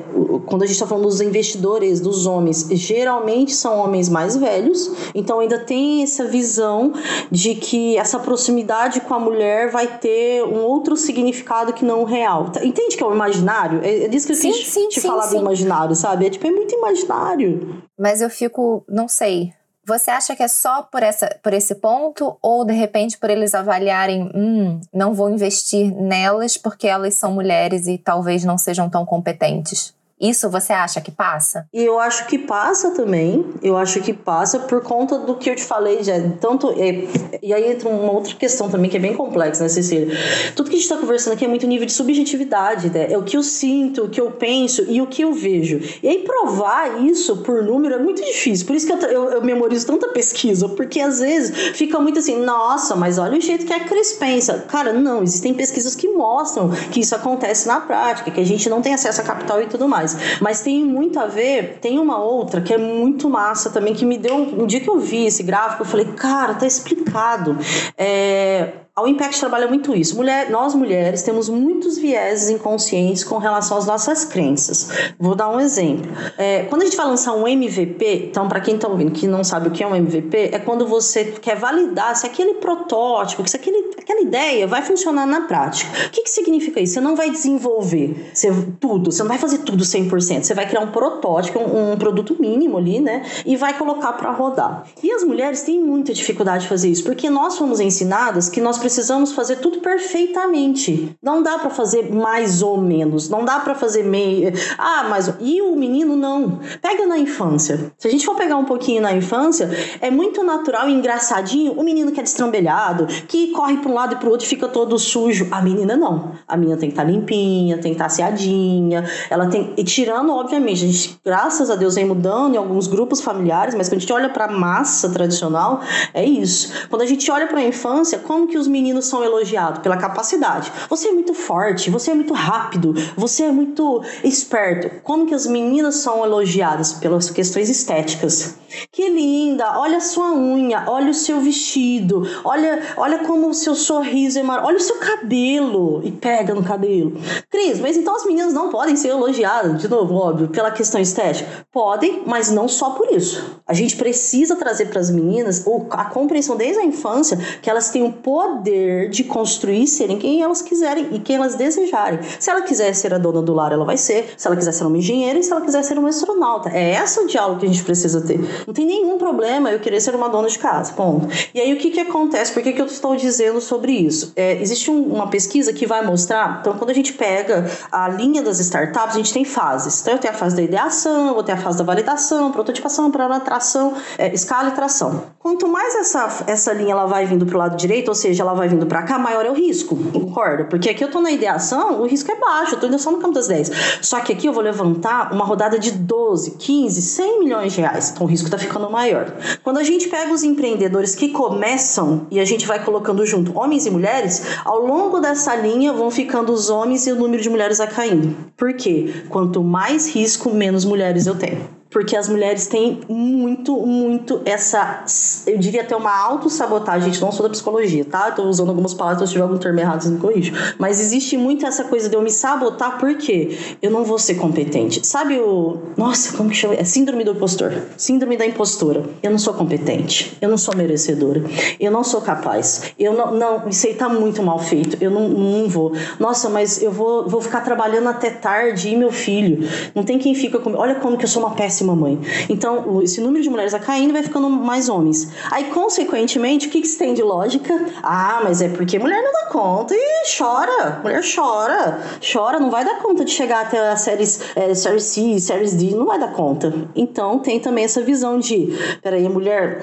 quando 0.45 0.61
a 0.61 0.65
gente 0.67 0.79
tá 0.79 0.85
falando 0.85 1.05
dos 1.05 1.19
investidores, 1.19 1.99
dos 1.99 2.27
homens, 2.27 2.67
geralmente 2.73 3.55
são 3.55 3.79
homens 3.79 4.07
mais 4.07 4.37
velhos, 4.37 4.91
então 5.15 5.46
ainda 5.47 5.59
tem 5.59 6.03
essa 6.03 6.25
visão 6.25 6.93
de 7.31 7.55
que 7.55 7.97
essa 7.97 8.19
proximidade 8.19 9.01
com 9.01 9.13
a 9.13 9.19
mulher 9.19 9.71
vai 9.71 9.87
ter 9.97 10.43
um 10.43 10.63
outro 10.63 10.95
significado 10.97 11.73
que 11.73 11.85
não 11.85 12.01
o 12.01 12.05
real. 12.05 12.51
Entende 12.61 12.97
que 12.97 13.03
é 13.03 13.07
o 13.07 13.13
imaginário? 13.13 13.81
É, 13.83 14.03
é 14.03 14.07
disso 14.07 14.27
que 14.27 14.33
eu 14.33 14.37
sim, 14.37 14.51
quis 14.51 14.67
sim, 14.67 14.89
te 14.89 14.99
sim, 14.99 15.07
falar 15.07 15.27
do 15.27 15.37
imaginário, 15.37 15.95
sabe? 15.95 16.27
É 16.27 16.29
tipo, 16.29 16.45
é 16.45 16.51
muito 16.51 16.75
imaginário. 16.75 17.83
Mas 17.97 18.21
eu 18.21 18.29
fico, 18.29 18.83
não 18.87 19.07
sei. 19.07 19.53
Você 19.85 20.11
acha 20.11 20.35
que 20.35 20.43
é 20.43 20.49
só 20.49 20.83
por, 20.83 21.01
essa, 21.01 21.33
por 21.41 21.53
esse 21.53 21.73
ponto 21.75 22.37
ou 22.41 22.65
de 22.65 22.73
repente 22.73 23.17
por 23.17 23.29
eles 23.29 23.55
avaliarem, 23.55 24.29
hum, 24.35 24.81
não 24.93 25.13
vou 25.13 25.29
investir 25.29 25.95
nelas 25.95 26.57
porque 26.57 26.87
elas 26.87 27.13
são 27.13 27.31
mulheres 27.31 27.87
e 27.87 27.97
talvez 27.97 28.43
não 28.43 28.57
sejam 28.57 28.89
tão 28.89 29.05
competentes? 29.05 29.95
Isso 30.19 30.49
você 30.49 30.73
acha 30.73 30.99
que 30.99 31.11
passa? 31.11 31.67
E 31.71 31.83
eu 31.83 31.99
acho 31.99 32.25
que 32.25 32.39
passa 32.39 32.89
também. 32.89 33.45
Eu 33.61 33.77
acho 33.77 34.01
que 34.01 34.11
passa 34.11 34.59
por 34.59 34.81
conta 34.81 35.19
do 35.19 35.35
que 35.35 35.47
eu 35.47 35.55
te 35.55 35.63
falei, 35.63 36.03
já. 36.03 36.15
Tanto. 36.41 36.71
É, 36.71 37.07
e 37.41 37.53
aí 37.53 37.71
entra 37.71 37.87
uma 37.87 38.11
outra 38.11 38.33
questão 38.33 38.67
também 38.67 38.89
que 38.89 38.97
é 38.97 38.99
bem 38.99 39.13
complexa, 39.13 39.61
né, 39.61 39.69
Cecília? 39.69 40.17
Tudo 40.55 40.71
que 40.71 40.75
a 40.75 40.79
gente 40.79 40.89
está 40.89 40.97
conversando 40.97 41.33
aqui 41.33 41.45
é 41.45 41.47
muito 41.47 41.67
nível 41.67 41.85
de 41.85 41.93
subjetividade, 41.93 42.89
né? 42.89 43.11
É 43.11 43.17
o 43.17 43.23
que 43.23 43.37
eu 43.37 43.43
sinto, 43.43 44.05
o 44.05 44.09
que 44.09 44.19
eu 44.19 44.31
penso 44.31 44.83
e 44.89 44.99
o 45.03 45.05
que 45.05 45.21
eu 45.21 45.33
vejo. 45.33 45.79
E 46.01 46.07
aí 46.07 46.23
provar 46.23 46.99
isso 47.03 47.37
por 47.37 47.61
número 47.61 47.93
é 47.93 47.99
muito 47.99 48.23
difícil. 48.23 48.65
Por 48.65 48.75
isso 48.75 48.87
que 48.87 48.93
eu, 48.93 48.97
eu, 48.97 49.29
eu 49.33 49.43
memorizo 49.43 49.85
tanta 49.85 50.07
pesquisa, 50.07 50.67
porque 50.69 50.99
às 50.99 51.19
vezes 51.19 51.77
fica 51.77 51.99
muito 51.99 52.17
assim, 52.17 52.41
nossa, 52.43 52.95
mas 52.95 53.19
olha 53.19 53.37
o 53.37 53.41
jeito 53.41 53.67
que 53.67 53.73
a 53.73 53.81
Cris 53.81 54.13
pensa. 54.13 54.65
Cara, 54.67 54.91
não, 54.93 55.21
existem 55.21 55.53
pesquisas 55.53 55.95
que 55.95 56.07
mostram 56.07 56.71
que 56.91 57.01
isso 57.01 57.15
acontece 57.15 57.67
na 57.67 57.79
prática, 57.81 58.31
que 58.31 58.41
a 58.41 58.45
gente 58.45 58.67
não 58.67 58.81
tem 58.81 58.95
acesso 58.95 59.21
a 59.21 59.23
capital 59.23 59.61
e 59.61 59.67
tudo 59.67 59.87
mais 59.87 60.06
mais. 60.07 60.39
Mas 60.39 60.61
tem 60.61 60.83
muito 60.83 61.19
a 61.19 61.25
ver, 61.25 61.79
tem 61.81 61.99
uma 61.99 62.19
outra 62.19 62.61
que 62.61 62.73
é 62.73 62.77
muito 62.77 63.29
massa 63.29 63.69
também, 63.69 63.93
que 63.93 64.05
me 64.05 64.17
deu. 64.17 64.35
Um 64.35 64.65
dia 64.65 64.79
que 64.79 64.89
eu 64.89 64.99
vi 64.99 65.25
esse 65.25 65.43
gráfico, 65.43 65.81
eu 65.81 65.85
falei, 65.85 66.05
cara, 66.05 66.53
tá 66.53 66.65
explicado. 66.65 67.57
É, 67.97 68.73
a 68.97 69.07
Impact 69.07 69.39
trabalha 69.39 69.67
muito 69.67 69.95
isso. 69.95 70.15
Mulher, 70.15 70.49
nós 70.49 70.73
mulheres 70.73 71.21
temos 71.21 71.47
muitos 71.47 71.99
vieses 71.99 72.49
inconscientes 72.49 73.23
com 73.23 73.37
relação 73.37 73.77
às 73.77 73.85
nossas 73.85 74.25
crenças. 74.25 74.89
Vou 75.19 75.35
dar 75.35 75.49
um 75.49 75.59
exemplo. 75.59 76.11
É, 76.35 76.63
quando 76.63 76.81
a 76.81 76.85
gente 76.85 76.97
vai 76.97 77.05
lançar 77.05 77.33
um 77.33 77.47
MVP, 77.47 78.29
então 78.31 78.47
para 78.47 78.59
quem 78.59 78.73
está 78.73 78.87
ouvindo 78.87 79.11
que 79.11 79.27
não 79.27 79.43
sabe 79.43 79.67
o 79.67 79.71
que 79.71 79.83
é 79.83 79.87
um 79.87 79.95
MVP, 79.95 80.49
é 80.51 80.57
quando 80.57 80.87
você 80.87 81.25
quer 81.25 81.55
validar 81.55 82.15
se 82.15 82.25
aquele 82.25 82.55
protótipo, 82.55 83.47
se 83.47 83.55
aquele, 83.55 83.91
aquela 83.99 84.21
ideia 84.21 84.65
vai 84.65 84.81
funcionar 84.81 85.27
na 85.27 85.41
prática. 85.41 85.91
O 86.07 86.09
que, 86.09 86.23
que 86.23 86.29
significa 86.31 86.79
isso? 86.79 86.95
Você 86.95 87.01
não 87.01 87.15
vai 87.15 87.29
desenvolver 87.29 88.31
você, 88.33 88.51
tudo, 88.79 89.11
você 89.11 89.21
não 89.21 89.29
vai 89.29 89.37
fazer 89.37 89.59
tudo 89.59 89.83
100%. 89.83 90.41
Você 90.41 90.55
vai 90.55 90.67
criar 90.67 90.81
um 90.81 90.91
protótipo, 90.91 91.59
um, 91.59 91.91
um 91.91 91.97
produto 91.97 92.35
mínimo 92.39 92.79
ali, 92.79 92.99
né? 92.99 93.23
E 93.45 93.55
vai 93.55 93.77
colocar 93.77 94.13
para 94.13 94.31
rodar. 94.31 94.85
E 95.03 95.11
as 95.11 95.23
mulheres 95.23 95.61
têm 95.61 95.79
muita 95.79 96.13
dificuldade 96.13 96.63
de 96.63 96.69
fazer 96.69 96.89
isso, 96.89 97.03
porque 97.03 97.29
nós 97.29 97.59
fomos 97.59 97.79
ensinadas 97.79 98.49
que 98.49 98.59
nós 98.59 98.86
precisamos 98.87 99.33
fazer 99.33 99.57
tudo 99.57 99.79
perfeitamente. 99.79 101.13
Não 101.21 101.43
dá 101.43 101.59
para 101.59 101.69
fazer 101.69 102.09
mais 102.09 102.61
ou 102.61 102.77
menos, 102.77 103.27
não 103.27 103.43
dá 103.43 103.59
para 103.59 103.75
fazer 103.75 104.03
meio. 104.03 104.53
Ah, 104.77 105.05
mas 105.09 105.33
e 105.41 105.61
o 105.61 105.75
menino 105.75 106.15
não. 106.15 106.59
Pega 106.81 107.05
na 107.05 107.17
infância. 107.19 107.91
Se 107.97 108.07
a 108.07 108.11
gente 108.11 108.25
for 108.25 108.35
pegar 108.35 108.55
um 108.55 108.63
pouquinho 108.63 109.01
na 109.01 109.13
infância, 109.13 109.69
é 109.99 110.09
muito 110.09 110.41
natural 110.41 110.87
e 110.87 110.93
engraçadinho 110.93 111.73
o 111.73 111.83
menino 111.83 112.13
que 112.13 112.21
é 112.21 112.23
destrambelhado, 112.23 113.07
que 113.27 113.51
corre 113.51 113.77
para 113.77 113.91
um 113.91 113.93
lado 113.93 114.13
e 114.13 114.15
para 114.15 114.29
o 114.29 114.31
outro 114.31 114.45
e 114.45 114.49
fica 114.49 114.69
todo 114.69 114.97
sujo. 114.97 115.49
A 115.51 115.61
menina 115.61 115.97
não. 115.97 116.31
A 116.47 116.55
menina 116.55 116.77
tem 116.77 116.87
que 116.89 116.93
estar 116.93 117.03
tá 117.03 117.11
limpinha, 117.11 117.75
tem 117.75 117.91
que 117.93 118.01
estar 118.01 118.05
tá 118.05 118.11
aseadinha. 118.11 119.03
Ela 119.29 119.47
tem 119.47 119.73
e 119.75 119.83
tirando, 119.83 120.31
obviamente, 120.31 120.85
a 120.85 120.87
gente, 120.87 121.19
graças 121.25 121.69
a 121.69 121.75
Deus 121.75 121.95
vem 121.95 122.05
mudando 122.05 122.55
em 122.55 122.57
alguns 122.57 122.87
grupos 122.87 123.19
familiares, 123.19 123.75
mas 123.75 123.89
quando 123.89 123.97
a 123.97 123.99
gente 123.99 124.13
olha 124.13 124.29
para 124.29 124.45
a 124.45 124.51
massa 124.51 125.09
tradicional, 125.09 125.81
é 126.13 126.23
isso. 126.23 126.87
Quando 126.89 127.01
a 127.01 127.05
gente 127.05 127.29
olha 127.29 127.47
para 127.47 127.59
a 127.59 127.63
infância, 127.63 128.19
como 128.19 128.47
que 128.47 128.57
os 128.57 128.65
meninos 128.65 128.76
são 129.01 129.23
elogiados? 129.23 129.81
Pela 129.81 129.97
capacidade. 129.97 130.71
Você 130.89 131.09
é 131.09 131.11
muito 131.11 131.33
forte, 131.33 131.89
você 131.89 132.11
é 132.11 132.15
muito 132.15 132.33
rápido, 132.33 132.93
você 133.15 133.43
é 133.43 133.51
muito 133.51 134.03
esperto. 134.23 135.01
Como 135.03 135.25
que 135.25 135.33
as 135.33 135.45
meninas 135.47 135.95
são 135.95 136.23
elogiadas? 136.23 136.93
Pelas 136.93 137.29
questões 137.29 137.69
estéticas. 137.69 138.55
Que 138.91 139.09
linda, 139.09 139.79
olha 139.79 139.97
a 139.97 140.01
sua 140.01 140.33
unha, 140.33 140.83
olha 140.87 141.11
o 141.11 141.13
seu 141.13 141.39
vestido, 141.39 142.23
olha, 142.43 142.81
olha 142.97 143.19
como 143.19 143.47
o 143.47 143.53
seu 143.53 143.73
sorriso 143.73 144.39
é 144.39 144.43
maravilhoso, 144.43 144.67
olha 144.67 144.77
o 144.77 144.81
seu 144.81 144.97
cabelo 144.97 146.01
e 146.03 146.11
pega 146.11 146.53
no 146.53 146.63
cabelo. 146.63 147.13
Cris, 147.49 147.79
mas 147.79 147.95
então 147.95 148.15
as 148.15 148.25
meninas 148.25 148.53
não 148.53 148.69
podem 148.69 148.95
ser 148.95 149.09
elogiadas, 149.09 149.81
de 149.81 149.87
novo, 149.87 150.15
óbvio, 150.15 150.49
pela 150.49 150.69
questão 150.69 150.99
estética? 150.99 151.65
Podem, 151.71 152.23
mas 152.25 152.51
não 152.51 152.67
só 152.67 152.91
por 152.91 153.11
isso. 153.11 153.57
A 153.65 153.73
gente 153.73 153.95
precisa 153.95 154.55
trazer 154.55 154.87
para 154.87 154.99
as 154.99 155.09
meninas 155.09 155.65
a 155.91 156.05
compreensão 156.05 156.55
desde 156.55 156.79
a 156.79 156.85
infância 156.85 157.37
que 157.61 157.69
elas 157.69 157.89
têm 157.89 158.03
o 158.03 158.13
poder 158.13 158.56
de 158.63 159.23
construir 159.23 159.87
serem 159.87 160.17
quem 160.17 160.41
elas 160.41 160.61
quiserem 160.61 161.07
e 161.11 161.19
quem 161.19 161.35
elas 161.37 161.55
desejarem. 161.55 162.19
Se 162.39 162.49
ela 162.49 162.61
quiser 162.61 162.93
ser 162.93 163.13
a 163.13 163.17
dona 163.17 163.41
do 163.41 163.53
lar, 163.53 163.71
ela 163.71 163.85
vai 163.85 163.97
ser. 163.97 164.33
Se 164.37 164.47
ela 164.47 164.55
quiser 164.55 164.71
ser 164.71 164.85
uma 164.85 164.97
engenheira 164.97 165.39
e 165.39 165.43
se 165.43 165.51
ela 165.51 165.61
quiser 165.61 165.83
ser 165.83 165.97
uma 165.97 166.09
astronauta. 166.09 166.69
É 166.69 167.01
esse 167.01 167.19
o 167.19 167.27
diálogo 167.27 167.59
que 167.59 167.65
a 167.65 167.69
gente 167.69 167.83
precisa 167.83 168.21
ter. 168.21 168.39
Não 168.65 168.73
tem 168.73 168.85
nenhum 168.85 169.17
problema 169.17 169.71
eu 169.71 169.79
querer 169.79 170.01
ser 170.01 170.15
uma 170.15 170.29
dona 170.29 170.49
de 170.49 170.59
casa, 170.59 170.93
ponto. 170.93 171.27
E 171.53 171.59
aí 171.59 171.73
o 171.73 171.77
que, 171.77 171.91
que 171.91 171.99
acontece? 171.99 172.51
Por 172.51 172.61
que, 172.61 172.73
que 172.73 172.81
eu 172.81 172.85
estou 172.85 173.15
dizendo 173.15 173.61
sobre 173.61 173.91
isso? 173.93 174.33
É, 174.35 174.61
existe 174.61 174.91
um, 174.91 175.01
uma 175.03 175.27
pesquisa 175.27 175.71
que 175.71 175.85
vai 175.85 176.05
mostrar, 176.05 176.59
então 176.61 176.73
quando 176.77 176.89
a 176.89 176.93
gente 176.93 177.13
pega 177.13 177.37
pega 177.37 177.69
a 177.91 178.07
linha 178.09 178.41
das 178.41 178.59
startups, 178.59 179.15
a 179.15 179.17
gente 179.17 179.33
tem 179.33 179.45
fases. 179.45 180.01
Então 180.01 180.13
eu 180.13 180.19
tenho 180.19 180.33
a 180.33 180.37
fase 180.37 180.55
da 180.55 180.61
ideação, 180.61 181.33
vou 181.33 181.43
ter 181.43 181.53
a 181.53 181.57
fase 181.57 181.77
da 181.77 181.83
validação, 181.83 182.51
prototipação, 182.51 183.11
para 183.11 183.39
tração, 183.39 183.93
é, 184.17 184.33
escala 184.33 184.69
e 184.69 184.71
tração. 184.71 185.23
Quanto 185.39 185.67
mais 185.67 185.95
essa, 185.95 186.43
essa 186.47 186.73
linha 186.73 186.91
ela 186.91 187.05
vai 187.05 187.25
vindo 187.25 187.45
para 187.45 187.55
o 187.55 187.59
lado 187.59 187.77
direito, 187.77 188.09
ou 188.09 188.15
seja, 188.15 188.43
ela 188.47 188.57
vai 188.57 188.67
vindo 188.67 188.85
para 188.85 189.03
cá, 189.03 189.19
maior 189.19 189.45
é 189.45 189.51
o 189.51 189.53
risco, 189.53 189.95
concorda? 190.11 190.65
Porque 190.65 190.89
aqui 190.89 191.03
eu 191.03 191.07
estou 191.07 191.21
na 191.21 191.31
ideação, 191.31 192.01
o 192.01 192.07
risco 192.07 192.31
é 192.31 192.39
baixo, 192.39 192.75
eu 192.75 192.83
ainda 192.83 192.97
só 192.97 193.11
no 193.11 193.17
campo 193.17 193.33
das 193.33 193.47
10. 193.47 193.71
Só 194.01 194.19
que 194.21 194.31
aqui 194.31 194.47
eu 194.47 194.53
vou 194.53 194.63
levantar 194.63 195.33
uma 195.33 195.43
rodada 195.43 195.77
de 195.77 195.91
12, 195.91 196.51
15, 196.51 197.01
100 197.01 197.39
milhões 197.39 197.73
de 197.73 197.81
reais. 197.81 198.11
Então 198.11 198.25
o 198.25 198.29
risco 198.29 198.47
está 198.47 198.57
ficando 198.57 198.89
maior. 198.89 199.33
Quando 199.63 199.77
a 199.77 199.83
gente 199.83 200.07
pega 200.07 200.31
os 200.31 200.43
empreendedores 200.43 201.15
que 201.15 201.29
começam 201.29 202.25
e 202.31 202.39
a 202.39 202.45
gente 202.45 202.65
vai 202.65 202.83
colocando 202.83 203.25
junto 203.25 203.57
homens 203.57 203.85
e 203.85 203.89
mulheres, 203.89 204.43
ao 204.63 204.79
longo 204.79 205.19
dessa 205.19 205.55
linha 205.55 205.91
vão 205.93 206.09
ficando 206.09 206.51
os 206.51 206.69
homens 206.69 207.05
e 207.05 207.11
o 207.11 207.15
número 207.15 207.41
de 207.41 207.49
mulheres 207.49 207.77
vai 207.77 207.87
caindo. 207.87 208.35
Por 208.55 208.73
quê? 208.73 209.23
Quanto 209.29 209.63
mais 209.63 210.07
risco, 210.07 210.49
menos 210.51 210.85
mulheres 210.85 211.27
eu 211.27 211.35
tenho 211.35 211.76
porque 211.89 212.15
as 212.15 212.27
mulheres 212.27 212.67
têm 212.67 213.01
muito, 213.07 213.77
muito 213.85 214.41
essa, 214.45 215.03
eu 215.45 215.57
diria 215.57 215.81
até 215.81 215.95
uma 215.95 216.15
autossabotagem, 216.15 217.11
gente, 217.11 217.21
não 217.21 217.31
sou 217.31 217.43
da 217.43 217.49
psicologia, 217.49 218.03
tá? 218.03 218.31
Tô 218.31 218.43
usando 218.43 218.69
algumas 218.69 218.93
palavras, 218.93 219.29
se 219.29 219.33
tiver 219.33 219.43
algum 219.43 219.57
termo 219.57 219.79
errado, 219.79 220.01
vocês 220.01 220.13
me. 220.13 220.53
Mas 220.77 220.99
existe 220.99 221.37
muito 221.37 221.65
essa 221.65 221.85
coisa 221.85 222.09
de 222.09 222.15
eu 222.15 222.21
me 222.21 222.29
sabotar, 222.29 222.99
porque 222.99 223.57
eu 223.81 223.89
não 223.89 224.03
vou 224.03 224.19
ser 224.19 224.35
competente. 224.35 225.05
Sabe 225.05 225.39
o, 225.39 225.77
nossa, 225.95 226.35
como 226.35 226.49
que 226.49 226.55
chama? 226.55 226.75
É 226.75 226.83
síndrome 226.83 227.23
do 227.23 227.31
impostor. 227.31 227.73
Síndrome 227.95 228.37
da 228.37 228.45
impostora. 228.45 229.03
Eu 229.23 229.31
não 229.31 229.39
sou 229.39 229.53
competente, 229.53 230.37
eu 230.41 230.49
não 230.49 230.57
sou 230.57 230.75
merecedora, 230.75 231.41
eu 231.79 231.91
não 231.91 232.03
sou 232.03 232.21
capaz, 232.21 232.93
eu 232.99 233.13
não, 233.13 233.33
não 233.33 233.67
isso 233.69 233.87
aí 233.87 233.93
tá 233.93 234.09
muito 234.09 234.43
mal 234.43 234.59
feito, 234.59 234.97
eu 235.01 235.09
não, 235.09 235.29
não 235.29 235.69
vou. 235.69 235.93
Nossa, 236.19 236.49
mas 236.49 236.81
eu 236.81 236.91
vou, 236.91 237.27
vou 237.27 237.41
ficar 237.41 237.61
trabalhando 237.61 238.09
até 238.09 238.29
tarde 238.29 238.89
e 238.89 238.95
meu 238.95 239.11
filho, 239.11 239.67
não 239.95 240.03
tem 240.03 240.19
quem 240.19 240.35
fica 240.35 240.59
comigo. 240.59 240.81
Olha 240.81 240.95
como 240.95 241.17
que 241.17 241.23
eu 241.23 241.29
sou 241.29 241.41
uma 241.41 241.55
péssima 241.55 241.76
mamãe. 241.83 242.19
Então, 242.49 243.01
esse 243.01 243.21
número 243.21 243.43
de 243.43 243.49
mulheres 243.49 243.71
vai 243.71 243.81
caindo 243.81 244.13
vai 244.13 244.23
ficando 244.23 244.49
mais 244.49 244.89
homens. 244.89 245.31
Aí, 245.51 245.65
consequentemente, 245.65 246.67
o 246.67 246.69
que, 246.69 246.81
que 246.81 246.87
se 246.87 246.97
tem 246.97 247.13
de 247.13 247.21
lógica? 247.21 247.85
Ah, 248.01 248.41
mas 248.43 248.61
é 248.61 248.69
porque 248.69 248.97
mulher 248.99 249.21
não 249.21 249.31
dá 249.31 249.45
conta 249.51 249.93
e 249.95 250.23
chora. 250.37 250.99
Mulher 251.03 251.21
chora. 251.23 251.99
Chora, 252.21 252.59
não 252.59 252.69
vai 252.69 252.83
dar 252.83 252.99
conta 253.01 253.23
de 253.23 253.31
chegar 253.31 253.65
até 253.65 253.79
a 253.89 253.95
séries, 253.95 254.41
é, 254.55 254.73
série 254.73 254.99
C, 254.99 255.39
séries 255.39 255.73
D, 255.73 255.95
não 255.95 256.05
vai 256.05 256.19
dar 256.19 256.33
conta. 256.33 256.73
Então, 256.95 257.39
tem 257.39 257.59
também 257.59 257.83
essa 257.83 258.01
visão 258.01 258.39
de, 258.39 258.73
peraí, 259.01 259.27
mulher, 259.29 259.81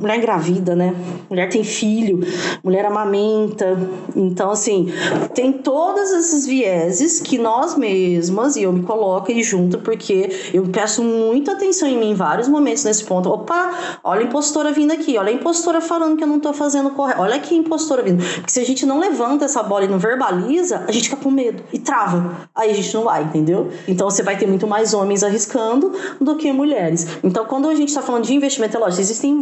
mulher 0.00 0.18
engravida, 0.18 0.74
né? 0.74 0.94
Mulher 1.28 1.48
tem 1.48 1.64
filho, 1.64 2.20
mulher 2.62 2.84
amamenta. 2.84 3.76
Então, 4.14 4.50
assim, 4.50 4.92
tem 5.34 5.52
todos 5.52 6.10
esses 6.12 6.46
vieses 6.46 7.20
que 7.20 7.38
nós 7.38 7.76
mesmas, 7.76 8.56
e 8.56 8.62
eu 8.62 8.72
me 8.72 8.82
coloco 8.82 9.30
aí 9.30 9.42
junto, 9.42 9.78
porque 9.78 10.50
eu 10.52 10.64
peço 10.68 11.02
muito 11.02 11.33
muita 11.34 11.50
atenção 11.50 11.88
em 11.88 11.98
mim 11.98 12.10
em 12.10 12.14
vários 12.14 12.46
momentos 12.46 12.84
nesse 12.84 13.04
ponto. 13.04 13.28
Opa, 13.28 13.72
olha 14.04 14.20
a 14.20 14.24
impostora 14.24 14.72
vindo 14.72 14.92
aqui, 14.92 15.18
olha 15.18 15.30
a 15.30 15.32
impostora 15.32 15.80
falando 15.80 16.16
que 16.16 16.22
eu 16.22 16.28
não 16.28 16.38
tô 16.38 16.52
fazendo 16.52 16.90
correto, 16.90 17.20
olha 17.20 17.34
aqui 17.34 17.56
a 17.56 17.58
impostora 17.58 18.02
vindo. 18.02 18.22
Porque 18.22 18.52
se 18.52 18.60
a 18.60 18.64
gente 18.64 18.86
não 18.86 19.00
levanta 19.00 19.44
essa 19.44 19.60
bola 19.60 19.84
e 19.84 19.88
não 19.88 19.98
verbaliza, 19.98 20.84
a 20.86 20.92
gente 20.92 21.08
fica 21.08 21.20
com 21.20 21.32
medo 21.32 21.64
e 21.72 21.78
trava. 21.80 22.48
Aí 22.54 22.70
a 22.70 22.74
gente 22.74 22.94
não 22.94 23.02
vai, 23.02 23.24
entendeu? 23.24 23.68
Então 23.88 24.08
você 24.08 24.22
vai 24.22 24.38
ter 24.38 24.46
muito 24.46 24.64
mais 24.64 24.94
homens 24.94 25.24
arriscando 25.24 25.92
do 26.20 26.36
que 26.36 26.52
mulheres. 26.52 27.08
Então 27.24 27.44
quando 27.46 27.68
a 27.68 27.74
gente 27.74 27.92
tá 27.92 28.00
falando 28.00 28.24
de 28.24 28.32
investimento, 28.32 28.76
é 28.76 28.80
lógico, 28.80 29.02
existem, 29.02 29.34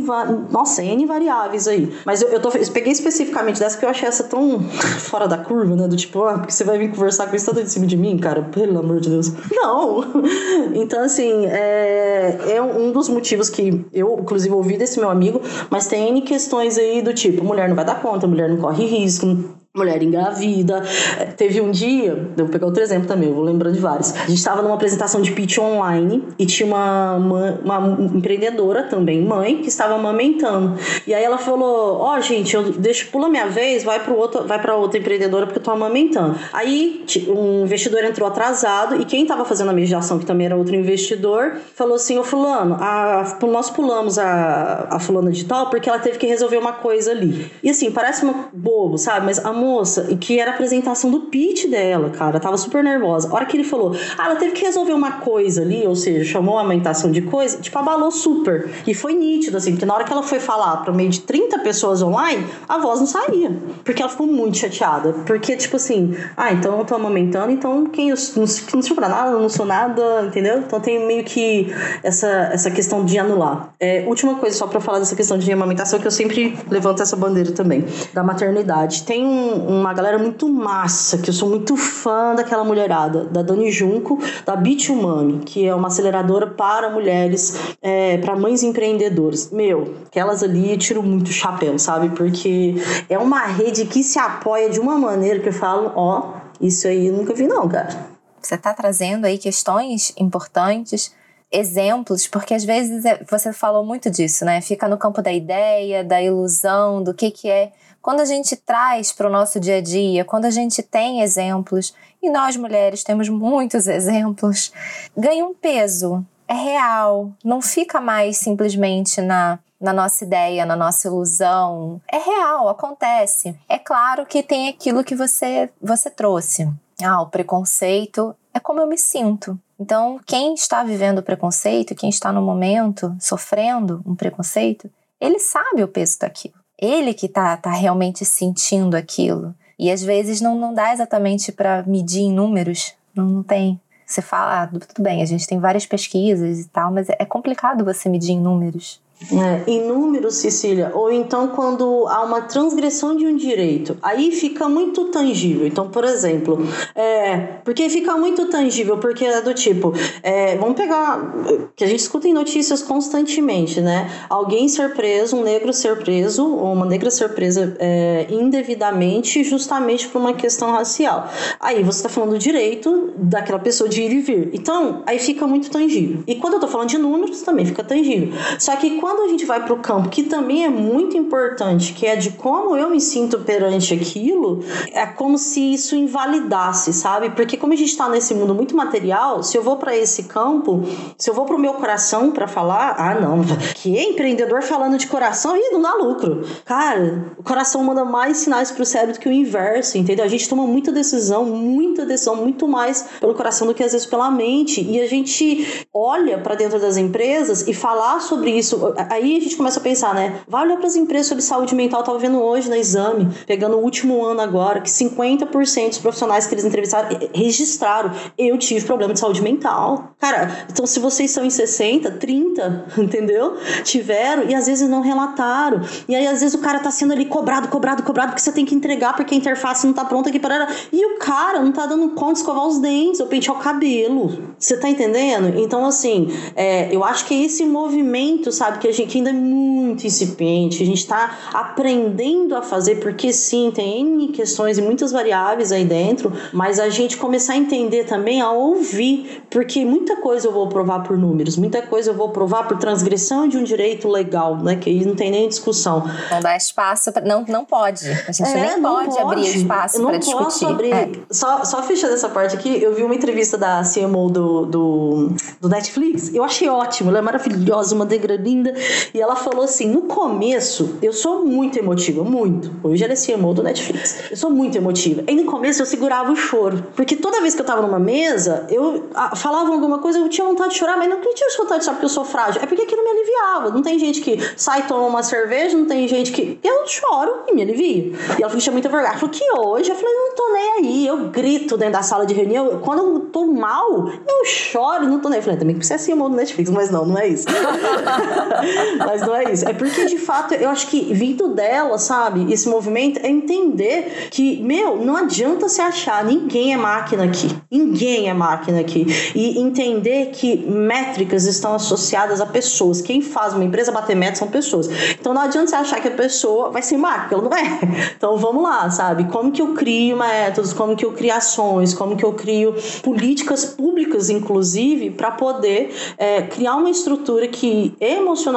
nossa, 0.50 0.82
N 0.82 1.04
variáveis 1.04 1.68
aí. 1.68 1.94
Mas 2.06 2.22
eu, 2.22 2.28
eu, 2.28 2.40
tô, 2.40 2.48
eu 2.48 2.72
peguei 2.72 2.92
especificamente 2.92 3.60
dessa 3.60 3.76
que 3.76 3.84
eu 3.84 3.90
achei 3.90 4.08
essa 4.08 4.24
tão 4.24 4.60
fora 4.98 5.28
da 5.28 5.36
curva, 5.36 5.76
né? 5.76 5.86
Do 5.86 5.96
tipo, 5.96 6.24
ah, 6.24 6.38
porque 6.38 6.52
você 6.52 6.64
vai 6.64 6.78
vir 6.78 6.90
conversar 6.90 7.26
com 7.26 7.36
isso 7.36 7.44
tanto 7.44 7.60
em 7.60 7.66
cima 7.66 7.86
de 7.86 7.98
mim, 7.98 8.16
cara? 8.16 8.42
Pelo 8.44 8.78
amor 8.78 8.98
de 8.98 9.10
Deus. 9.10 9.30
Não! 9.50 10.02
Então, 10.74 11.02
assim, 11.02 11.46
é 11.46 11.81
é, 11.82 12.56
é 12.56 12.62
um 12.62 12.92
dos 12.92 13.08
motivos 13.08 13.50
que 13.50 13.84
eu, 13.92 14.18
inclusive, 14.20 14.54
ouvi 14.54 14.76
desse 14.76 14.98
meu 14.98 15.10
amigo, 15.10 15.40
mas 15.70 15.86
tem 15.86 16.20
questões 16.22 16.78
aí 16.78 17.02
do 17.02 17.12
tipo, 17.12 17.44
mulher 17.44 17.68
não 17.68 17.76
vai 17.76 17.84
dar 17.84 18.00
conta, 18.00 18.26
mulher 18.26 18.48
não 18.48 18.56
corre 18.56 18.86
risco, 18.86 19.26
mulher 19.74 20.02
engravida. 20.02 20.82
É, 21.18 21.24
teve 21.24 21.58
um 21.58 21.70
dia, 21.70 22.30
eu 22.36 22.44
vou 22.44 22.48
pegar 22.48 22.66
outro 22.66 22.82
exemplo 22.82 23.08
também, 23.08 23.30
eu 23.30 23.34
vou 23.34 23.42
lembrando 23.42 23.72
de 23.72 23.80
vários. 23.80 24.14
A 24.14 24.26
gente 24.26 24.34
estava 24.34 24.60
numa 24.60 24.74
apresentação 24.74 25.22
de 25.22 25.32
pitch 25.32 25.56
online 25.56 26.22
e 26.38 26.44
tinha 26.44 26.66
uma, 26.66 27.14
uma, 27.14 27.78
uma, 27.78 28.04
empreendedora 28.14 28.82
também, 28.82 29.22
mãe, 29.22 29.62
que 29.62 29.68
estava 29.68 29.94
amamentando. 29.94 30.78
E 31.06 31.14
aí 31.14 31.24
ela 31.24 31.38
falou: 31.38 32.00
Ó, 32.00 32.14
oh, 32.14 32.20
gente, 32.20 32.54
eu 32.54 32.64
deixo, 32.72 33.08
pula 33.10 33.30
minha 33.30 33.46
vez, 33.46 33.82
vai 33.82 33.98
para 33.98 34.12
outro, 34.12 34.46
vai 34.46 34.60
para 34.60 34.76
outra 34.76 34.98
empreendedora 34.98 35.46
porque 35.46 35.58
eu 35.58 35.62
tô 35.62 35.70
amamentando. 35.70 36.38
Aí 36.52 37.06
um 37.28 37.62
investidor 37.62 38.04
entrou 38.04 38.28
atrasado 38.28 39.00
e 39.00 39.06
quem 39.06 39.22
estava 39.22 39.42
fazendo 39.46 39.70
a 39.70 39.72
mediação, 39.72 40.18
que 40.18 40.26
também 40.26 40.44
era 40.44 40.56
outro 40.56 40.76
investidor, 40.76 41.56
falou 41.74 41.94
assim: 41.94 42.18
Ô 42.18 42.24
Fulano, 42.24 42.76
a, 42.78 43.38
nós 43.48 43.70
pulamos 43.70 44.18
a, 44.18 44.88
a 44.90 45.00
Fulana 45.00 45.30
de 45.30 45.46
tal 45.46 45.70
porque 45.70 45.88
ela 45.88 45.98
teve 45.98 46.18
que 46.18 46.26
resolver 46.26 46.58
uma 46.58 46.74
coisa 46.74 47.10
ali. 47.10 47.50
E 47.62 47.70
assim, 47.70 47.90
parece 47.90 48.22
uma 48.22 48.50
bobo, 48.52 48.98
sabe? 48.98 49.24
Mas 49.24 49.42
a 49.42 49.61
moça, 49.62 50.16
que 50.16 50.40
era 50.40 50.50
a 50.50 50.54
apresentação 50.54 51.08
do 51.08 51.20
pitch 51.20 51.66
dela, 51.68 52.10
cara. 52.10 52.40
Tava 52.40 52.56
super 52.56 52.82
nervosa. 52.82 53.28
A 53.28 53.34
hora 53.34 53.46
que 53.46 53.56
ele 53.56 53.62
falou, 53.62 53.94
ah, 54.18 54.26
ela 54.26 54.36
teve 54.36 54.52
que 54.52 54.64
resolver 54.64 54.92
uma 54.92 55.12
coisa 55.12 55.62
ali, 55.62 55.86
ou 55.86 55.94
seja, 55.94 56.24
chamou 56.24 56.58
a 56.58 56.62
aumentação 56.62 57.12
de 57.12 57.22
coisa, 57.22 57.58
tipo, 57.58 57.78
abalou 57.78 58.10
super. 58.10 58.68
E 58.84 58.92
foi 58.92 59.14
nítido, 59.14 59.56
assim, 59.56 59.72
porque 59.72 59.86
na 59.86 59.94
hora 59.94 60.04
que 60.04 60.12
ela 60.12 60.22
foi 60.24 60.40
falar 60.40 60.78
para 60.78 60.92
meio 60.92 61.10
de 61.10 61.20
30 61.20 61.60
pessoas 61.60 62.02
online, 62.02 62.44
a 62.68 62.78
voz 62.78 62.98
não 62.98 63.06
saía. 63.06 63.56
Porque 63.84 64.02
ela 64.02 64.10
ficou 64.10 64.26
muito 64.26 64.58
chateada. 64.58 65.12
Porque, 65.24 65.56
tipo 65.56 65.76
assim, 65.76 66.16
ah, 66.36 66.52
então 66.52 66.78
eu 66.78 66.84
tô 66.84 66.96
amamentando, 66.96 67.52
então 67.52 67.86
quem 67.86 68.10
eu 68.10 68.16
não, 68.34 68.42
não 68.42 68.82
sirvo 68.82 68.94
pra 68.96 69.08
nada, 69.08 69.30
não 69.30 69.48
sou 69.48 69.64
nada, 69.64 70.24
entendeu? 70.26 70.58
Então 70.58 70.80
tem 70.80 71.06
meio 71.06 71.22
que 71.22 71.72
essa, 72.02 72.50
essa 72.52 72.70
questão 72.70 73.04
de 73.04 73.16
anular. 73.16 73.72
É, 73.78 74.04
última 74.08 74.34
coisa, 74.34 74.56
só 74.56 74.66
para 74.66 74.80
falar 74.80 74.98
dessa 74.98 75.14
questão 75.14 75.38
de 75.38 75.52
amamentação, 75.52 76.00
que 76.00 76.06
eu 76.06 76.10
sempre 76.10 76.58
levanto 76.68 77.00
essa 77.00 77.14
bandeira 77.14 77.52
também, 77.52 77.84
da 78.12 78.24
maternidade. 78.24 79.04
Tem 79.04 79.24
um 79.24 79.51
uma 79.54 79.92
galera 79.92 80.18
muito 80.18 80.48
massa, 80.48 81.18
que 81.18 81.30
eu 81.30 81.34
sou 81.34 81.48
muito 81.48 81.76
fã 81.76 82.34
daquela 82.34 82.64
mulherada, 82.64 83.24
da 83.24 83.42
Dani 83.42 83.70
Junco, 83.70 84.18
da 84.44 84.56
Beat 84.56 84.88
Umami, 84.88 85.40
que 85.40 85.66
é 85.66 85.74
uma 85.74 85.88
aceleradora 85.88 86.48
para 86.48 86.90
mulheres, 86.90 87.56
é, 87.80 88.18
para 88.18 88.36
mães 88.36 88.62
empreendedoras. 88.62 89.50
Meu, 89.50 89.94
aquelas 90.06 90.42
ali 90.42 90.72
eu 90.72 90.78
tiro 90.78 91.02
muito 91.02 91.30
chapéu, 91.30 91.78
sabe? 91.78 92.10
Porque 92.10 92.76
é 93.08 93.18
uma 93.18 93.46
rede 93.46 93.84
que 93.86 94.02
se 94.02 94.18
apoia 94.18 94.70
de 94.70 94.80
uma 94.80 94.98
maneira 94.98 95.40
que 95.40 95.48
eu 95.48 95.52
falo, 95.52 95.92
ó, 95.94 96.34
isso 96.60 96.86
aí 96.86 97.06
eu 97.08 97.14
nunca 97.14 97.34
vi 97.34 97.46
não, 97.46 97.68
cara. 97.68 98.12
Você 98.40 98.54
está 98.56 98.74
trazendo 98.74 99.24
aí 99.24 99.38
questões 99.38 100.12
importantes 100.16 101.14
exemplos, 101.52 102.26
porque 102.26 102.54
às 102.54 102.64
vezes 102.64 103.04
é, 103.04 103.22
você 103.30 103.52
falou 103.52 103.84
muito 103.84 104.10
disso, 104.10 104.44
né? 104.44 104.60
Fica 104.60 104.88
no 104.88 104.96
campo 104.96 105.20
da 105.20 105.32
ideia, 105.32 106.02
da 106.02 106.20
ilusão, 106.20 107.02
do 107.02 107.12
que, 107.12 107.30
que 107.30 107.48
é 107.48 107.72
quando 108.02 108.20
a 108.20 108.24
gente 108.24 108.56
traz 108.56 109.12
para 109.12 109.28
o 109.28 109.32
nosso 109.32 109.60
dia 109.60 109.76
a 109.76 109.80
dia, 109.80 110.24
quando 110.24 110.44
a 110.44 110.50
gente 110.50 110.82
tem 110.82 111.22
exemplos, 111.22 111.94
e 112.20 112.28
nós 112.28 112.56
mulheres 112.56 113.04
temos 113.04 113.28
muitos 113.28 113.86
exemplos, 113.88 114.72
ganha 115.16 115.46
um 115.46 115.54
peso, 115.54 116.26
é 116.48 116.54
real, 116.54 117.30
não 117.44 117.62
fica 117.62 118.00
mais 118.00 118.36
simplesmente 118.36 119.22
na 119.22 119.58
na 119.80 119.92
nossa 119.92 120.22
ideia, 120.22 120.64
na 120.64 120.76
nossa 120.76 121.08
ilusão. 121.08 122.00
É 122.06 122.16
real, 122.16 122.68
acontece. 122.68 123.58
É 123.68 123.80
claro 123.80 124.24
que 124.24 124.40
tem 124.40 124.68
aquilo 124.68 125.02
que 125.02 125.16
você 125.16 125.68
você 125.82 126.08
trouxe. 126.08 126.72
Ah, 127.02 127.20
o 127.20 127.26
preconceito 127.26 128.32
é 128.54 128.60
como 128.60 128.78
eu 128.78 128.86
me 128.86 128.96
sinto. 128.96 129.58
Então, 129.80 130.20
quem 130.24 130.54
está 130.54 130.84
vivendo 130.84 131.18
o 131.18 131.22
preconceito, 131.22 131.96
quem 131.96 132.10
está 132.10 132.30
no 132.30 132.40
momento 132.40 133.12
sofrendo 133.18 134.00
um 134.06 134.14
preconceito, 134.14 134.88
ele 135.20 135.40
sabe 135.40 135.82
o 135.82 135.88
peso 135.88 136.16
daquilo 136.20 136.61
ele 136.82 137.14
que 137.14 137.28
tá, 137.28 137.56
tá 137.56 137.70
realmente 137.70 138.24
sentindo 138.24 138.96
aquilo. 138.96 139.54
E 139.78 139.90
às 139.90 140.02
vezes 140.02 140.40
não, 140.40 140.56
não 140.56 140.74
dá 140.74 140.92
exatamente 140.92 141.52
para 141.52 141.84
medir 141.84 142.22
em 142.22 142.32
números, 142.32 142.94
não, 143.14 143.24
não 143.24 143.42
tem. 143.42 143.80
Você 144.04 144.20
fala, 144.20 144.62
ah, 144.62 144.66
tudo 144.66 145.02
bem, 145.02 145.22
a 145.22 145.24
gente 145.24 145.46
tem 145.46 145.60
várias 145.60 145.86
pesquisas 145.86 146.60
e 146.60 146.68
tal, 146.68 146.92
mas 146.92 147.08
é 147.08 147.24
complicado 147.24 147.84
você 147.84 148.08
medir 148.08 148.32
em 148.32 148.40
números. 148.40 149.00
É, 149.30 149.70
em 149.70 149.86
números, 149.86 150.36
Cecília, 150.36 150.90
ou 150.94 151.10
então 151.12 151.48
quando 151.48 152.06
há 152.08 152.22
uma 152.22 152.42
transgressão 152.42 153.16
de 153.16 153.26
um 153.26 153.36
direito, 153.36 153.96
aí 154.02 154.32
fica 154.32 154.68
muito 154.68 155.06
tangível. 155.06 155.66
Então, 155.66 155.88
por 155.88 156.04
exemplo, 156.04 156.58
é, 156.94 157.36
porque 157.64 157.88
fica 157.88 158.16
muito 158.16 158.46
tangível, 158.46 158.98
porque 158.98 159.24
é 159.24 159.40
do 159.40 159.54
tipo, 159.54 159.92
é, 160.22 160.56
vamos 160.56 160.76
pegar, 160.76 161.34
que 161.76 161.84
a 161.84 161.86
gente 161.86 162.00
escuta 162.00 162.28
em 162.28 162.32
notícias 162.32 162.82
constantemente, 162.82 163.80
né? 163.80 164.10
Alguém 164.28 164.68
ser 164.68 164.94
preso, 164.94 165.36
um 165.36 165.42
negro 165.42 165.72
ser 165.72 165.98
preso, 165.98 166.44
ou 166.44 166.72
uma 166.72 166.86
negra 166.86 167.10
ser 167.10 167.28
presa 167.30 167.76
é, 167.78 168.26
indevidamente, 168.30 169.44
justamente 169.44 170.08
por 170.08 170.20
uma 170.20 170.34
questão 170.34 170.72
racial. 170.72 171.28
Aí 171.60 171.82
você 171.82 171.98
está 171.98 172.08
falando 172.08 172.30
do 172.30 172.38
direito 172.38 173.12
daquela 173.16 173.58
pessoa 173.58 173.88
de 173.88 174.02
ir 174.02 174.12
e 174.12 174.20
vir. 174.20 174.50
Então, 174.52 175.02
aí 175.06 175.18
fica 175.18 175.46
muito 175.46 175.70
tangível. 175.70 176.22
E 176.26 176.34
quando 176.36 176.54
eu 176.54 176.58
estou 176.58 176.70
falando 176.70 176.88
de 176.88 176.98
números, 176.98 177.42
também 177.42 177.64
fica 177.64 177.84
tangível. 177.84 178.32
Só 178.58 178.74
que 178.76 178.98
quando 179.00 179.11
quando 179.12 179.26
a 179.26 179.28
gente 179.28 179.44
vai 179.44 179.62
para 179.62 179.74
o 179.74 179.78
campo, 179.78 180.08
que 180.08 180.22
também 180.22 180.64
é 180.64 180.70
muito 180.70 181.18
importante, 181.18 181.92
que 181.92 182.06
é 182.06 182.16
de 182.16 182.30
como 182.30 182.76
eu 182.76 182.88
me 182.88 183.00
sinto 183.00 183.38
perante 183.40 183.92
aquilo, 183.92 184.60
é 184.90 185.04
como 185.04 185.36
se 185.36 185.74
isso 185.74 185.94
invalidasse, 185.94 186.94
sabe? 186.94 187.28
Porque 187.30 187.58
como 187.58 187.74
a 187.74 187.76
gente 187.76 187.90
está 187.90 188.08
nesse 188.08 188.34
mundo 188.34 188.54
muito 188.54 188.74
material, 188.74 189.42
se 189.42 189.56
eu 189.56 189.62
vou 189.62 189.76
para 189.76 189.94
esse 189.94 190.24
campo, 190.24 190.82
se 191.18 191.28
eu 191.28 191.34
vou 191.34 191.44
para 191.44 191.56
o 191.56 191.58
meu 191.58 191.74
coração 191.74 192.30
para 192.30 192.48
falar, 192.48 192.94
ah, 192.98 193.20
não, 193.20 193.42
que 193.74 193.98
empreendedor 193.98 194.62
falando 194.62 194.96
de 194.96 195.06
coração, 195.06 195.54
e 195.56 195.70
não 195.70 195.82
dá 195.82 195.92
lucro. 195.94 196.42
Cara, 196.64 197.34
o 197.38 197.42
coração 197.42 197.84
manda 197.84 198.06
mais 198.06 198.38
sinais 198.38 198.70
para 198.70 198.82
o 198.82 198.86
cérebro 198.86 199.14
do 199.14 199.20
que 199.20 199.28
o 199.28 199.32
inverso, 199.32 199.98
entendeu? 199.98 200.24
A 200.24 200.28
gente 200.28 200.48
toma 200.48 200.66
muita 200.66 200.90
decisão, 200.90 201.44
muita 201.44 202.06
decisão, 202.06 202.34
muito 202.34 202.66
mais 202.66 203.04
pelo 203.20 203.34
coração 203.34 203.66
do 203.66 203.74
que 203.74 203.82
às 203.82 203.92
vezes 203.92 204.06
pela 204.06 204.30
mente. 204.30 204.80
E 204.82 205.00
a 205.00 205.06
gente 205.06 205.86
olha 205.92 206.38
para 206.38 206.54
dentro 206.54 206.80
das 206.80 206.96
empresas 206.96 207.68
e 207.68 207.74
falar 207.74 208.20
sobre 208.20 208.50
isso. 208.50 208.91
Aí 209.10 209.36
a 209.36 209.40
gente 209.40 209.56
começa 209.56 209.80
a 209.80 209.82
pensar, 209.82 210.14
né? 210.14 210.40
Vai 210.48 210.64
olhar 210.64 210.76
para 210.76 210.86
as 210.86 210.96
empresas 210.96 211.26
sobre 211.26 211.42
saúde 211.42 211.74
mental. 211.74 212.00
Eu 212.00 212.04
tava 212.04 212.18
vendo 212.18 212.40
hoje 212.40 212.68
no 212.68 212.76
exame, 212.76 213.28
pegando 213.46 213.76
o 213.76 213.80
último 213.80 214.24
ano 214.24 214.40
agora, 214.40 214.80
que 214.80 214.90
50% 214.90 215.88
dos 215.88 215.98
profissionais 215.98 216.46
que 216.46 216.54
eles 216.54 216.64
entrevistaram 216.64 217.08
registraram. 217.34 218.12
Eu 218.36 218.56
tive 218.58 218.84
problema 218.84 219.12
de 219.12 219.20
saúde 219.20 219.42
mental. 219.42 220.14
Cara, 220.18 220.66
então 220.70 220.86
se 220.86 220.98
vocês 221.00 221.30
são 221.30 221.44
em 221.44 221.50
60, 221.50 222.10
30, 222.12 222.86
entendeu? 222.98 223.56
Tiveram 223.84 224.44
e 224.48 224.54
às 224.54 224.66
vezes 224.66 224.88
não 224.88 225.00
relataram. 225.00 225.80
E 226.08 226.14
aí 226.14 226.26
às 226.26 226.40
vezes 226.40 226.54
o 226.54 226.58
cara 226.58 226.78
tá 226.78 226.90
sendo 226.90 227.12
ali 227.12 227.24
cobrado, 227.24 227.68
cobrado, 227.68 228.02
cobrado, 228.02 228.30
porque 228.30 228.42
você 228.42 228.52
tem 228.52 228.64
que 228.64 228.74
entregar 228.74 229.14
porque 229.14 229.34
a 229.34 229.38
interface 229.38 229.86
não 229.86 229.92
tá 229.92 230.04
pronta 230.04 230.28
aqui 230.28 230.38
para 230.38 230.68
E 230.92 231.04
o 231.06 231.18
cara 231.18 231.60
não 231.60 231.72
tá 231.72 231.86
dando 231.86 232.10
conta 232.10 232.34
de 232.34 232.38
escovar 232.38 232.66
os 232.66 232.78
dentes 232.78 233.20
ou 233.20 233.26
pentear 233.26 233.56
o 233.56 233.60
cabelo. 233.60 234.54
Você 234.58 234.76
tá 234.76 234.88
entendendo? 234.88 235.58
Então, 235.58 235.84
assim, 235.84 236.28
é, 236.54 236.94
eu 236.94 237.02
acho 237.04 237.24
que 237.26 237.44
esse 237.44 237.64
movimento, 237.64 238.52
sabe, 238.52 238.78
que 238.82 238.88
a 238.88 238.92
gente 238.92 239.16
ainda 239.16 239.30
é 239.30 239.32
muito 239.32 240.04
incipiente, 240.04 240.82
a 240.82 240.86
gente 240.86 241.06
tá 241.06 241.38
aprendendo 241.54 242.56
a 242.56 242.62
fazer, 242.62 242.96
porque 242.96 243.32
sim, 243.32 243.70
tem 243.72 244.00
N 244.00 244.28
questões 244.28 244.76
e 244.76 244.82
muitas 244.82 245.12
variáveis 245.12 245.70
aí 245.70 245.84
dentro, 245.84 246.32
mas 246.52 246.80
a 246.80 246.88
gente 246.88 247.16
começar 247.16 247.52
a 247.52 247.56
entender 247.56 248.04
também, 248.04 248.40
a 248.40 248.50
ouvir, 248.50 249.44
porque 249.48 249.84
muita 249.84 250.16
coisa 250.16 250.48
eu 250.48 250.52
vou 250.52 250.68
provar 250.68 251.04
por 251.04 251.16
números, 251.16 251.56
muita 251.56 251.80
coisa 251.80 252.10
eu 252.10 252.14
vou 252.14 252.30
provar 252.30 252.66
por 252.66 252.76
transgressão 252.76 253.46
de 253.46 253.56
um 253.56 253.62
direito 253.62 254.08
legal, 254.08 254.56
né, 254.56 254.74
que 254.74 254.90
aí 254.90 255.04
não 255.04 255.14
tem 255.14 255.30
nem 255.30 255.48
discussão. 255.48 256.02
Não 256.28 256.40
dá 256.40 256.56
espaço, 256.56 257.12
pra, 257.12 257.22
não, 257.22 257.44
não 257.46 257.64
pode, 257.64 258.04
a 258.08 258.32
gente 258.32 258.50
é, 258.50 258.66
nem 258.72 258.82
pode, 258.82 259.10
pode, 259.10 259.18
abrir 259.20 259.56
espaço 259.56 260.02
para 260.02 260.18
discutir. 260.18 260.66
Abrir. 260.66 260.92
É. 260.92 261.10
Só, 261.30 261.64
só 261.64 261.84
fechando 261.84 262.14
essa 262.14 262.28
parte 262.28 262.56
aqui, 262.56 262.82
eu 262.82 262.92
vi 262.92 263.04
uma 263.04 263.14
entrevista 263.14 263.56
da 263.56 263.82
CMO 263.82 264.28
do, 264.28 264.66
do, 264.66 265.36
do 265.60 265.68
Netflix, 265.68 266.34
eu 266.34 266.42
achei 266.42 266.68
ótimo, 266.68 267.10
ela 267.10 267.18
é 267.18 267.22
maravilhosa, 267.22 267.94
uma 267.94 268.04
negra 268.04 268.34
linda, 268.34 268.71
e 269.14 269.20
ela 269.20 269.36
falou 269.36 269.64
assim, 269.64 269.86
no 269.86 270.02
começo, 270.02 270.98
eu 271.02 271.12
sou 271.12 271.44
muito 271.44 271.78
emotiva, 271.78 272.22
muito, 272.22 272.70
hoje 272.82 273.04
ela 273.04 273.12
é 273.12 273.16
CMO 273.16 273.54
do 273.54 273.62
Netflix, 273.62 274.30
eu 274.30 274.36
sou 274.36 274.50
muito 274.50 274.76
emotiva, 274.76 275.22
e 275.26 275.34
no 275.34 275.44
começo 275.44 275.82
eu 275.82 275.86
segurava 275.86 276.30
o 276.30 276.36
choro, 276.36 276.86
porque 276.94 277.16
toda 277.16 277.40
vez 277.40 277.54
que 277.54 277.60
eu 277.60 277.66
tava 277.66 277.82
numa 277.82 277.98
mesa, 277.98 278.66
eu 278.70 279.08
ah, 279.14 279.34
falava 279.36 279.72
alguma 279.72 279.98
coisa, 279.98 280.18
eu 280.18 280.28
tinha 280.28 280.46
vontade 280.46 280.72
de 280.72 280.78
chorar, 280.78 280.96
mas 280.96 281.08
não 281.08 281.20
tinha 281.20 281.48
vontade 281.58 281.80
de 281.80 281.84
chorar 281.84 281.96
porque 281.96 282.06
eu 282.06 282.10
sou 282.10 282.24
frágil, 282.24 282.62
é 282.62 282.66
porque 282.66 282.82
aquilo 282.82 283.02
me 283.02 283.10
aliviava, 283.10 283.70
não 283.70 283.82
tem 283.82 283.98
gente 283.98 284.20
que 284.20 284.38
sai 284.56 284.86
toma 284.86 285.06
uma 285.06 285.22
cerveja, 285.22 285.76
não 285.76 285.86
tem 285.86 286.06
gente 286.08 286.32
que... 286.32 286.58
Eu 286.62 286.86
choro 286.86 287.42
e 287.48 287.54
me 287.54 287.62
alivio. 287.62 288.16
E 288.38 288.42
ela 288.42 288.48
falou 288.48 288.58
tinha 288.58 288.72
muita 288.72 288.88
vergonha, 288.88 289.10
ela 289.10 289.18
falou 289.18 289.34
que 289.34 289.44
hoje, 289.58 289.90
eu 289.90 289.96
falei, 289.96 290.14
não 290.14 290.34
tô 290.34 290.52
nem 290.52 290.72
aí, 290.78 291.06
eu 291.06 291.28
grito 291.28 291.76
dentro 291.76 291.94
da 291.94 292.02
sala 292.02 292.24
de 292.26 292.34
reunião, 292.34 292.80
quando 292.80 292.98
eu 293.00 293.20
tô 293.20 293.46
mal, 293.46 294.08
eu 294.08 294.44
choro, 294.44 295.06
não 295.06 295.20
tô 295.20 295.28
nem. 295.28 295.38
Eu 295.38 295.42
falei, 295.42 295.58
também 295.58 295.78
que 295.78 295.86
você 295.86 295.94
é 295.94 295.96
assim, 295.96 296.16
do 296.16 296.28
Netflix, 296.30 296.70
mas 296.70 296.90
não, 296.90 297.04
não 297.04 297.18
é 297.18 297.28
isso. 297.28 297.46
mas 298.98 299.20
não 299.22 299.34
é 299.34 299.52
isso. 299.52 299.68
É 299.68 299.72
porque, 299.72 300.04
de 300.06 300.18
fato, 300.18 300.54
eu 300.54 300.68
acho 300.68 300.86
que 300.88 301.12
vindo 301.12 301.48
dela, 301.48 301.98
sabe, 301.98 302.52
esse 302.52 302.68
movimento 302.68 303.18
é 303.24 303.28
entender 303.28 304.28
que, 304.30 304.62
meu, 304.62 304.96
não 304.96 305.16
adianta 305.16 305.68
se 305.68 305.80
achar, 305.80 306.24
ninguém 306.24 306.72
é 306.72 306.76
máquina 306.76 307.24
aqui. 307.24 307.48
Ninguém 307.70 308.28
é 308.28 308.34
máquina 308.34 308.80
aqui. 308.80 309.06
E 309.34 309.58
entender 309.58 310.30
que 310.32 310.56
métricas 310.56 311.44
estão 311.44 311.74
associadas 311.74 312.40
a 312.40 312.46
pessoas. 312.46 313.00
Quem 313.00 313.20
faz 313.20 313.54
uma 313.54 313.64
empresa 313.64 313.92
bater 313.92 314.16
metas 314.16 314.38
são 314.38 314.48
pessoas. 314.48 314.88
Então 315.18 315.34
não 315.34 315.42
adianta 315.42 315.68
você 315.68 315.76
achar 315.76 316.00
que 316.00 316.08
a 316.08 316.12
pessoa 316.12 316.70
vai 316.70 316.82
ser 316.82 316.96
máquina, 316.96 317.40
ela 317.40 317.48
não 317.48 317.56
é. 317.56 317.80
Então 318.16 318.36
vamos 318.36 318.62
lá, 318.62 318.90
sabe? 318.90 319.24
Como 319.24 319.52
que 319.52 319.62
eu 319.62 319.74
crio 319.74 320.16
métodos, 320.16 320.72
como 320.72 320.96
que 320.96 321.04
eu 321.04 321.12
crio 321.12 321.34
ações, 321.34 321.94
como 321.94 322.16
que 322.16 322.24
eu 322.24 322.32
crio 322.32 322.74
políticas 323.02 323.64
públicas, 323.64 324.30
inclusive, 324.30 325.10
para 325.10 325.30
poder 325.30 325.94
é, 326.18 326.42
criar 326.42 326.76
uma 326.76 326.90
estrutura 326.90 327.48
que 327.48 327.94
emocionalmente, 328.00 328.51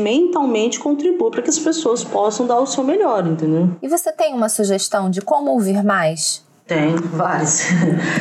mentalmente 0.00 0.78
contribua 0.78 1.30
para 1.30 1.42
que 1.42 1.50
as 1.50 1.58
pessoas 1.58 2.04
possam 2.04 2.46
dar 2.46 2.60
o 2.60 2.66
seu 2.66 2.84
melhor, 2.84 3.26
entendeu? 3.26 3.70
E 3.82 3.88
você 3.88 4.12
tem 4.12 4.34
uma 4.34 4.48
sugestão 4.48 5.10
de 5.10 5.20
como 5.20 5.50
ouvir 5.50 5.82
mais? 5.82 6.45
Tem, 6.66 6.96
vários. 6.96 7.60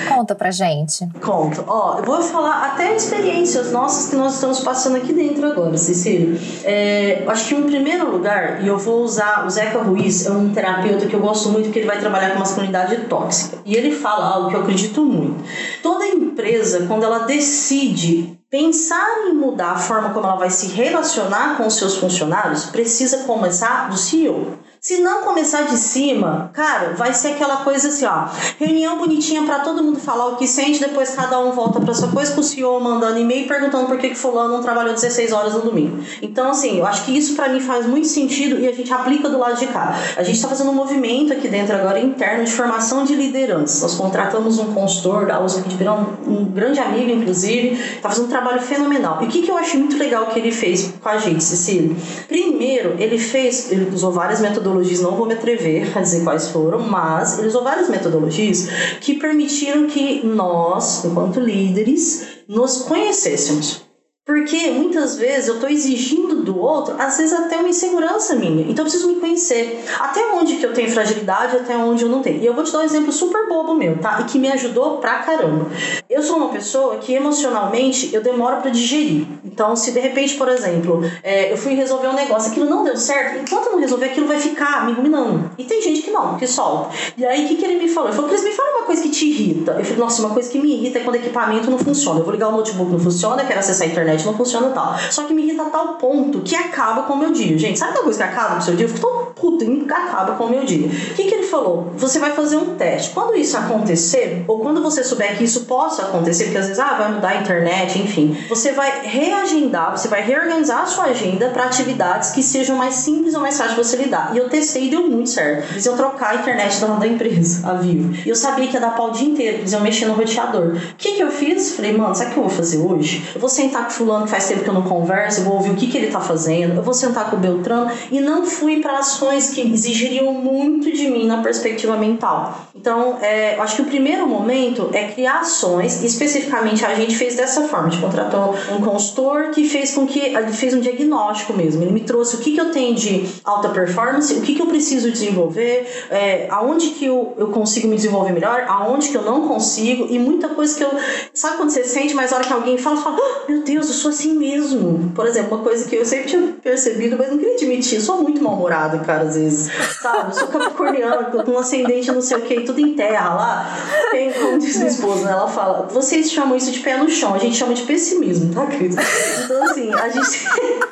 Conta 0.08 0.36
pra 0.36 0.52
gente. 0.52 1.08
Conto. 1.20 1.64
Ó, 1.66 1.98
eu 1.98 2.04
vou 2.04 2.22
falar 2.22 2.68
até 2.68 2.96
experiências 2.96 3.72
nossas 3.72 4.12
que 4.12 4.16
nós 4.16 4.36
estamos 4.36 4.60
passando 4.60 4.98
aqui 4.98 5.14
dentro 5.14 5.48
agora, 5.48 5.76
Cecília. 5.80 6.40
É, 6.64 7.24
acho 7.26 7.48
que 7.48 7.56
em 7.56 7.64
primeiro 7.64 8.12
lugar, 8.12 8.64
e 8.64 8.68
eu 8.68 8.78
vou 8.78 9.02
usar 9.02 9.48
o 9.48 9.50
Zeca 9.50 9.80
Ruiz, 9.80 10.28
é 10.28 10.32
um 10.32 10.54
terapeuta 10.54 11.08
que 11.08 11.16
eu 11.16 11.20
gosto 11.20 11.50
muito 11.50 11.66
porque 11.66 11.80
ele 11.80 11.88
vai 11.88 12.00
trabalhar 12.00 12.34
com 12.34 12.40
masculinidade 12.40 12.96
tóxica. 13.06 13.58
E 13.66 13.76
ele 13.76 13.92
fala 13.96 14.26
algo 14.26 14.50
que 14.50 14.56
eu 14.56 14.62
acredito 14.62 15.04
muito. 15.04 15.44
Toda 15.82 16.06
empresa, 16.06 16.86
quando 16.86 17.04
ela 17.04 17.26
decide 17.26 18.40
pensar 18.48 19.26
em 19.26 19.34
mudar 19.34 19.72
a 19.72 19.78
forma 19.78 20.12
como 20.12 20.28
ela 20.28 20.36
vai 20.36 20.52
se 20.52 20.68
relacionar 20.68 21.58
com 21.58 21.66
os 21.66 21.74
seus 21.74 21.98
funcionários, 21.98 22.66
precisa 22.66 23.24
começar 23.24 23.90
do 23.90 23.98
CEO. 23.98 24.60
Se 24.86 25.00
não 25.00 25.24
começar 25.24 25.64
de 25.64 25.78
cima, 25.78 26.52
cara, 26.54 26.94
vai 26.94 27.12
ser 27.12 27.30
aquela 27.30 27.58
coisa 27.64 27.88
assim, 27.88 28.06
ó. 28.06 28.28
Reunião 28.60 29.00
bonitinha 29.00 29.42
para 29.42 29.62
todo 29.62 29.84
mundo 29.84 30.00
falar 30.00 30.28
o 30.28 30.36
que 30.36 30.46
sente, 30.48 30.80
depois 30.80 31.10
cada 31.10 31.40
um 31.40 31.54
volta 31.54 31.82
para 31.82 31.92
sua 31.92 32.10
coisa 32.10 32.32
com 32.36 32.42
o 32.42 32.44
CEO 32.44 32.80
mandando 32.80 33.18
e-mail 33.18 33.48
perguntando 33.48 33.88
por 33.88 33.98
que, 33.98 34.10
que 34.10 34.16
fulano 34.16 34.54
não 34.54 34.62
trabalhou 34.62 34.94
16 34.94 35.32
horas 35.32 35.56
no 35.56 35.62
domingo. 35.62 36.04
Então, 36.22 36.52
assim, 36.52 36.78
eu 36.78 36.86
acho 36.86 37.04
que 37.04 37.18
isso 37.18 37.34
para 37.34 37.50
mim 37.50 37.62
faz 37.62 37.88
muito 37.88 38.06
sentido 38.06 38.60
e 38.60 38.68
a 38.68 38.72
gente 38.72 38.94
aplica 38.94 39.28
do 39.28 39.40
lado 39.40 39.58
de 39.58 39.66
cá. 39.66 40.00
A 40.16 40.22
gente 40.22 40.36
está 40.36 40.50
fazendo 40.50 40.70
um 40.70 40.76
movimento 40.76 41.34
aqui 41.34 41.48
dentro 41.48 41.76
agora 41.76 42.00
interno 42.00 42.46
de 42.46 42.52
formação 42.52 43.04
de 43.04 43.16
liderança. 43.16 43.82
Nós 43.82 43.96
contratamos 43.96 44.60
um 44.60 44.72
consultor 44.72 45.26
da 45.26 45.44
USP 45.44 45.68
de 45.68 45.78
Pirão, 45.78 46.10
um 46.28 46.46
grande 46.46 46.80
amigo, 46.80 47.10
inclusive, 47.10 47.70
está 47.72 48.10
fazendo 48.10 48.26
um 48.26 48.30
trabalho 48.30 48.62
fenomenal. 48.62 49.24
E 49.24 49.26
o 49.26 49.30
que, 49.30 49.42
que 49.42 49.50
eu 49.50 49.58
acho 49.58 49.80
muito 49.80 49.98
legal 49.98 50.28
que 50.28 50.38
ele 50.38 50.52
fez 50.52 50.94
com 51.02 51.10
a 51.10 51.18
gente, 51.18 51.44
Cecília? 51.44 51.96
Primeiro, 52.28 52.94
ele 53.00 53.18
fez, 53.18 53.72
ele 53.72 53.90
usou 53.92 54.12
várias 54.12 54.40
metodologias 54.42 54.75
metodologias, 54.76 55.02
não 55.02 55.16
vou 55.16 55.26
me 55.26 55.34
atrever 55.34 55.98
a 55.98 56.02
dizer 56.02 56.24
quais 56.24 56.50
foram, 56.50 56.80
mas 56.80 57.40
ele 57.40 57.48
usou 57.48 57.64
várias 57.64 57.90
metodologias 57.90 58.68
que 59.00 59.16
permitiram 59.16 59.88
que 59.88 60.26
nós, 60.26 61.06
enquanto 61.06 61.40
líderes, 61.40 62.28
nos 62.48 62.84
conhecêssemos. 62.84 63.85
Porque 64.26 64.72
muitas 64.72 65.18
vezes 65.18 65.48
eu 65.48 65.54
estou 65.54 65.70
exigindo 65.70 66.42
do 66.42 66.60
outro, 66.60 66.96
às 66.98 67.16
vezes 67.16 67.32
até 67.32 67.58
uma 67.58 67.70
insegurança 67.70 68.34
minha. 68.34 68.64
Então 68.64 68.84
eu 68.84 68.90
preciso 68.90 69.08
me 69.08 69.20
conhecer. 69.20 69.86
Até 70.00 70.34
onde 70.34 70.56
que 70.56 70.66
eu 70.66 70.74
tenho 70.74 70.90
fragilidade, 70.90 71.56
até 71.56 71.78
onde 71.78 72.04
eu 72.04 72.10
não 72.10 72.24
tenho. 72.24 72.42
E 72.42 72.46
eu 72.46 72.56
vou 72.56 72.64
te 72.64 72.72
dar 72.72 72.80
um 72.80 72.84
exemplo 72.84 73.12
super 73.12 73.48
bobo 73.48 73.76
meu, 73.76 74.00
tá? 74.00 74.20
E 74.22 74.24
que 74.24 74.40
me 74.40 74.52
ajudou 74.52 74.98
pra 74.98 75.20
caramba. 75.20 75.68
Eu 76.10 76.24
sou 76.24 76.38
uma 76.38 76.50
pessoa 76.50 76.98
que 76.98 77.14
emocionalmente 77.14 78.10
eu 78.16 78.24
demoro 78.24 78.62
para 78.62 78.72
digerir. 78.72 79.28
Então, 79.44 79.76
se 79.76 79.92
de 79.92 80.00
repente, 80.00 80.34
por 80.34 80.50
exemplo, 80.50 81.02
é, 81.22 81.52
eu 81.54 81.58
fui 81.58 81.76
resolver 81.76 82.08
um 82.08 82.14
negócio, 82.14 82.50
aquilo 82.50 82.68
não 82.68 82.84
deu 82.84 82.98
certo, 82.98 83.44
enquanto 83.44 83.68
eu 83.68 83.74
não 83.74 83.80
resolver, 83.80 84.08
aquilo 84.08 84.28
vai 84.28 84.40
ficar 84.40 84.88
me 84.88 84.94
ruminando. 84.94 85.52
E 85.56 85.66
tem 85.66 85.80
gente 85.84 86.02
que 86.02 86.10
não, 86.10 86.36
que 86.36 86.48
solta. 86.48 86.90
E 87.16 87.24
aí 87.24 87.46
o 87.46 87.48
que, 87.48 87.58
que 87.58 87.66
ele 87.66 87.78
me 87.78 87.88
falou? 87.88 88.10
Ele 88.10 88.16
falou, 88.16 88.32
Cris, 88.32 88.44
me 88.44 88.52
fala 88.52 88.78
uma 88.78 88.86
coisa 88.88 89.04
que 89.04 89.10
te 89.10 89.28
irrita. 89.28 89.74
Eu 89.74 89.86
falei, 89.86 90.00
nossa, 90.00 90.22
uma 90.24 90.34
coisa 90.34 90.50
que 90.50 90.60
me 90.60 90.74
irrita 90.74 90.98
é 90.98 91.04
quando 91.04 91.16
o 91.16 91.20
equipamento 91.20 91.70
não 91.70 91.78
funciona. 91.78 92.22
Eu 92.22 92.24
vou 92.24 92.34
ligar 92.34 92.50
o 92.50 92.52
notebook, 92.54 92.92
não 92.92 93.00
funciona, 93.00 93.46
quero 93.46 93.60
acessar 93.60 93.88
a 93.88 93.92
internet 93.92 94.15
internet 94.16 94.26
não 94.26 94.34
funciona 94.34 94.70
tal. 94.70 94.96
Só 95.12 95.24
que 95.24 95.34
me 95.34 95.44
irrita 95.44 95.64
a 95.64 95.70
tal 95.70 95.88
ponto 95.96 96.42
que 96.42 96.56
acaba 96.56 97.04
com 97.04 97.14
o 97.14 97.18
meu 97.18 97.32
dia. 97.32 97.58
Gente, 97.58 97.78
sabe 97.78 97.92
aquela 97.92 98.06
coisa 98.06 98.24
que 98.24 98.30
acaba 98.30 98.54
com 98.54 98.60
o 98.60 98.62
seu 98.62 98.76
dia? 98.76 98.86
Eu 98.86 98.90
fico 98.90 99.08
tão 99.08 99.26
puta 99.34 99.66
que 99.66 99.94
acaba 99.94 100.36
com 100.36 100.46
o 100.46 100.50
meu 100.50 100.64
dia. 100.64 100.88
O 100.88 101.14
que, 101.14 101.24
que 101.24 101.34
ele 101.34 101.48
falou? 101.48 101.92
Você 101.98 102.20
vai 102.20 102.32
fazer 102.32 102.58
um 102.58 102.76
teste. 102.76 103.12
Quando 103.12 103.36
isso 103.36 103.58
acontecer, 103.58 104.44
ou 104.48 104.60
quando 104.60 104.82
você 104.82 105.04
souber 105.04 105.38
que 105.38 105.44
isso 105.44 105.66
possa 105.66 106.04
acontecer, 106.04 106.46
porque 106.46 106.58
às 106.58 106.68
vezes 106.68 106.80
ah, 106.80 106.96
vai 106.98 107.12
mudar 107.12 107.30
a 107.30 107.36
internet, 107.42 108.00
enfim, 108.00 108.38
você 108.50 108.72
vai 108.72 109.06
reagendar, 109.06 109.98
você 109.98 110.08
vai 110.08 110.22
reorganizar 110.22 110.84
a 110.84 110.86
sua 110.86 111.06
agenda 111.06 111.50
para 111.50 111.66
atividades 111.66 112.32
que 112.32 112.42
sejam 112.42 112.78
mais 112.78 112.96
simples 112.96 113.36
ou 113.36 113.42
mais 113.42 113.58
fáceis 113.58 113.76
de 113.76 113.84
você 113.84 113.98
lidar. 113.98 114.32
E 114.34 114.38
eu 114.38 114.50
testei 114.50 114.88
e 114.88 114.90
deu 114.90 115.04
muito 115.04 115.30
certo. 115.30 115.72
Eles 115.72 115.86
iam 115.86 115.96
trocar 115.96 116.32
a 116.32 116.36
internet 116.36 116.80
da, 116.80 116.88
da 116.88 117.08
empresa, 117.08 117.68
a 117.70 117.74
Vivo. 117.74 118.16
E 118.26 118.30
eu 118.30 118.36
sabia 118.36 118.68
que 118.68 118.74
ia 118.74 118.80
dar 118.80 118.92
pau 118.92 119.10
o 119.10 119.12
dia 119.12 119.28
inteiro, 119.28 119.58
eles 119.58 119.74
iam 119.74 119.82
mexer 119.82 120.06
no 120.06 120.14
roteador. 120.14 120.76
O 120.76 120.96
que, 120.98 121.14
que 121.14 121.24
eu 121.24 121.32
fiz? 121.32 121.76
Falei, 121.76 121.96
mano, 121.96 122.16
sabe 122.16 122.32
o 122.32 122.34
que 122.34 122.40
eu 122.40 122.44
vou 122.44 122.52
fazer 122.52 122.78
hoje? 122.78 123.24
Eu 123.34 123.42
vou 123.42 123.50
sentar 123.50 123.84
com 123.86 123.90
fulano 124.06 124.26
que 124.26 124.32
faz 124.32 124.48
tempo 124.48 124.64
que 124.64 124.70
eu 124.70 124.74
não 124.74 124.84
converso, 124.84 125.42
eu 125.42 125.46
vou 125.46 125.56
ouvir 125.56 125.72
o 125.72 125.76
que, 125.76 125.88
que 125.88 125.98
ele 125.98 126.08
está 126.08 126.22
fazendo, 126.22 126.76
eu 126.76 126.84
vou 126.84 126.94
sentar 126.94 127.30
com 127.30 127.36
o 127.36 127.40
Beltrano 127.40 127.92
e 128.12 128.22
não 128.22 128.46
fui 128.46 128.80
para 128.80 129.00
ações 129.00 129.50
que 129.50 129.62
exigiriam 129.62 130.32
muito 130.32 130.92
de 130.92 131.10
mim 131.10 131.26
na 131.26 131.42
perspectiva 131.42 131.98
mental. 131.98 132.68
Então, 132.76 133.18
é, 133.20 133.56
eu 133.56 133.64
acho 133.64 133.78
que 133.78 133.82
o 133.82 133.86
primeiro 133.86 134.28
momento 134.28 134.90
é 134.94 135.08
criar 135.08 135.40
ações, 135.40 136.04
especificamente 136.04 136.86
a 136.86 136.94
gente 136.94 137.16
fez 137.16 137.36
dessa 137.36 137.68
forma, 137.68 137.88
a 137.88 137.90
gente 137.90 138.02
contratou 138.02 138.56
um 138.72 138.82
consultor 138.82 139.50
que 139.50 139.68
fez 139.68 139.94
com 139.94 140.06
que 140.06 140.20
ele 140.20 140.54
fez 140.54 140.74
um 140.74 140.80
diagnóstico 140.80 141.54
mesmo, 141.54 141.82
ele 141.82 141.92
me 141.92 142.02
trouxe 142.02 142.36
o 142.36 142.40
que, 142.40 142.52
que 142.52 142.62
eu 142.62 142.72
tenho 142.72 142.94
de 142.94 143.28
alta 143.44 143.70
performance, 143.70 144.32
o 144.36 144.42
que, 144.42 144.54
que 144.54 144.62
eu 144.62 144.68
preciso 144.68 145.10
desenvolver, 145.10 145.88
é, 146.12 146.48
aonde 146.52 146.92
que 146.92 147.06
eu, 147.06 147.34
eu 147.38 147.48
consigo 147.48 147.88
me 147.88 147.96
desenvolver 147.96 148.32
melhor, 148.32 148.66
aonde 148.68 149.10
que 149.10 149.18
eu 149.18 149.24
não 149.24 149.48
consigo 149.48 150.06
e 150.10 150.20
muita 150.20 150.50
coisa 150.50 150.78
que 150.78 150.84
eu, 150.84 150.92
sabe 151.34 151.58
quando 151.58 151.72
você 151.72 151.84
sente, 151.84 152.14
mas 152.14 152.32
a 152.32 152.36
hora 152.36 152.46
que 152.46 152.54
alguém 152.54 152.78
fala, 152.78 152.98
fala, 152.98 153.18
oh, 153.20 153.52
meu 153.52 153.64
Deus, 153.64 153.88
eu 153.88 153.95
sou 153.96 154.10
assim 154.10 154.34
mesmo. 154.36 155.12
Por 155.16 155.26
exemplo, 155.26 155.58
uma 155.58 155.64
coisa 155.64 155.88
que 155.88 155.96
eu 155.96 156.06
sempre 156.06 156.28
tinha 156.28 156.54
percebido, 156.62 157.18
mas 157.18 157.30
não 157.30 157.38
queria 157.38 157.56
admitir, 157.56 158.02
sou 158.02 158.22
muito 158.22 158.42
mal-humorada, 158.42 159.00
cara, 159.00 159.24
às 159.24 159.36
vezes, 159.36 159.72
sabe? 160.02 160.32
Eu 160.32 160.34
sou 160.34 160.48
capricorniana, 160.48 161.26
com 161.26 161.52
um 161.52 161.58
ascendente 161.58 162.12
não 162.12 162.22
sei 162.22 162.38
o 162.38 162.42
que, 162.42 162.62
tudo 162.62 162.80
em 162.80 162.94
terra 162.94 163.34
lá. 163.34 163.78
Tem, 164.12 164.32
como 164.34 164.60
diz 164.60 164.78
minha 164.78 164.90
esposa, 164.90 165.26
né? 165.26 165.32
ela 165.32 165.48
fala, 165.48 165.88
vocês 165.92 166.32
chamam 166.32 166.56
isso 166.56 166.72
de 166.72 166.80
pé 166.80 166.98
no 166.98 167.10
chão, 167.10 167.34
a 167.34 167.40
gente 167.40 167.56
chama 167.56 167.74
de 167.74 167.84
pessimismo, 167.84 168.54
tá, 168.54 168.66
Cris? 168.68 168.96
Então, 169.44 169.64
assim, 169.64 169.94
a 169.94 170.10
gente... 170.10 170.46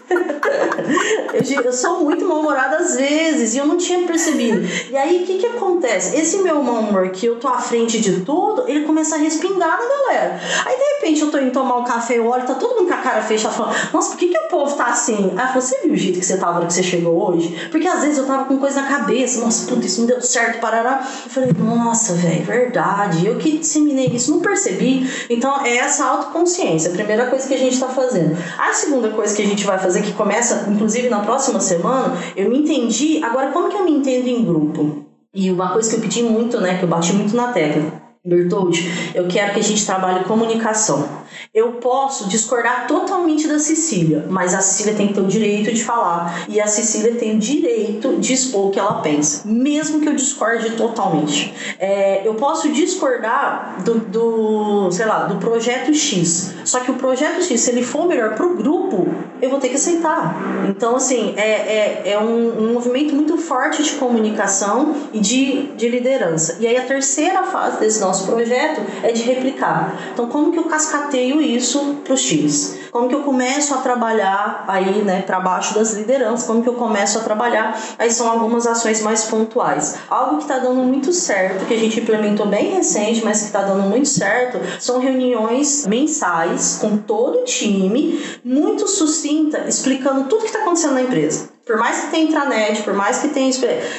eu, 1.64 1.74
sou 1.74 2.02
muito 2.02 2.26
mal-humorada 2.26 2.78
às 2.78 2.96
vezes 2.96 3.54
e 3.54 3.58
eu 3.58 3.66
não 3.66 3.78
tinha 3.78 4.06
percebido. 4.06 4.62
E 4.90 4.96
aí, 4.96 5.24
o 5.24 5.26
que 5.26 5.40
que 5.40 5.46
acontece? 5.46 6.16
Esse 6.16 6.38
meu 6.38 6.60
humor 6.60 7.10
que 7.10 7.26
eu 7.26 7.40
tô 7.40 7.48
à 7.48 7.58
frente 7.58 8.00
de 8.00 8.22
tudo, 8.22 8.66
ele 8.68 8.86
começa 8.86 9.16
a 9.16 9.18
respingar 9.18 9.80
na 9.80 9.88
galera. 9.88 10.40
Aí, 10.66 10.78
de 10.78 10.84
repente, 10.96 11.22
eu 11.22 11.32
tô 11.32 11.38
indo 11.38 11.52
tomar 11.52 11.78
um 11.78 11.84
café, 11.84 12.18
eu 12.18 12.28
olho, 12.28 12.46
tá 12.46 12.56
todo 12.56 12.80
mundo 12.80 12.90
com 12.94 13.00
a 13.00 13.04
cara 13.04 13.22
fechada, 13.22 13.54
falando, 13.54 13.76
nossa, 13.92 14.10
por 14.12 14.18
que 14.18 14.28
que 14.28 14.38
o 14.38 14.48
povo 14.48 14.76
tá 14.76 14.88
assim? 14.88 15.34
Aí, 15.36 15.54
você 15.54 15.82
viu 15.82 15.94
o 15.94 15.98
jeito 15.98 16.20
que 16.20 16.26
você 16.26 16.38
tava 16.38 16.60
na 16.60 16.66
que 16.68 16.74
você 16.74 16.84
chegou 16.84 17.30
hoje? 17.30 17.70
Porque 17.72 17.88
às 17.88 18.02
vezes 18.02 18.18
eu 18.18 18.26
tava 18.26 18.46
com 18.46 18.58
coisa 18.58 18.82
na 18.82 18.88
cabeça, 18.88 19.40
nossa, 19.40 19.68
puta, 19.68 19.86
isso 19.86 20.02
não 20.02 20.08
deu 20.08 20.22
certo, 20.22 20.60
parará. 20.60 21.06
Eu 21.26 21.30
falei, 21.30 21.52
nossa, 21.58 22.14
velho, 22.14 22.44
verdade. 22.44 23.26
Eu 23.26 23.38
que 23.38 23.58
disseminei 23.58 24.08
isso, 24.08 24.32
não 24.32 24.40
percebi. 24.40 25.10
Então, 25.30 25.66
é 25.66 25.78
essa 25.78 26.06
autoconsciência, 26.06 26.92
a 26.92 26.94
primeira 26.94 27.28
coisa 27.28 27.48
que 27.48 27.54
a 27.54 27.60
gente 27.60 27.80
tá 27.80 27.88
fazendo. 27.88 28.38
A 28.58 28.74
segunda 28.74 29.10
coisa 29.10 29.36
que 29.36 29.42
a 29.42 29.46
gente 29.46 29.66
vai 29.66 29.80
fazer, 29.80 30.02
que 30.02 30.14
começa, 30.14 30.66
inclusive, 30.70 31.10
na 31.10 31.20
próxima 31.22 31.60
semana, 31.60 32.16
eu 32.36 32.50
me 32.50 32.60
entendi. 32.60 33.24
Agora, 33.24 33.52
como 33.52 33.70
que 33.70 33.76
eu 33.76 33.86
me 33.86 33.92
entendo 33.92 34.28
em 34.28 34.44
grupo? 34.44 35.06
E 35.34 35.50
uma 35.50 35.74
coisa 35.74 35.90
que 35.90 35.96
eu 35.96 36.02
pedi 36.02 36.22
muito, 36.22 36.62
né, 36.62 36.78
que 36.78 36.84
eu 36.84 36.90
bati 36.90 37.12
muito 37.14 37.36
na 37.36 37.52
tecla. 37.52 38.04
Bertold, 38.26 39.12
eu 39.14 39.28
quero 39.28 39.54
que 39.54 39.60
a 39.60 39.64
gente 39.64 39.86
trabalhe 39.86 40.24
comunicação. 40.24 41.23
Eu 41.54 41.74
posso 41.74 42.28
discordar 42.30 42.88
totalmente 42.88 43.48
da 43.48 43.60
Cecília, 43.60 44.26
mas 44.28 44.56
a 44.56 44.60
Cecília 44.60 44.96
tem 44.96 45.10
que 45.10 45.14
ter 45.14 45.22
o 45.22 45.28
direito 45.28 45.72
de 45.72 45.84
falar 45.84 46.46
e 46.50 46.60
a 46.60 46.66
Cecília 46.66 47.14
tem 47.14 47.36
o 47.36 47.40
direito 47.40 48.16
de 48.16 48.34
expor 48.34 48.70
o 48.70 48.72
que 48.72 48.80
ela 48.80 49.02
pensa, 49.02 49.48
mesmo 49.48 50.02
que 50.02 50.10
eu 50.10 50.16
discorde 50.16 50.72
totalmente. 50.72 51.54
É, 51.78 52.28
eu 52.28 52.34
posso 52.34 52.72
discordar 52.72 53.84
do, 53.84 54.00
do, 54.00 54.92
sei 54.92 55.06
lá, 55.06 55.26
do 55.26 55.36
projeto 55.36 55.94
X, 55.94 56.56
só 56.66 56.80
que 56.80 56.90
o 56.90 56.96
projeto 56.96 57.44
X, 57.44 57.62
se 57.62 57.70
ele 57.70 57.84
for 57.84 58.08
melhor 58.08 58.34
para 58.34 58.48
o 58.48 58.56
grupo, 58.56 59.08
eu 59.40 59.52
vou 59.52 59.60
ter 59.60 59.70
que 59.70 59.76
aceitar. 59.76 60.66
Então, 60.68 60.96
assim, 60.96 61.36
é, 61.38 61.52
é, 61.52 62.12
é 62.14 62.20
um, 62.20 62.64
um 62.64 62.74
movimento 62.74 63.14
muito 63.14 63.38
forte 63.38 63.84
de 63.84 63.92
comunicação 63.92 64.96
e 65.14 65.20
de, 65.20 65.68
de 65.74 65.88
liderança. 65.88 66.58
E 66.60 66.66
aí 66.66 66.78
a 66.78 66.86
terceira 66.86 67.44
fase 67.44 67.80
desse 67.80 68.02
nosso 68.02 68.26
projeto 68.26 68.82
é 69.04 69.12
de 69.12 69.22
replicar. 69.22 70.12
Então, 70.14 70.28
como 70.28 70.52
que 70.52 70.58
eu 70.58 70.64
cascateio 70.64 71.43
isso 71.44 71.98
para 72.04 72.14
os 72.14 72.22
times? 72.22 72.80
Como 72.92 73.10
que 73.10 73.16
eu 73.16 73.22
começo 73.22 73.74
a 73.74 73.78
trabalhar 73.78 74.66
aí, 74.68 75.02
né, 75.02 75.22
para 75.24 75.40
baixo 75.40 75.74
das 75.74 75.94
lideranças? 75.94 76.46
Como 76.46 76.62
que 76.62 76.70
eu 76.70 76.76
começo 76.76 77.18
a 77.18 77.22
trabalhar? 77.22 77.80
Aí 77.98 78.12
são 78.12 78.30
algumas 78.30 78.68
ações 78.68 79.02
mais 79.02 79.26
pontuais. 79.26 79.96
Algo 80.10 80.38
que 80.38 80.44
está 80.44 80.60
dando 80.60 80.84
muito 80.84 81.12
certo, 81.12 81.66
que 81.66 81.74
a 81.74 81.80
gente 81.80 82.00
implementou 82.00 82.46
bem 82.46 82.72
recente, 82.72 83.24
mas 83.24 83.40
que 83.40 83.46
está 83.46 83.64
dando 83.64 83.84
muito 83.84 84.08
certo, 84.08 84.60
são 84.80 85.00
reuniões 85.00 85.86
mensais 85.88 86.78
com 86.80 86.98
todo 86.98 87.40
o 87.40 87.44
time, 87.46 88.24
muito 88.44 88.88
sucinta, 88.88 89.66
explicando 89.68 90.26
tudo 90.26 90.42
que 90.42 90.48
está 90.48 90.60
acontecendo 90.60 90.94
na 90.94 91.02
empresa. 91.02 91.53
Por 91.66 91.78
mais 91.78 92.02
que 92.02 92.12
tenha 92.12 92.26
intranet, 92.26 92.84
por 92.84 92.94
mais 92.94 93.20
que 93.20 93.30
tenha. 93.30 93.52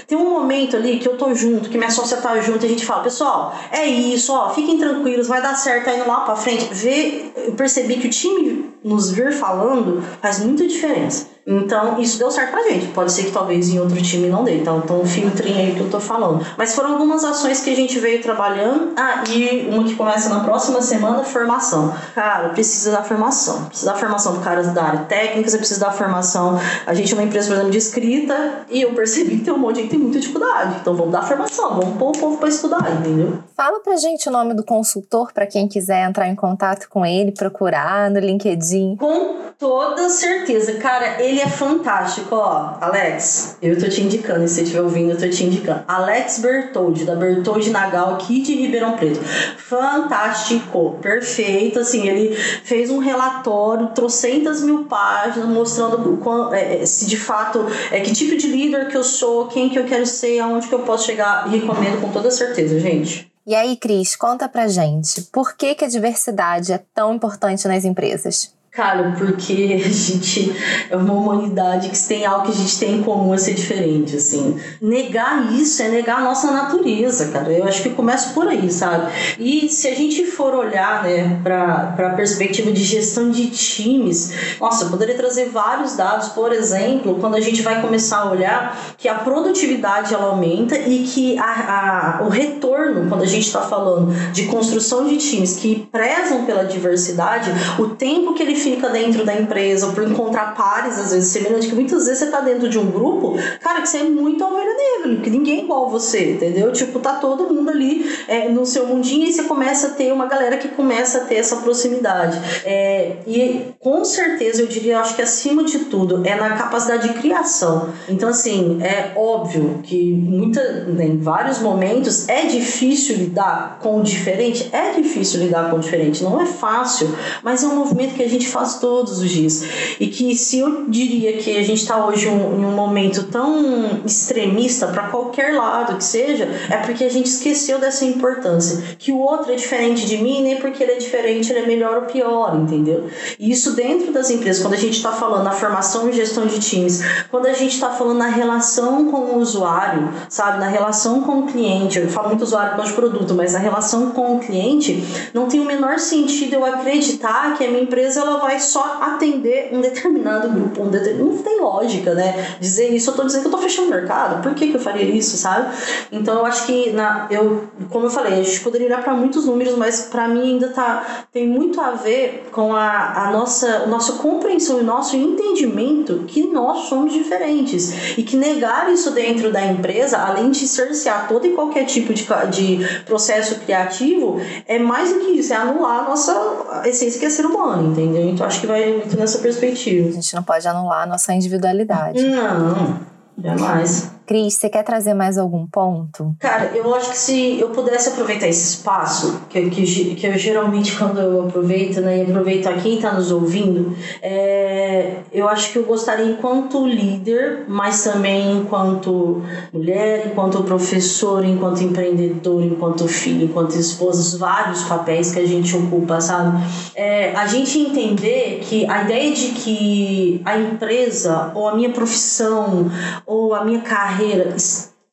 Tem 0.07 0.19
um 0.19 0.29
momento 0.29 0.77
ali 0.77 0.99
que 0.99 1.09
eu 1.09 1.17
tô 1.17 1.35
junto, 1.35 1.71
que 1.71 1.79
minha 1.79 1.91
sócia 1.91 2.19
tá 2.19 2.39
junto 2.41 2.62
e 2.65 2.67
a 2.67 2.69
gente 2.69 2.85
fala, 2.85 3.03
pessoal, 3.03 3.55
é 3.73 3.87
isso, 3.87 4.35
ó, 4.35 4.51
fiquem 4.51 4.79
tranquilos, 4.79 5.29
vai 5.29 5.41
dar 5.41 5.55
certo, 5.55 5.87
tá 5.87 5.95
indo 5.95 6.07
lá 6.07 6.21
pra 6.21 6.37
frente. 6.37 6.69
Vê, 6.73 7.33
eu 7.37 7.53
percebi 7.53 7.97
que 7.97 8.07
o 8.07 8.11
time 8.11 8.74
nos 8.85 9.11
vir 9.11 9.32
falando 9.32 10.03
faz 10.20 10.41
muita 10.41 10.66
diferença. 10.68 11.35
Então, 11.47 12.01
isso 12.01 12.18
deu 12.18 12.30
certo 12.30 12.53
pra 12.53 12.62
gente. 12.62 12.87
Pode 12.89 13.12
ser 13.12 13.24
que 13.24 13.30
talvez 13.30 13.68
em 13.68 13.78
outro 13.78 14.01
time 14.01 14.28
não 14.28 14.45
dê. 14.45 14.59
Então, 14.59 14.78
então 14.78 15.05
filtrinho 15.05 15.59
aí 15.59 15.74
que 15.74 15.80
eu 15.80 15.91
tô 15.91 16.01
falando. 16.01 16.45
Mas 16.57 16.74
foram 16.74 16.93
algumas 16.93 17.22
ações 17.22 17.61
que 17.61 17.70
a 17.70 17.76
gente 17.76 17.99
veio 17.99 18.22
trabalhando. 18.22 18.93
Ah, 18.97 19.24
e 19.28 19.68
uma 19.70 19.85
que 19.85 19.95
começa 19.95 20.28
na 20.30 20.41
próxima 20.41 20.80
semana, 20.80 21.22
formação. 21.22 21.95
Cara, 22.14 22.49
precisa 22.51 22.93
da 22.93 23.03
formação. 23.03 23.66
Precisa 23.66 23.93
da 23.93 23.99
formação 23.99 24.35
do 24.35 24.41
caras 24.41 24.72
da 24.72 24.85
área 24.85 25.01
técnica, 25.01 25.51
você 25.51 25.59
precisa 25.59 25.80
da 25.80 25.93
formação. 25.93 26.59
A 26.87 26.95
gente 26.95 27.12
é 27.12 27.16
uma 27.16 27.24
empresa, 27.24 27.49
por 27.49 27.55
exemplo, 27.55 27.72
de 27.72 27.78
escrita, 27.78 28.64
e 28.70 28.80
eu 28.80 28.95
percebi 28.95 29.37
que 29.37 29.45
tem 29.45 29.53
um 29.53 29.59
monte 29.59 29.74
de 29.74 29.80
gente 29.82 29.91
que 29.91 29.97
tem 29.97 30.03
muita 30.03 30.20
dificuldade. 30.20 30.76
Então, 30.80 30.95
vamos 30.95 31.12
dar 31.12 31.22
formação, 31.22 31.76
vamos 31.76 31.99
pôr 31.99 32.09
o 32.09 32.12
povo 32.12 32.39
pra 32.39 32.49
estudar, 32.49 32.91
entendeu? 33.01 33.39
Fala 33.55 33.80
pra 33.80 33.97
gente 33.97 34.28
o 34.28 34.32
nome 34.32 34.55
do 34.55 34.64
consultor, 34.64 35.30
para 35.32 35.47
quem 35.47 35.68
quiser 35.68 36.09
entrar 36.09 36.26
em 36.26 36.35
contato 36.35 36.89
com 36.89 37.05
ele, 37.05 37.32
procurar 37.32 38.11
no 38.11 38.18
LinkedIn. 38.18 38.74
Com 38.99 39.45
toda 39.59 40.09
certeza. 40.09 40.75
Cara, 40.75 41.22
ele 41.22 41.41
é 41.41 41.49
fantástico, 41.49 42.35
ó. 42.35 42.77
Alex, 42.81 43.57
eu 43.62 43.79
tô 43.79 43.89
te 43.89 44.03
indicando, 44.03 44.47
se 44.49 44.55
você 44.55 44.62
estiver 44.62 44.83
ouvindo, 44.83 45.12
eu 45.12 45.18
tô 45.18 45.29
te 45.29 45.45
indicando. 45.45 45.85
Alex 45.87 46.39
Bertoldi, 46.39 47.05
da 47.05 47.14
Bertoldi 47.14 47.70
Nagal, 47.70 48.14
aqui 48.14 48.43
de 48.43 48.55
Ribeirão 48.55 48.97
Preto. 48.97 49.20
Fantástico, 49.57 50.99
perfeito. 51.01 51.79
Assim, 51.79 52.07
ele 52.09 52.35
fez 52.35 52.91
um 52.91 52.99
relatório, 52.99 53.89
trocentas 53.89 54.62
mil 54.62 54.85
páginas, 54.85 55.49
mostrando 55.49 56.20
é, 56.53 56.83
é, 56.83 56.87
se 56.87 57.07
de 57.07 57.16
fato 57.16 57.66
é 57.91 58.01
que 58.01 58.12
tipo 58.12 58.37
de 58.37 58.49
líder 58.49 58.89
que 58.89 58.97
eu 58.97 59.05
sou, 59.05 59.47
quem 59.47 59.68
que 59.68 59.79
eu 59.79 59.85
quero 59.85 60.07
ser, 60.07 60.41
aonde 60.41 60.68
que 60.68 60.75
eu 60.75 60.81
posso 60.81 61.07
chegar. 61.07 61.49
Recomendo 61.49 62.01
com 62.01 62.11
toda 62.11 62.31
certeza, 62.31 62.79
gente. 62.79 63.31
E 63.47 63.55
aí, 63.55 63.77
Cris, 63.77 64.16
conta 64.16 64.49
pra 64.49 64.68
gente, 64.68 65.20
por 65.25 65.55
que, 65.55 65.75
que 65.75 65.85
a 65.85 65.89
diversidade 65.89 66.72
é 66.72 66.81
tão 66.95 67.14
importante 67.14 67.68
nas 67.68 67.85
empresas? 67.85 68.54
Cara, 68.75 69.14
porque 69.16 69.81
a 69.87 69.89
gente 69.89 70.53
é 70.91 70.97
uma 70.97 71.14
humanidade 71.14 71.89
que 71.91 72.09
tem 72.09 72.27
algo 72.27 72.47
que 72.47 72.51
a 72.51 72.55
gente 72.55 72.77
tem 72.77 72.97
em 72.97 73.03
comum 73.05 73.33
a 73.33 73.39
ser 73.39 73.55
diferente, 73.55 74.16
assim. 74.16 74.59
Negar 74.83 75.53
isso 75.53 75.81
é 75.81 75.89
negar 75.89 76.18
a 76.18 76.25
nossa 76.25 76.51
natureza, 76.51 77.29
cara. 77.29 77.53
Eu 77.53 77.64
acho 77.64 77.85
que 77.85 77.91
começa 77.91 78.35
por 78.35 78.49
aí, 78.49 78.68
sabe? 78.72 79.12
E 79.39 79.68
se 79.68 79.87
a 79.87 79.95
gente 79.95 80.27
for 80.27 80.55
olhar, 80.57 81.05
né, 81.05 81.39
pra, 81.45 81.93
pra 81.95 82.11
perspectiva 82.11 82.72
de 82.72 82.83
gestão 82.83 83.31
de 83.31 83.49
times, 83.51 84.33
nossa, 84.61 84.87
eu 84.87 84.91
poderia 84.91 85.14
trazer 85.14 85.51
vários 85.51 85.95
dados, 85.95 86.31
por 86.31 86.53
exemplo, 86.53 87.18
quando 87.20 87.37
a 87.37 87.41
gente 87.41 87.62
vai 87.62 87.81
começar 87.81 88.22
a 88.22 88.31
olhar 88.33 88.95
que 88.99 89.09
a 89.09 89.14
produtividade 89.14 90.12
ela 90.12 90.31
aumenta 90.31 90.77
e 90.77 91.05
que 91.05 91.39
a, 91.39 92.18
a 92.18 92.25
o 92.25 92.29
retorno, 92.29 93.09
quando 93.09 93.22
a 93.22 93.27
gente 93.27 93.47
está 93.47 93.61
falando 93.61 94.12
de 94.33 94.47
construção 94.47 95.07
de 95.07 95.16
times 95.18 95.57
que 95.59 95.87
prezam 95.93 96.45
pela 96.45 96.64
diversidade, 96.64 97.53
o 97.79 97.91
tempo 97.91 98.35
que 98.35 98.43
ele 98.43 98.64
fica 98.65 98.89
dentro 98.89 99.25
da 99.25 99.35
empresa, 99.35 99.87
ou 99.87 99.93
por 99.93 100.03
encontrar 100.03 100.55
pares, 100.55 100.99
às 100.99 101.12
vezes, 101.12 101.29
semelhante, 101.29 101.69
que 101.69 101.75
muitas 101.75 102.07
vezes 102.07 102.21
você 102.21 102.27
tá 102.31 102.41
dentro 102.41 102.69
de 102.69 102.79
um 102.79 102.91
grupo, 102.91 103.37
cara, 103.61 103.83
que 103.83 103.89
você 103.89 103.99
é 103.99 104.05
muito 104.05 104.43
ovelha 104.43 104.75
negra, 104.75 105.23
que 105.23 105.31
ninguém 105.31 105.61
é 105.61 105.65
igual 105.65 105.91
você, 105.91 106.33
entendeu? 106.33 106.73
Tipo, 106.73 106.99
tá 106.99 107.15
todo 107.15 107.53
mundo 107.53 107.71
ali 107.71 108.11
é, 108.27 108.49
no 108.49 108.65
seu 108.65 108.87
mundinho 108.87 109.27
e 109.27 109.33
você 109.33 109.43
começa 109.45 109.89
a 109.89 109.91
ter 109.91 110.12
uma 110.12 110.27
galera 110.27 110.57
que 110.57 110.69
começa 110.69 111.19
a 111.19 111.21
ter 111.23 111.37
essa 111.37 111.57
proximidade. 111.57 112.41
É, 112.65 113.19
e 113.27 113.75
com 113.81 114.05
certeza, 114.05 114.62
eu 114.62 114.67
diria, 114.67 115.01
acho 115.01 115.15
que 115.15 115.23
acima 115.23 115.62
de 115.65 115.81
tudo, 115.81 116.27
é 116.27 116.35
na 116.35 116.57
capacidade 116.57 117.09
de 117.09 117.15
criação. 117.21 117.91
Então, 118.09 118.31
assim, 118.31 118.79
é 118.83 119.12
óbvio 119.17 119.81
que 119.83 120.12
muita, 120.12 120.85
né, 120.85 121.07
em 121.07 121.19
vários 121.19 121.59
momentos 121.59 122.29
é 122.29 122.47
difícil 122.47 123.17
lidar 123.17 123.79
com 123.83 124.01
o 124.01 124.03
diferente, 124.03 124.71
é 124.73 124.93
difícil 124.93 125.41
lidar 125.41 125.71
com 125.71 125.77
o 125.77 125.81
diferente, 125.81 126.23
não 126.23 126.41
é 126.41 126.47
fácil, 126.47 127.15
mas 127.43 127.62
é 127.62 127.67
um 127.67 127.75
movimento 127.75 128.15
que 128.15 128.23
a 128.23 128.29
gente 128.29 128.49
faz 128.55 128.79
todos 128.79 129.19
os 129.19 129.29
dias. 129.29 129.65
E 129.99 130.07
que 130.07 130.37
se 130.37 130.61
eu 130.61 130.87
diria 130.87 131.37
que 131.39 131.57
a 131.57 131.63
gente 131.63 131.83
está 131.83 132.07
hoje 132.07 132.29
um, 132.29 132.61
em 132.61 132.65
um 132.65 132.71
momento 132.71 133.25
tão 133.25 134.01
extremista 134.07 134.87
para 134.87 135.09
qualquer 135.09 135.55
lado 135.55 135.97
que 135.97 136.05
seja, 136.05 136.49
é 136.71 136.77
porque 136.77 137.03
a 137.03 137.11
gente 137.11 137.27
esqueceu 137.27 137.81
dessa 137.81 138.05
importância. 138.05 138.97
Que 138.97 139.11
o 139.11 139.19
outro 139.19 139.53
é 139.53 139.57
diferente 139.57 140.07
de 140.07 140.19
mim, 140.19 140.43
nem 140.43 140.57
porque 140.61 140.83
ele 140.85 140.93
é 140.93 140.99
diferente 140.99 141.51
ele 141.51 141.65
é 141.65 141.67
melhor 141.67 141.97
ou 141.97 142.03
pior, 142.03 142.57
entendeu? 142.57 143.11
E 143.39 143.51
isso 143.51 143.75
dentro 143.75 144.13
das 144.13 144.31
empresas, 144.31 144.63
quando 144.63 144.75
a 144.75 144.79
gente 144.79 144.97
está 144.97 145.11
falando 145.11 145.43
na 145.43 145.53
formação 145.53 146.09
e 146.09 146.13
gestão 146.13 146.47
de 146.47 146.61
times, 146.61 147.03
quando 147.31 147.47
a 147.47 147.53
gente 147.53 147.75
está 147.75 147.91
falando 147.91 148.19
na 148.19 148.29
relação 148.29 149.11
com 149.11 149.17
o 149.17 149.39
usuário, 149.39 150.13
sabe, 150.29 150.61
na 150.61 150.69
relação 150.69 151.23
com 151.23 151.41
o 151.41 151.47
cliente, 151.47 151.99
eu 151.99 152.09
falo 152.09 152.29
muito 152.29 152.43
usuário 152.43 152.77
por 152.77 152.85
de 152.85 152.93
produto, 152.93 153.35
mas 153.35 153.53
na 153.55 153.59
relação 153.59 154.11
com 154.11 154.37
o 154.37 154.39
cliente, 154.39 155.03
não 155.33 155.49
tem 155.49 155.59
o 155.59 155.65
menor 155.65 155.99
sentido 155.99 156.55
eu 156.55 156.65
acreditar 156.65 157.57
que 157.57 157.65
a 157.65 157.69
minha 157.69 157.83
empresa 157.83 158.21
ela 158.21 158.43
vai 158.45 158.61
só 158.61 158.99
atender 159.01 159.70
um 159.72 159.80
determinado 159.80 160.49
grupo, 160.49 160.82
um 160.82 160.88
determinado... 160.88 161.30
não 161.30 161.42
tem 161.42 161.61
lógica, 161.61 162.14
né? 162.14 162.57
Dizer 162.61 162.88
isso, 162.88 163.11
eu 163.11 163.14
tô 163.14 163.24
dizendo 163.24 163.42
que 163.42 163.49
eu 163.49 163.53
tô 163.53 163.59
fechando 163.59 163.88
o 163.88 163.90
mercado, 163.90 164.42
por 164.42 164.55
que, 164.55 164.68
que 164.68 164.76
eu 164.76 164.80
faria 164.80 165.05
isso, 165.05 165.36
sabe? 165.36 165.74
Então 166.12 166.38
eu 166.38 166.47
acho 166.47 166.66
que, 166.66 166.90
na, 166.90 167.26
eu, 167.30 167.64
como 167.90 168.07
eu 168.07 168.11
falei, 168.11 168.34
a 168.34 168.42
gente 168.42 168.61
poderia 168.61 168.86
olhar 168.86 169.03
para 169.03 169.14
muitos 169.14 169.47
números, 169.47 169.76
mas 169.76 170.03
para 170.03 170.28
mim 170.28 170.55
ainda 170.55 170.68
tá, 170.68 171.26
tem 171.32 171.47
muito 171.49 171.80
a 171.80 171.92
ver 171.92 172.49
com 172.53 172.74
a, 172.74 173.28
a 173.28 173.30
nossa, 173.32 173.86
nossa 173.86 174.14
compreensão 174.14 174.80
e 174.80 174.84
nosso 174.84 175.16
entendimento 175.16 176.24
que 176.26 176.47
nós 176.47 176.88
somos 176.88 177.12
diferentes 177.12 178.18
e 178.18 178.22
que 178.22 178.36
negar 178.36 178.92
isso 178.92 179.11
dentro 179.11 179.51
da 179.51 179.64
empresa, 179.64 180.18
além 180.18 180.51
de 180.51 180.66
cercear 180.68 181.28
todo 181.28 181.47
e 181.47 181.51
qualquer 181.51 181.84
tipo 181.84 182.12
de, 182.12 182.26
de 182.51 183.03
processo 183.05 183.61
criativo, 183.61 184.40
é 184.66 184.78
mais 184.78 185.12
do 185.12 185.20
que 185.20 185.32
isso, 185.32 185.53
é 185.53 185.57
anular 185.57 186.05
a 186.05 186.09
nossa 186.09 186.82
essência 186.84 187.18
que 187.18 187.26
é 187.26 187.30
ser 187.30 187.47
humano, 187.47 187.92
entendeu? 187.92 188.28
Então 188.35 188.47
acho 188.47 188.61
que 188.61 188.66
vai 188.66 188.93
muito 188.93 189.16
nessa 189.16 189.39
perspectiva. 189.39 190.09
A 190.09 190.12
gente 190.12 190.35
não 190.35 190.43
pode 190.43 190.66
anular 190.66 191.03
a 191.03 191.07
nossa 191.07 191.32
individualidade. 191.32 192.20
Não, 192.22 193.01
jamais. 193.43 194.14
Cris, 194.27 194.55
você 194.55 194.70
quer 194.70 194.83
trazer 194.83 195.12
mais 195.12 195.37
algum 195.37 195.66
ponto? 195.66 196.35
Cara, 196.41 196.70
eu 196.75 196.95
acho 196.95 197.11
que 197.11 197.16
se 197.16 197.61
eu 197.61 197.70
pudesse 197.70 198.09
aproveitar 198.09 198.49
esse 198.49 198.77
espaço, 198.77 199.43
que, 199.51 199.68
que, 199.68 200.14
que 200.14 200.27
eu 200.27 200.39
geralmente 200.39 200.97
quando 200.97 201.20
eu 201.20 201.47
aproveito, 201.47 202.01
né, 202.01 202.18
e 202.18 202.22
aproveito 202.22 202.68
quem 202.83 202.97
está 202.97 203.12
nos 203.12 203.31
ouvindo, 203.31 203.95
é, 204.22 205.16
eu 205.33 205.47
acho 205.49 205.72
que 205.72 205.79
eu 205.79 205.85
gostaria, 205.85 206.25
enquanto 206.25 206.87
líder, 206.87 207.64
mas 207.68 208.03
também 208.03 208.59
enquanto 208.59 209.43
mulher, 209.72 210.27
enquanto 210.27 210.62
professor, 210.62 211.45
enquanto 211.45 211.83
empreendedor, 211.83 212.62
enquanto 212.62 213.07
filho, 213.07 213.45
enquanto 213.45 213.75
esposa, 213.75 214.20
os 214.20 214.39
vários 214.39 214.85
papéis 214.85 215.33
que 215.33 215.41
a 215.41 215.47
gente 215.47 215.77
ocupa, 215.77 216.20
sabe? 216.20 216.64
É, 216.95 217.35
a 217.35 217.47
gente 217.47 217.79
entender 217.79 218.61
que 218.62 218.87
a 218.87 219.03
ideia 219.03 219.35
de 219.35 219.49
que 219.49 220.41
a 220.45 220.59
empresa, 220.59 221.53
ou 221.55 221.68
a 221.68 221.75
minha 221.75 221.91
profissão, 221.91 222.91
ou 223.27 223.55
a 223.55 223.64
minha 223.64 223.81
carreira, 223.81 224.14
carreira, 224.15 224.57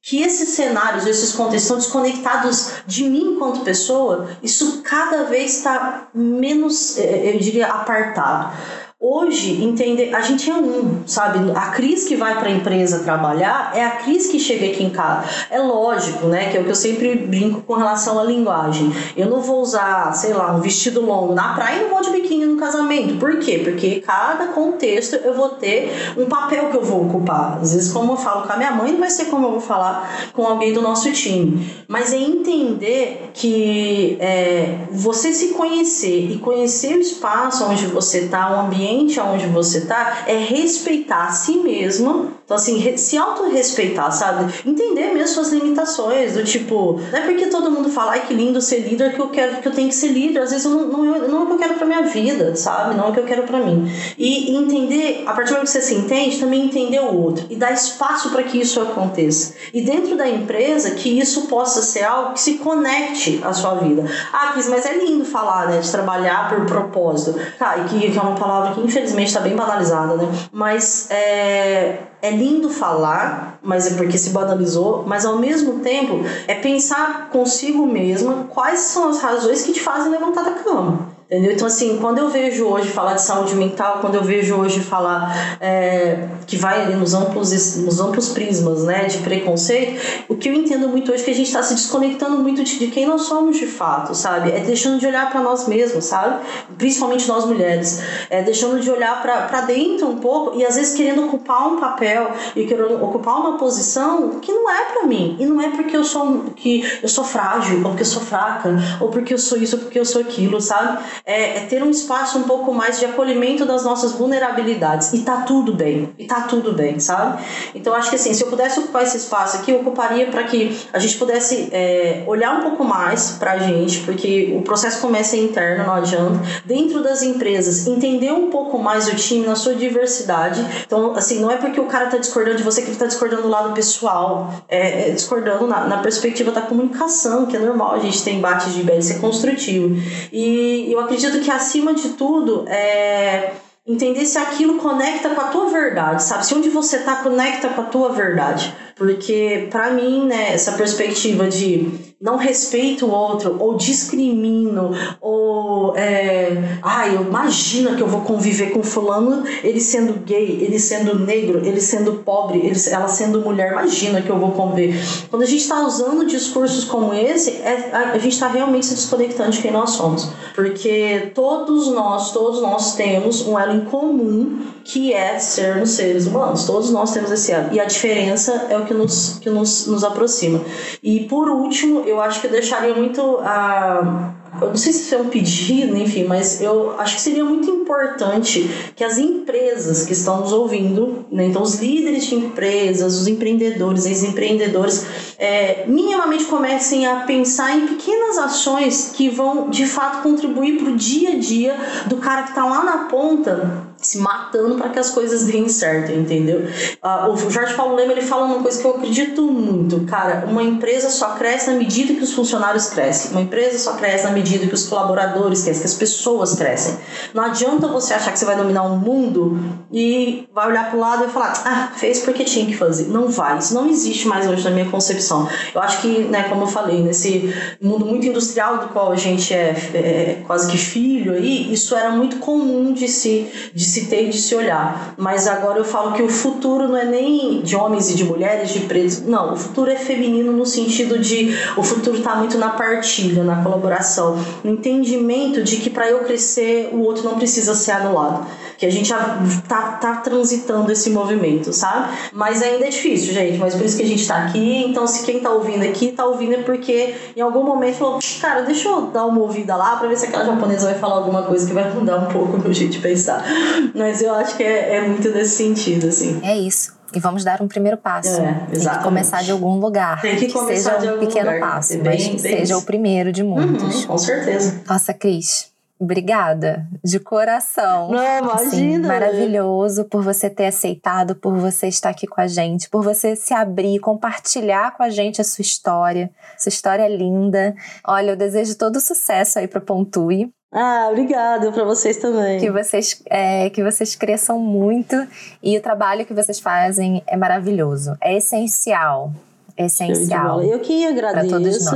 que 0.04 0.22
esses 0.22 0.49
cenários, 0.49 1.06
esses 1.06 1.34
contextos 1.34 1.64
estão 1.64 1.78
desconectados 1.78 2.72
de 2.88 3.04
mim 3.04 3.36
enquanto 3.36 3.64
pessoa, 3.64 4.30
isso 4.41 4.82
cada 4.84 5.26
vez 5.26 5.58
está 5.58 6.10
menos, 6.14 6.97
eh, 6.97 7.36
eu 7.36 7.39
diria, 7.39 7.68
apartado. 7.68 8.56
Hoje, 9.04 9.64
entender, 9.64 10.14
a 10.14 10.22
gente 10.22 10.47
é 10.47 10.54
um, 10.54 11.02
sabe? 11.08 11.39
A 11.56 11.72
Cris 11.72 12.04
que 12.04 12.16
vai 12.16 12.38
para 12.38 12.49
a 12.49 12.52
empresa 12.52 12.99
trabalhar 12.99 13.72
é 13.74 13.84
a 13.84 13.89
Cris 13.95 14.28
que 14.28 14.39
chega 14.39 14.68
aqui 14.68 14.84
em 14.84 14.91
casa. 14.91 15.28
É 15.49 15.58
lógico, 15.58 16.28
né? 16.28 16.52
Que 16.52 16.58
é 16.58 16.62
o 16.62 16.64
que 16.66 16.70
eu 16.70 16.76
sempre 16.76 17.16
brinco 17.16 17.62
com 17.62 17.74
relação 17.74 18.20
à 18.20 18.24
linguagem. 18.24 18.93
Eu 19.18 19.28
não 19.28 19.41
vou 19.41 19.60
usar, 19.60 20.14
sei 20.14 20.34
lá, 20.34 20.56
um 20.56 20.62
vestido 20.62 21.02
longo 21.02 21.34
na 21.34 21.56
praia 21.56 21.80
e 21.80 21.82
não 21.82 21.89
vou 21.89 22.02
de 22.04 22.12
biquíni 22.12 22.45
no 22.45 22.58
casamento. 22.58 23.18
Por 23.18 23.39
quê? 23.39 23.62
Porque 23.64 24.02
cada 24.02 24.49
contexto 24.49 25.16
eu 25.16 25.34
vou 25.34 25.49
ter 25.49 26.14
um 26.16 26.28
papel 26.28 26.70
que 26.70 26.78
eu 26.78 26.84
vou 26.84 27.08
ocupar. 27.08 27.58
Às 27.60 27.74
vezes, 27.74 27.91
como 27.91 28.14
eu 28.14 28.18
falo 28.18 28.45
com 28.45 28.54
a 28.54 28.58
minha 28.58 28.72
mãe, 28.72 28.91
não 28.91 28.99
vai 28.99 29.10
ser 29.10 29.26
como 29.26 29.47
eu 29.47 29.52
vou 29.54 29.62
falar 29.62 30.32
com 30.32 30.45
alguém 30.45 30.74
do 30.74 30.82
nosso 30.84 31.12
time. 31.12 31.68
Mas 31.88 32.14
é 32.14 32.18
entender 32.18 33.32
que 33.34 34.18
é, 34.20 34.78
você 34.91 35.34
se 35.34 35.56
conhecer 35.56 36.34
e 36.34 36.38
conhecer 36.38 36.97
o 36.97 37.02
espaço 37.02 37.66
onde 37.66 37.88
você 37.88 38.26
está, 38.26 38.56
o 38.56 38.60
ambiente 38.68 38.91
ambiente 38.92 39.20
onde 39.20 39.48
você 39.48 39.80
está 39.80 40.26
é 40.28 40.38
respeitar 40.38 41.28
a 41.28 41.32
si 41.32 41.58
mesma. 41.58 42.41
Então, 42.52 42.58
assim, 42.58 42.97
se 42.97 43.18
auto-respeitar, 43.18 44.12
sabe? 44.12 44.54
Entender 44.66 45.14
mesmo 45.14 45.36
suas 45.36 45.54
limitações, 45.54 46.34
do 46.34 46.43
tipo, 46.43 46.99
não 47.10 47.18
é 47.18 47.22
porque 47.22 47.45
todo 47.45 47.72
mundo 47.72 47.89
fala, 47.89 48.12
ai 48.12 48.26
que 48.28 48.34
lindo 48.34 48.62
ser 48.62 48.80
líder, 48.80 49.14
que 49.14 49.22
eu 49.22 49.30
quero 49.30 49.62
que 49.62 49.68
eu 49.70 49.72
tenho 49.72 49.88
que 49.88 49.95
ser 49.95 50.10
líder. 50.10 50.41
Às 50.41 50.52
vezes 50.52 50.66
eu 50.66 50.72
não, 50.72 50.86
não, 50.88 51.28
não 51.30 51.39
é 51.39 51.43
o 51.43 51.45
que 51.45 51.54
eu 51.54 51.58
quero 51.58 51.74
pra 51.76 51.86
minha 51.86 52.02
vida, 52.02 52.54
sabe? 52.58 52.95
Não 52.95 53.06
é 53.06 53.08
o 53.08 53.14
que 53.14 53.22
eu 53.22 53.24
quero 53.24 53.43
pra 53.43 53.60
mim. 53.60 53.89
E, 54.18 54.54
entender, 54.54 55.24
a 55.26 55.34
partir 55.34 55.52
do 55.52 55.54
momento 55.54 55.68
que 55.68 55.72
você 55.72 55.82
se 55.82 55.95
entende, 55.95 56.39
também 56.39 56.66
entender 56.66 56.99
o 56.99 57.22
outro 57.22 57.45
e 57.49 57.56
dar 57.56 57.72
espaço 57.72 58.32
para 58.32 58.43
que 58.43 58.60
isso 58.60 58.82
aconteça. 58.82 59.54
E 59.74 59.82
dentro 59.82 60.18
da 60.18 60.28
empresa, 60.28 60.91
que 60.91 61.08
isso 61.08 61.47
possa 61.47 61.82
ser 61.82 62.04
algo 62.04 62.34
que 62.34 62.41
se 62.41 62.56
conecte 62.56 63.39
à 63.45 63.54
sua 63.54 63.76
vida. 63.76 64.04
Ah, 64.34 64.52
Cris, 64.52 64.68
mas 64.68 64.86
é 64.86 64.97
lindo 64.97 65.24
falar, 65.24 65.70
né, 65.70 65.80
de 65.80 65.89
trabalhar 65.89 66.49
por 66.49 66.66
propósito. 66.66 67.39
Tá, 67.58 67.78
e 67.78 67.84
que, 67.86 68.12
que 68.12 68.20
é 68.20 68.22
uma 68.22 68.36
palavra 68.36 68.74
que 68.74 68.82
infelizmente 68.82 69.28
está 69.28 69.39
bem 69.39 69.56
banalizada, 69.56 70.18
né? 70.18 70.28
Mas 70.52 71.08
é, 71.10 72.12
é 72.22 72.32
lindo 72.42 72.70
falar, 72.72 73.60
mas 73.62 73.86
é 73.86 73.96
porque 73.96 74.18
se 74.18 74.32
banalizou, 74.32 75.04
mas 75.06 75.26
ao 75.26 75.38
mesmo 75.38 75.80
tempo 75.82 76.26
é 76.48 76.56
pensar 76.56 77.30
consigo 77.30 77.86
mesma 77.86 78.48
quais 78.50 78.80
são 78.80 79.10
as 79.10 79.22
razões 79.22 79.62
que 79.62 79.74
te 79.74 79.80
fazem 79.80 80.12
levantar 80.12 80.44
da 80.44 80.52
cama. 80.52 81.11
Entendeu? 81.32 81.53
Então, 81.53 81.65
assim, 81.65 81.97
quando 82.01 82.17
eu 82.17 82.27
vejo 82.27 82.65
hoje 82.65 82.89
falar 82.89 83.13
de 83.13 83.21
saúde 83.21 83.55
mental, 83.55 83.99
quando 84.01 84.15
eu 84.15 84.21
vejo 84.23 84.53
hoje 84.53 84.82
falar 84.82 85.57
é, 85.61 86.27
que 86.45 86.57
vai 86.57 86.93
nos 86.93 87.13
amplos, 87.13 87.77
nos 87.77 88.01
amplos 88.01 88.27
prismas 88.27 88.84
né, 88.84 89.05
de 89.05 89.19
preconceito, 89.19 90.25
o 90.27 90.36
que 90.36 90.49
eu 90.49 90.53
entendo 90.53 90.89
muito 90.89 91.09
hoje 91.09 91.21
é 91.21 91.25
que 91.25 91.32
a 91.32 91.34
gente 91.34 91.47
está 91.47 91.63
se 91.63 91.73
desconectando 91.73 92.38
muito 92.39 92.61
de, 92.65 92.77
de, 92.77 92.88
quem 92.88 93.05
nós 93.05 93.21
somos 93.21 93.55
de 93.55 93.65
fato, 93.65 94.13
sabe? 94.13 94.51
É 94.51 94.59
deixando 94.59 94.99
de 94.99 95.07
olhar 95.07 95.32
para 95.32 95.39
nós 95.39 95.69
mesmos, 95.69 96.03
sabe? 96.03 96.45
Principalmente 96.77 97.25
nós 97.29 97.45
mulheres. 97.45 98.01
É 98.29 98.41
deixando 98.41 98.82
de 98.82 98.91
olhar 98.91 99.21
para 99.21 99.61
dentro 99.61 100.09
um 100.09 100.17
pouco 100.17 100.59
e 100.59 100.65
às 100.65 100.75
vezes 100.75 100.97
querendo 100.97 101.27
ocupar 101.27 101.65
um 101.65 101.79
papel 101.79 102.29
e 102.57 102.65
querendo 102.65 103.01
ocupar 103.01 103.39
uma 103.39 103.57
posição 103.57 104.41
que 104.41 104.51
não 104.51 104.69
é 104.69 104.84
para 104.91 105.07
mim. 105.07 105.38
E 105.39 105.45
não 105.45 105.61
é 105.61 105.69
porque 105.69 105.95
eu 105.95 106.03
sou, 106.03 106.51
que 106.57 106.84
eu 107.01 107.07
sou 107.07 107.23
frágil, 107.23 107.77
ou 107.77 107.84
porque 107.84 108.01
eu 108.01 108.05
sou 108.05 108.21
fraca, 108.21 108.69
ou 108.99 109.07
porque 109.07 109.34
eu 109.34 109.38
sou 109.38 109.57
isso, 109.57 109.77
ou 109.77 109.84
porque 109.84 109.97
eu 109.97 110.03
sou 110.03 110.21
aquilo, 110.21 110.59
sabe? 110.59 111.01
É, 111.26 111.57
é, 111.57 111.59
ter 111.65 111.84
um 111.84 111.89
espaço 111.89 112.38
um 112.38 112.43
pouco 112.43 112.74
mais 112.74 112.99
de 112.99 113.05
acolhimento 113.05 113.65
das 113.65 113.84
nossas 113.84 114.13
vulnerabilidades. 114.13 115.13
E 115.13 115.19
tá 115.19 115.41
tudo 115.41 115.74
bem. 115.74 116.09
E 116.17 116.26
tá 116.26 116.41
tudo 116.41 116.74
bem, 116.74 116.99
sabe? 116.99 117.43
Então 117.76 117.93
acho 117.93 118.09
que 118.09 118.15
assim, 118.15 118.34
se 118.34 118.43
eu 118.43 118.49
pudesse 118.49 118.80
ocupar 118.80 119.03
esse 119.03 119.17
espaço 119.17 119.57
aqui, 119.57 119.72
eu 119.72 119.82
ocuparia 119.82 120.28
para 120.28 120.43
que 120.43 120.78
a 120.91 120.99
gente 120.99 121.17
pudesse 121.17 121.69
é, 121.72 122.24
olhar 122.28 122.57
um 122.57 122.61
pouco 122.61 122.84
mais 122.84 123.32
pra 123.39 123.57
gente, 123.57 123.99
porque 123.99 124.53
o 124.57 124.61
processo 124.61 124.99
começa 124.99 125.38
interno, 125.38 125.86
não 125.86 125.93
adianta. 125.93 126.39
Dentro 126.65 127.03
das 127.03 127.22
empresas, 127.22 127.88
entender 127.88 128.32
um 128.32 128.49
pouco 128.49 128.80
mais 128.80 129.07
o 129.07 129.15
time 129.15 129.45
na 129.45 129.55
sua 129.55 129.76
diversidade. 129.76 130.65
Então, 130.86 131.15
assim, 131.15 131.39
não 131.39 131.51
é 131.51 131.57
porque 131.57 131.80
o 131.80 131.86
cara 131.86 132.07
tá 132.07 132.17
discordando 132.17 132.57
de 132.57 132.63
você 132.63 132.82
que 132.82 132.89
ele 132.89 132.97
tá 132.97 133.05
discordando 133.05 133.43
do 133.43 133.47
lado 133.49 133.74
pessoal, 133.74 134.53
é, 134.67 135.09
é 135.09 135.11
discordando 135.11 135.67
na, 135.67 135.86
na 135.86 135.97
perspectiva 135.99 136.51
da 136.51 136.61
comunicação, 136.61 137.45
que 137.45 137.55
é 137.55 137.59
normal 137.59 137.95
a 137.95 137.99
gente 137.99 138.24
ter 138.24 138.32
embates 138.32 138.74
de 138.74 138.82
ideia 138.82 139.01
ser 139.01 139.19
construtivo. 139.19 139.95
E 140.32 140.91
eu 140.91 140.99
acredito 140.99 141.11
que 141.39 141.51
acima 141.51 141.93
de 141.93 142.09
tudo 142.09 142.66
é 142.68 143.53
entender 143.86 144.26
se 144.26 144.38
aquilo 144.38 144.78
conecta 144.78 145.30
com 145.30 145.41
a 145.41 145.45
tua 145.45 145.70
verdade, 145.70 146.24
sabe? 146.24 146.45
Se 146.45 146.53
onde 146.53 146.70
você 146.70 146.99
tá 146.99 147.18
conecta 147.18 147.70
com 147.70 147.82
a 147.82 147.86
tua 147.86 148.12
verdade. 148.12 148.74
Porque 148.95 149.68
para 149.72 149.91
mim, 149.91 150.26
né, 150.26 150.53
essa 150.53 150.74
perspectiva 150.74 151.47
de 151.47 152.11
não 152.22 152.38
respeito 152.38 153.07
o 153.07 153.11
outro, 153.11 153.55
ou 153.59 153.76
discrimino, 153.76 154.91
ou 155.19 155.95
é, 155.95 156.78
ai, 156.84 157.15
eu 157.15 157.24
imagino 157.24 157.95
que 157.95 158.01
eu 158.01 158.07
vou 158.07 158.22
conviver 158.22 158.72
com 158.72 158.84
fulano, 158.84 159.43
ele 159.63 159.82
sendo 159.82 160.13
gay, 160.24 160.59
ele 160.61 160.80
sendo 160.80 161.17
negro, 161.17 161.65
ele 161.65 161.82
sendo 161.82 162.13
pobre, 162.24 162.59
ele, 162.59 162.80
ela 162.91 163.07
sendo 163.07 163.41
mulher, 163.41 163.72
imagina 163.72 164.22
que 164.22 164.30
eu 164.30 164.38
vou 164.38 164.51
conviver. 164.51 165.01
Quando 165.30 165.41
a 165.41 165.45
gente 165.47 165.61
está 165.61 165.82
usando 165.86 166.26
discursos 166.26 166.86
como 166.86 167.11
esse, 167.13 167.51
é, 167.51 167.89
a, 167.91 168.11
a 168.11 168.17
gente 168.19 168.34
está 168.34 168.47
realmente 168.47 168.86
se 168.86 168.93
desconectando 168.93 169.49
de 169.49 169.61
quem 169.61 169.72
nós 169.72 169.91
somos. 169.91 170.30
Porque 170.53 171.32
todos 171.34 171.88
nós, 171.88 172.32
todos 172.32 172.61
nós 172.61 172.95
temos 172.95 173.47
um 173.47 173.57
elo 173.57 173.74
em 173.74 173.86
comum 173.86 174.59
que 174.84 175.13
é 175.13 175.39
sermos 175.39 175.91
seres 175.91 176.26
humanos. 176.26 176.65
Todos 176.65 176.89
nós 176.89 177.11
temos 177.11 177.32
esse 177.32 177.51
elo. 177.51 177.74
E 177.74 177.80
a 177.80 177.86
diferença 177.86 178.67
é 178.69 178.78
o 178.78 178.86
que 178.86 178.93
nos, 178.93 179.39
que 179.39 179.49
nos, 179.49 179.88
nos 179.88 180.03
aproxima. 180.03 180.61
E 181.01 181.22
por 181.22 181.49
último, 181.49 182.03
eu 182.12 182.22
acho 182.22 182.41
que 182.41 182.47
eu 182.47 182.51
deixaria 182.51 182.93
muito 182.93 183.38
a. 183.39 184.34
Eu 184.62 184.68
não 184.68 184.76
sei 184.76 184.91
se 184.91 185.16
é 185.16 185.18
um 185.18 185.30
pedido, 185.30 185.95
enfim, 185.95 186.26
mas 186.26 186.62
eu 186.62 186.99
acho 186.99 187.16
que 187.16 187.22
seria 187.22 187.43
muito 187.43 187.70
importante 187.70 188.70
que 188.95 189.03
as 189.03 189.18
empresas 189.18 190.05
que 190.05 190.12
estão 190.12 190.41
nos 190.41 190.51
ouvindo, 190.51 191.26
né, 191.32 191.45
então 191.45 191.62
os 191.62 191.76
líderes 191.76 192.26
de 192.26 192.36
empresas, 192.36 193.16
os 193.16 193.28
empreendedores, 193.28 194.05
os 194.05 194.24
empreendedores, 194.24 195.05
é, 195.39 195.86
minimamente 195.88 196.43
comecem 196.45 197.07
a 197.07 197.22
pensar 197.22 197.76
em 197.76 197.88
pequenas 197.88 198.38
ações 198.38 199.14
que 199.16 199.30
vão 199.30 199.70
de 199.70 199.86
fato 199.86 200.22
contribuir 200.22 200.80
para 200.80 200.91
o 200.91 200.97
dia 200.97 201.32
a 201.32 201.39
dia 201.39 201.76
do 202.07 202.18
cara 202.18 202.43
que 202.43 202.49
está 202.49 202.66
lá 202.66 202.84
na 202.84 202.97
ponta 203.05 203.91
se 204.02 204.18
matando 204.18 204.76
para 204.76 204.89
que 204.89 204.99
as 204.99 205.12
coisas 205.12 205.43
deem 205.43 205.70
certo, 205.70 206.12
entendeu? 206.12 206.68
Uh, 207.04 207.32
o 207.32 207.49
Jorge 207.49 207.74
Paulo 207.76 207.95
Lema 207.95 208.14
ele 208.14 208.22
fala 208.22 208.45
uma 208.45 208.62
coisa 208.62 208.82
que 208.82 208.86
eu 208.86 208.91
acredito 208.91 209.43
muito, 209.43 210.02
cara. 210.02 210.45
Uma 210.47 210.64
empresa 210.64 211.10
só 211.10 211.36
cresce 211.36 211.70
na 211.70 211.78
medida 211.78 212.14
que 212.14 212.24
os 212.24 212.34
funcionários 212.34 212.89
crescem. 212.89 213.32
Uma 213.32 213.41
empresa 213.41 213.78
só 213.78 213.93
cresce 213.93 214.24
na 214.24 214.32
medida 214.32 214.66
que 214.66 214.74
os 214.74 214.88
colaboradores 214.88 215.64
crescem, 215.64 215.82
que 215.82 215.88
as 215.88 215.93
pessoas 215.93 216.56
crescem. 216.56 216.97
Não 217.34 217.43
adianta 217.43 217.88
você 217.88 218.14
achar 218.14 218.32
que 218.32 218.39
você 218.39 218.45
vai 218.45 218.56
dominar 218.56 218.84
um 218.84 218.97
mundo 218.97 219.60
e 219.91 220.47
vai 220.54 220.68
olhar 220.68 220.89
para 220.89 220.97
o 220.97 220.99
lado 220.99 221.26
e 221.26 221.30
falar, 221.30 221.62
ah, 221.66 221.91
fez 221.95 222.20
porque 222.20 222.43
tinha 222.43 222.66
que 222.66 222.76
fazer. 222.76 223.08
Não 223.08 223.28
vai. 223.28 223.58
Isso 223.58 223.74
não 223.74 223.88
existe 223.88 224.28
mais 224.28 224.47
hoje 224.47 224.64
na 224.64 224.72
minha 224.72 224.89
concepção. 224.89 225.47
Eu 225.74 225.82
acho 225.82 226.02
que, 226.02 226.24
né, 226.24 226.43
como 226.49 226.64
eu 226.64 226.68
falei, 226.68 227.02
nesse 227.02 227.54
mundo 227.82 228.06
muito 228.06 228.26
industrial 228.26 228.80
do 228.80 228.88
qual 228.89 229.12
a 229.12 229.16
gente 229.16 229.54
é, 229.54 229.76
é 229.93 230.43
quase 230.47 230.72
que 230.72 230.78
filho 230.78 231.34
aí, 231.34 231.72
isso 231.72 231.95
era 231.95 232.12
muito 232.12 232.38
comum 232.38 232.93
de 232.93 233.08
se 233.08 233.47
de 233.74 233.91
se 233.92 234.06
ter 234.06 234.30
de 234.30 234.39
se 234.39 234.56
olhar. 234.56 235.14
Mas 235.18 235.48
agora 235.48 235.78
eu 235.78 235.86
falo 235.86 236.14
que 236.14 236.24
o 236.24 236.30
futuro 236.30 236.88
não 236.88 236.98
é 236.98 237.06
nem 237.06 237.62
de 237.62 237.76
homens 237.76 238.10
e 238.10 238.16
de 238.16 238.24
mulheres, 238.24 238.72
de 238.72 238.82
pretos. 238.82 239.22
Não, 239.22 239.54
o 239.54 239.58
futuro 239.58 239.92
é 239.92 239.96
feminino 239.96 240.52
no 240.52 240.66
sentido 240.66 241.20
de 241.20 241.56
o 241.76 241.84
futuro 241.84 242.18
está 242.18 242.36
muito 242.36 242.58
na 242.58 242.70
partilha, 242.70 243.44
na 243.44 243.62
colaboração, 243.62 244.38
no 244.64 244.72
entendimento 244.72 245.64
de 245.64 245.78
que 245.78 245.89
para 245.89 246.10
eu 246.10 246.20
crescer 246.20 246.89
o 246.94 247.02
outro 247.02 247.24
não 247.24 247.38
precisa 247.38 247.76
ser 247.76 247.92
anulado 247.92 248.46
que 248.82 248.86
a 248.88 248.89
gente 248.89 249.09
já 249.09 249.38
tá, 249.67 249.91
tá 250.01 250.15
transitando 250.15 250.91
esse 250.91 251.11
movimento, 251.11 251.71
sabe? 251.71 252.17
Mas 252.34 252.63
ainda 252.63 252.88
é 252.88 252.89
difícil, 252.89 253.32
gente, 253.32 253.59
mas 253.59 253.75
por 253.75 253.86
isso 253.86 253.95
que 253.95 254.01
a 254.01 254.07
gente 254.07 254.27
tá 254.27 254.45
aqui. 254.45 254.86
Então, 254.88 255.05
se 255.05 255.23
quem 255.23 255.39
tá 255.39 255.51
ouvindo 255.51 255.84
aqui, 255.84 256.11
tá 256.11 256.25
ouvindo 256.25 256.55
é 256.55 256.63
porque 256.63 257.13
em 257.38 257.41
algum 257.41 257.63
momento 257.63 257.97
falou, 257.97 258.19
cara, 258.41 258.63
deixa 258.63 258.89
eu 258.89 259.03
dar 259.03 259.27
uma 259.27 259.39
ouvida 259.39 259.75
lá 259.75 259.97
pra 259.97 260.07
ver 260.07 260.17
se 260.17 260.25
aquela 260.25 260.45
japonesa 260.45 260.89
vai 260.89 260.97
falar 260.97 261.17
alguma 261.17 261.43
coisa 261.43 261.67
que 261.67 261.73
vai 261.75 261.93
mudar 261.93 262.17
um 262.17 262.25
pouco 262.25 262.57
o 262.57 262.59
meu 262.59 262.73
jeito 262.73 262.93
de 262.93 262.99
pensar. 262.99 263.45
Mas 263.93 264.19
eu 264.23 264.34
acho 264.34 264.57
que 264.57 264.63
é, 264.63 264.95
é 264.95 265.01
muito 265.07 265.29
nesse 265.29 265.57
sentido, 265.57 266.07
assim. 266.07 266.39
É 266.41 266.57
isso. 266.57 266.99
E 267.13 267.19
vamos 267.19 267.43
dar 267.43 267.61
um 267.61 267.67
primeiro 267.67 267.97
passo. 267.97 268.41
É, 268.41 268.65
Tem 268.73 268.79
que 268.79 269.03
começar 269.03 269.43
de 269.43 269.51
algum 269.51 269.79
lugar. 269.79 270.19
Tem 270.21 270.38
que, 270.38 270.47
que 270.47 270.53
começar 270.53 270.99
seja 270.99 271.13
um 271.13 271.19
pequeno 271.19 271.51
lugar. 271.51 271.59
passo, 271.59 271.99
bem, 271.99 272.03
mas 272.03 272.27
que 272.29 272.39
seja 272.39 272.77
o 272.77 272.82
primeiro 272.82 273.32
de 273.32 273.43
muitos. 273.43 274.01
Uhum, 274.01 274.07
com 274.07 274.17
certeza. 274.17 274.82
Nossa, 274.88 275.13
Cris, 275.13 275.70
Obrigada, 276.02 276.88
de 277.04 277.20
coração. 277.20 278.10
Não, 278.10 278.39
imagina. 278.39 278.56
Assim, 278.56 278.97
maravilhoso 278.97 280.06
por 280.06 280.24
você 280.24 280.49
ter 280.49 280.66
aceitado, 280.66 281.36
por 281.36 281.56
você 281.56 281.88
estar 281.88 282.10
aqui 282.10 282.26
com 282.26 282.41
a 282.41 282.47
gente, 282.47 282.89
por 282.89 283.04
você 283.04 283.36
se 283.36 283.54
abrir, 283.54 283.99
compartilhar 283.99 284.97
com 284.97 285.04
a 285.04 285.12
gente 285.12 285.39
a 285.39 285.43
sua 285.43 285.62
história. 285.62 286.32
Sua 286.58 286.70
história 286.70 287.04
é 287.04 287.08
linda. 287.08 287.76
Olha, 288.04 288.32
eu 288.32 288.36
desejo 288.36 288.76
todo 288.80 288.99
sucesso 288.99 289.60
aí 289.60 289.68
para 289.68 289.80
Pontui. 289.80 290.52
Ah, 290.72 291.08
obrigada 291.12 291.72
para 291.72 291.84
vocês 291.84 292.18
também. 292.18 292.60
Que 292.60 292.72
vocês, 292.72 293.22
é, 293.30 293.70
que 293.70 293.84
vocês 293.84 294.16
cresçam 294.16 294.58
muito 294.58 295.16
e 295.62 295.78
o 295.78 295.82
trabalho 295.84 296.26
que 296.26 296.34
vocês 296.34 296.60
fazem 296.60 297.22
é 297.28 297.38
maravilhoso, 297.38 298.18
é 298.20 298.38
essencial 298.38 299.32
essencial. 299.78 300.61
Eu 300.61 300.80
que 300.80 301.05
agradeço. 301.05 301.89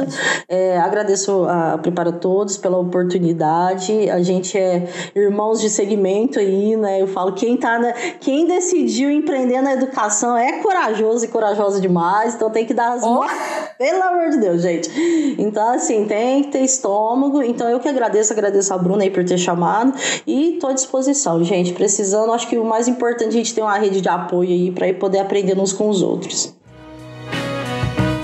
É, 0.47 0.77
agradeço 0.77 1.45
a 1.45 1.77
Prepara 1.77 2.11
Todos 2.11 2.57
pela 2.57 2.77
oportunidade. 2.77 4.09
A 4.09 4.21
gente 4.21 4.57
é 4.57 4.87
irmãos 5.15 5.61
de 5.61 5.69
segmento 5.69 6.39
aí, 6.39 6.75
né? 6.75 7.01
Eu 7.01 7.07
falo, 7.07 7.33
quem 7.33 7.57
tá 7.57 7.79
na, 7.79 7.93
quem 8.19 8.47
decidiu 8.47 9.09
empreender 9.09 9.61
na 9.61 9.73
educação 9.73 10.37
é 10.37 10.61
corajoso 10.61 11.25
e 11.25 11.27
corajosa 11.27 11.79
demais, 11.81 12.35
então 12.35 12.49
tem 12.49 12.65
que 12.65 12.73
dar 12.73 12.93
as 12.93 13.03
oh. 13.03 13.15
mãos. 13.15 13.31
Pelo 13.77 14.03
amor 14.03 14.29
de 14.29 14.39
Deus, 14.39 14.61
gente. 14.61 14.89
Então, 15.37 15.73
assim, 15.73 16.05
tem 16.05 16.43
que 16.43 16.51
ter 16.51 16.61
estômago. 16.61 17.41
Então, 17.43 17.69
eu 17.69 17.79
que 17.79 17.89
agradeço, 17.89 18.31
agradeço 18.31 18.73
a 18.73 18.77
Bruna 18.77 19.03
aí 19.03 19.11
por 19.11 19.25
ter 19.25 19.37
chamado. 19.37 19.93
E 20.25 20.57
tô 20.61 20.67
à 20.67 20.73
disposição, 20.73 21.43
gente. 21.43 21.73
Precisando, 21.73 22.31
acho 22.31 22.47
que 22.47 22.57
o 22.57 22.63
mais 22.63 22.87
importante 22.87 23.25
é 23.25 23.29
a 23.29 23.31
gente 23.31 23.53
ter 23.53 23.61
uma 23.61 23.77
rede 23.77 23.99
de 23.99 24.09
apoio 24.09 24.49
aí 24.49 24.71
para 24.71 24.93
poder 24.93 25.19
aprender 25.19 25.57
uns 25.59 25.73
com 25.73 25.89
os 25.89 26.01
outros. 26.01 26.55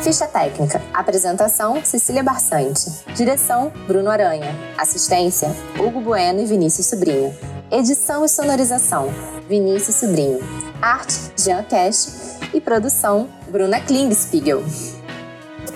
Ficha 0.01 0.25
técnica. 0.25 0.81
Apresentação: 0.91 1.83
Cecília 1.85 2.23
Barçante. 2.23 2.89
Direção: 3.15 3.71
Bruno 3.85 4.09
Aranha. 4.09 4.55
Assistência: 4.75 5.55
Hugo 5.79 6.01
Bueno 6.01 6.41
e 6.41 6.45
Vinícius 6.45 6.87
Sobrinho. 6.87 7.31
Edição 7.69 8.25
e 8.25 8.27
sonorização: 8.27 9.13
Vinícius 9.47 9.97
Sobrinho. 9.97 10.39
Arte: 10.81 11.31
Jean 11.37 11.63
Cash. 11.63 12.39
E 12.51 12.59
produção: 12.59 13.29
Bruna 13.47 13.79
Klingspiegel. 13.79 14.63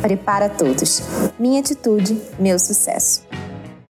Prepara 0.02 0.50
todos. 0.50 1.02
Minha 1.38 1.60
atitude, 1.60 2.20
meu 2.40 2.58
sucesso. 2.58 3.25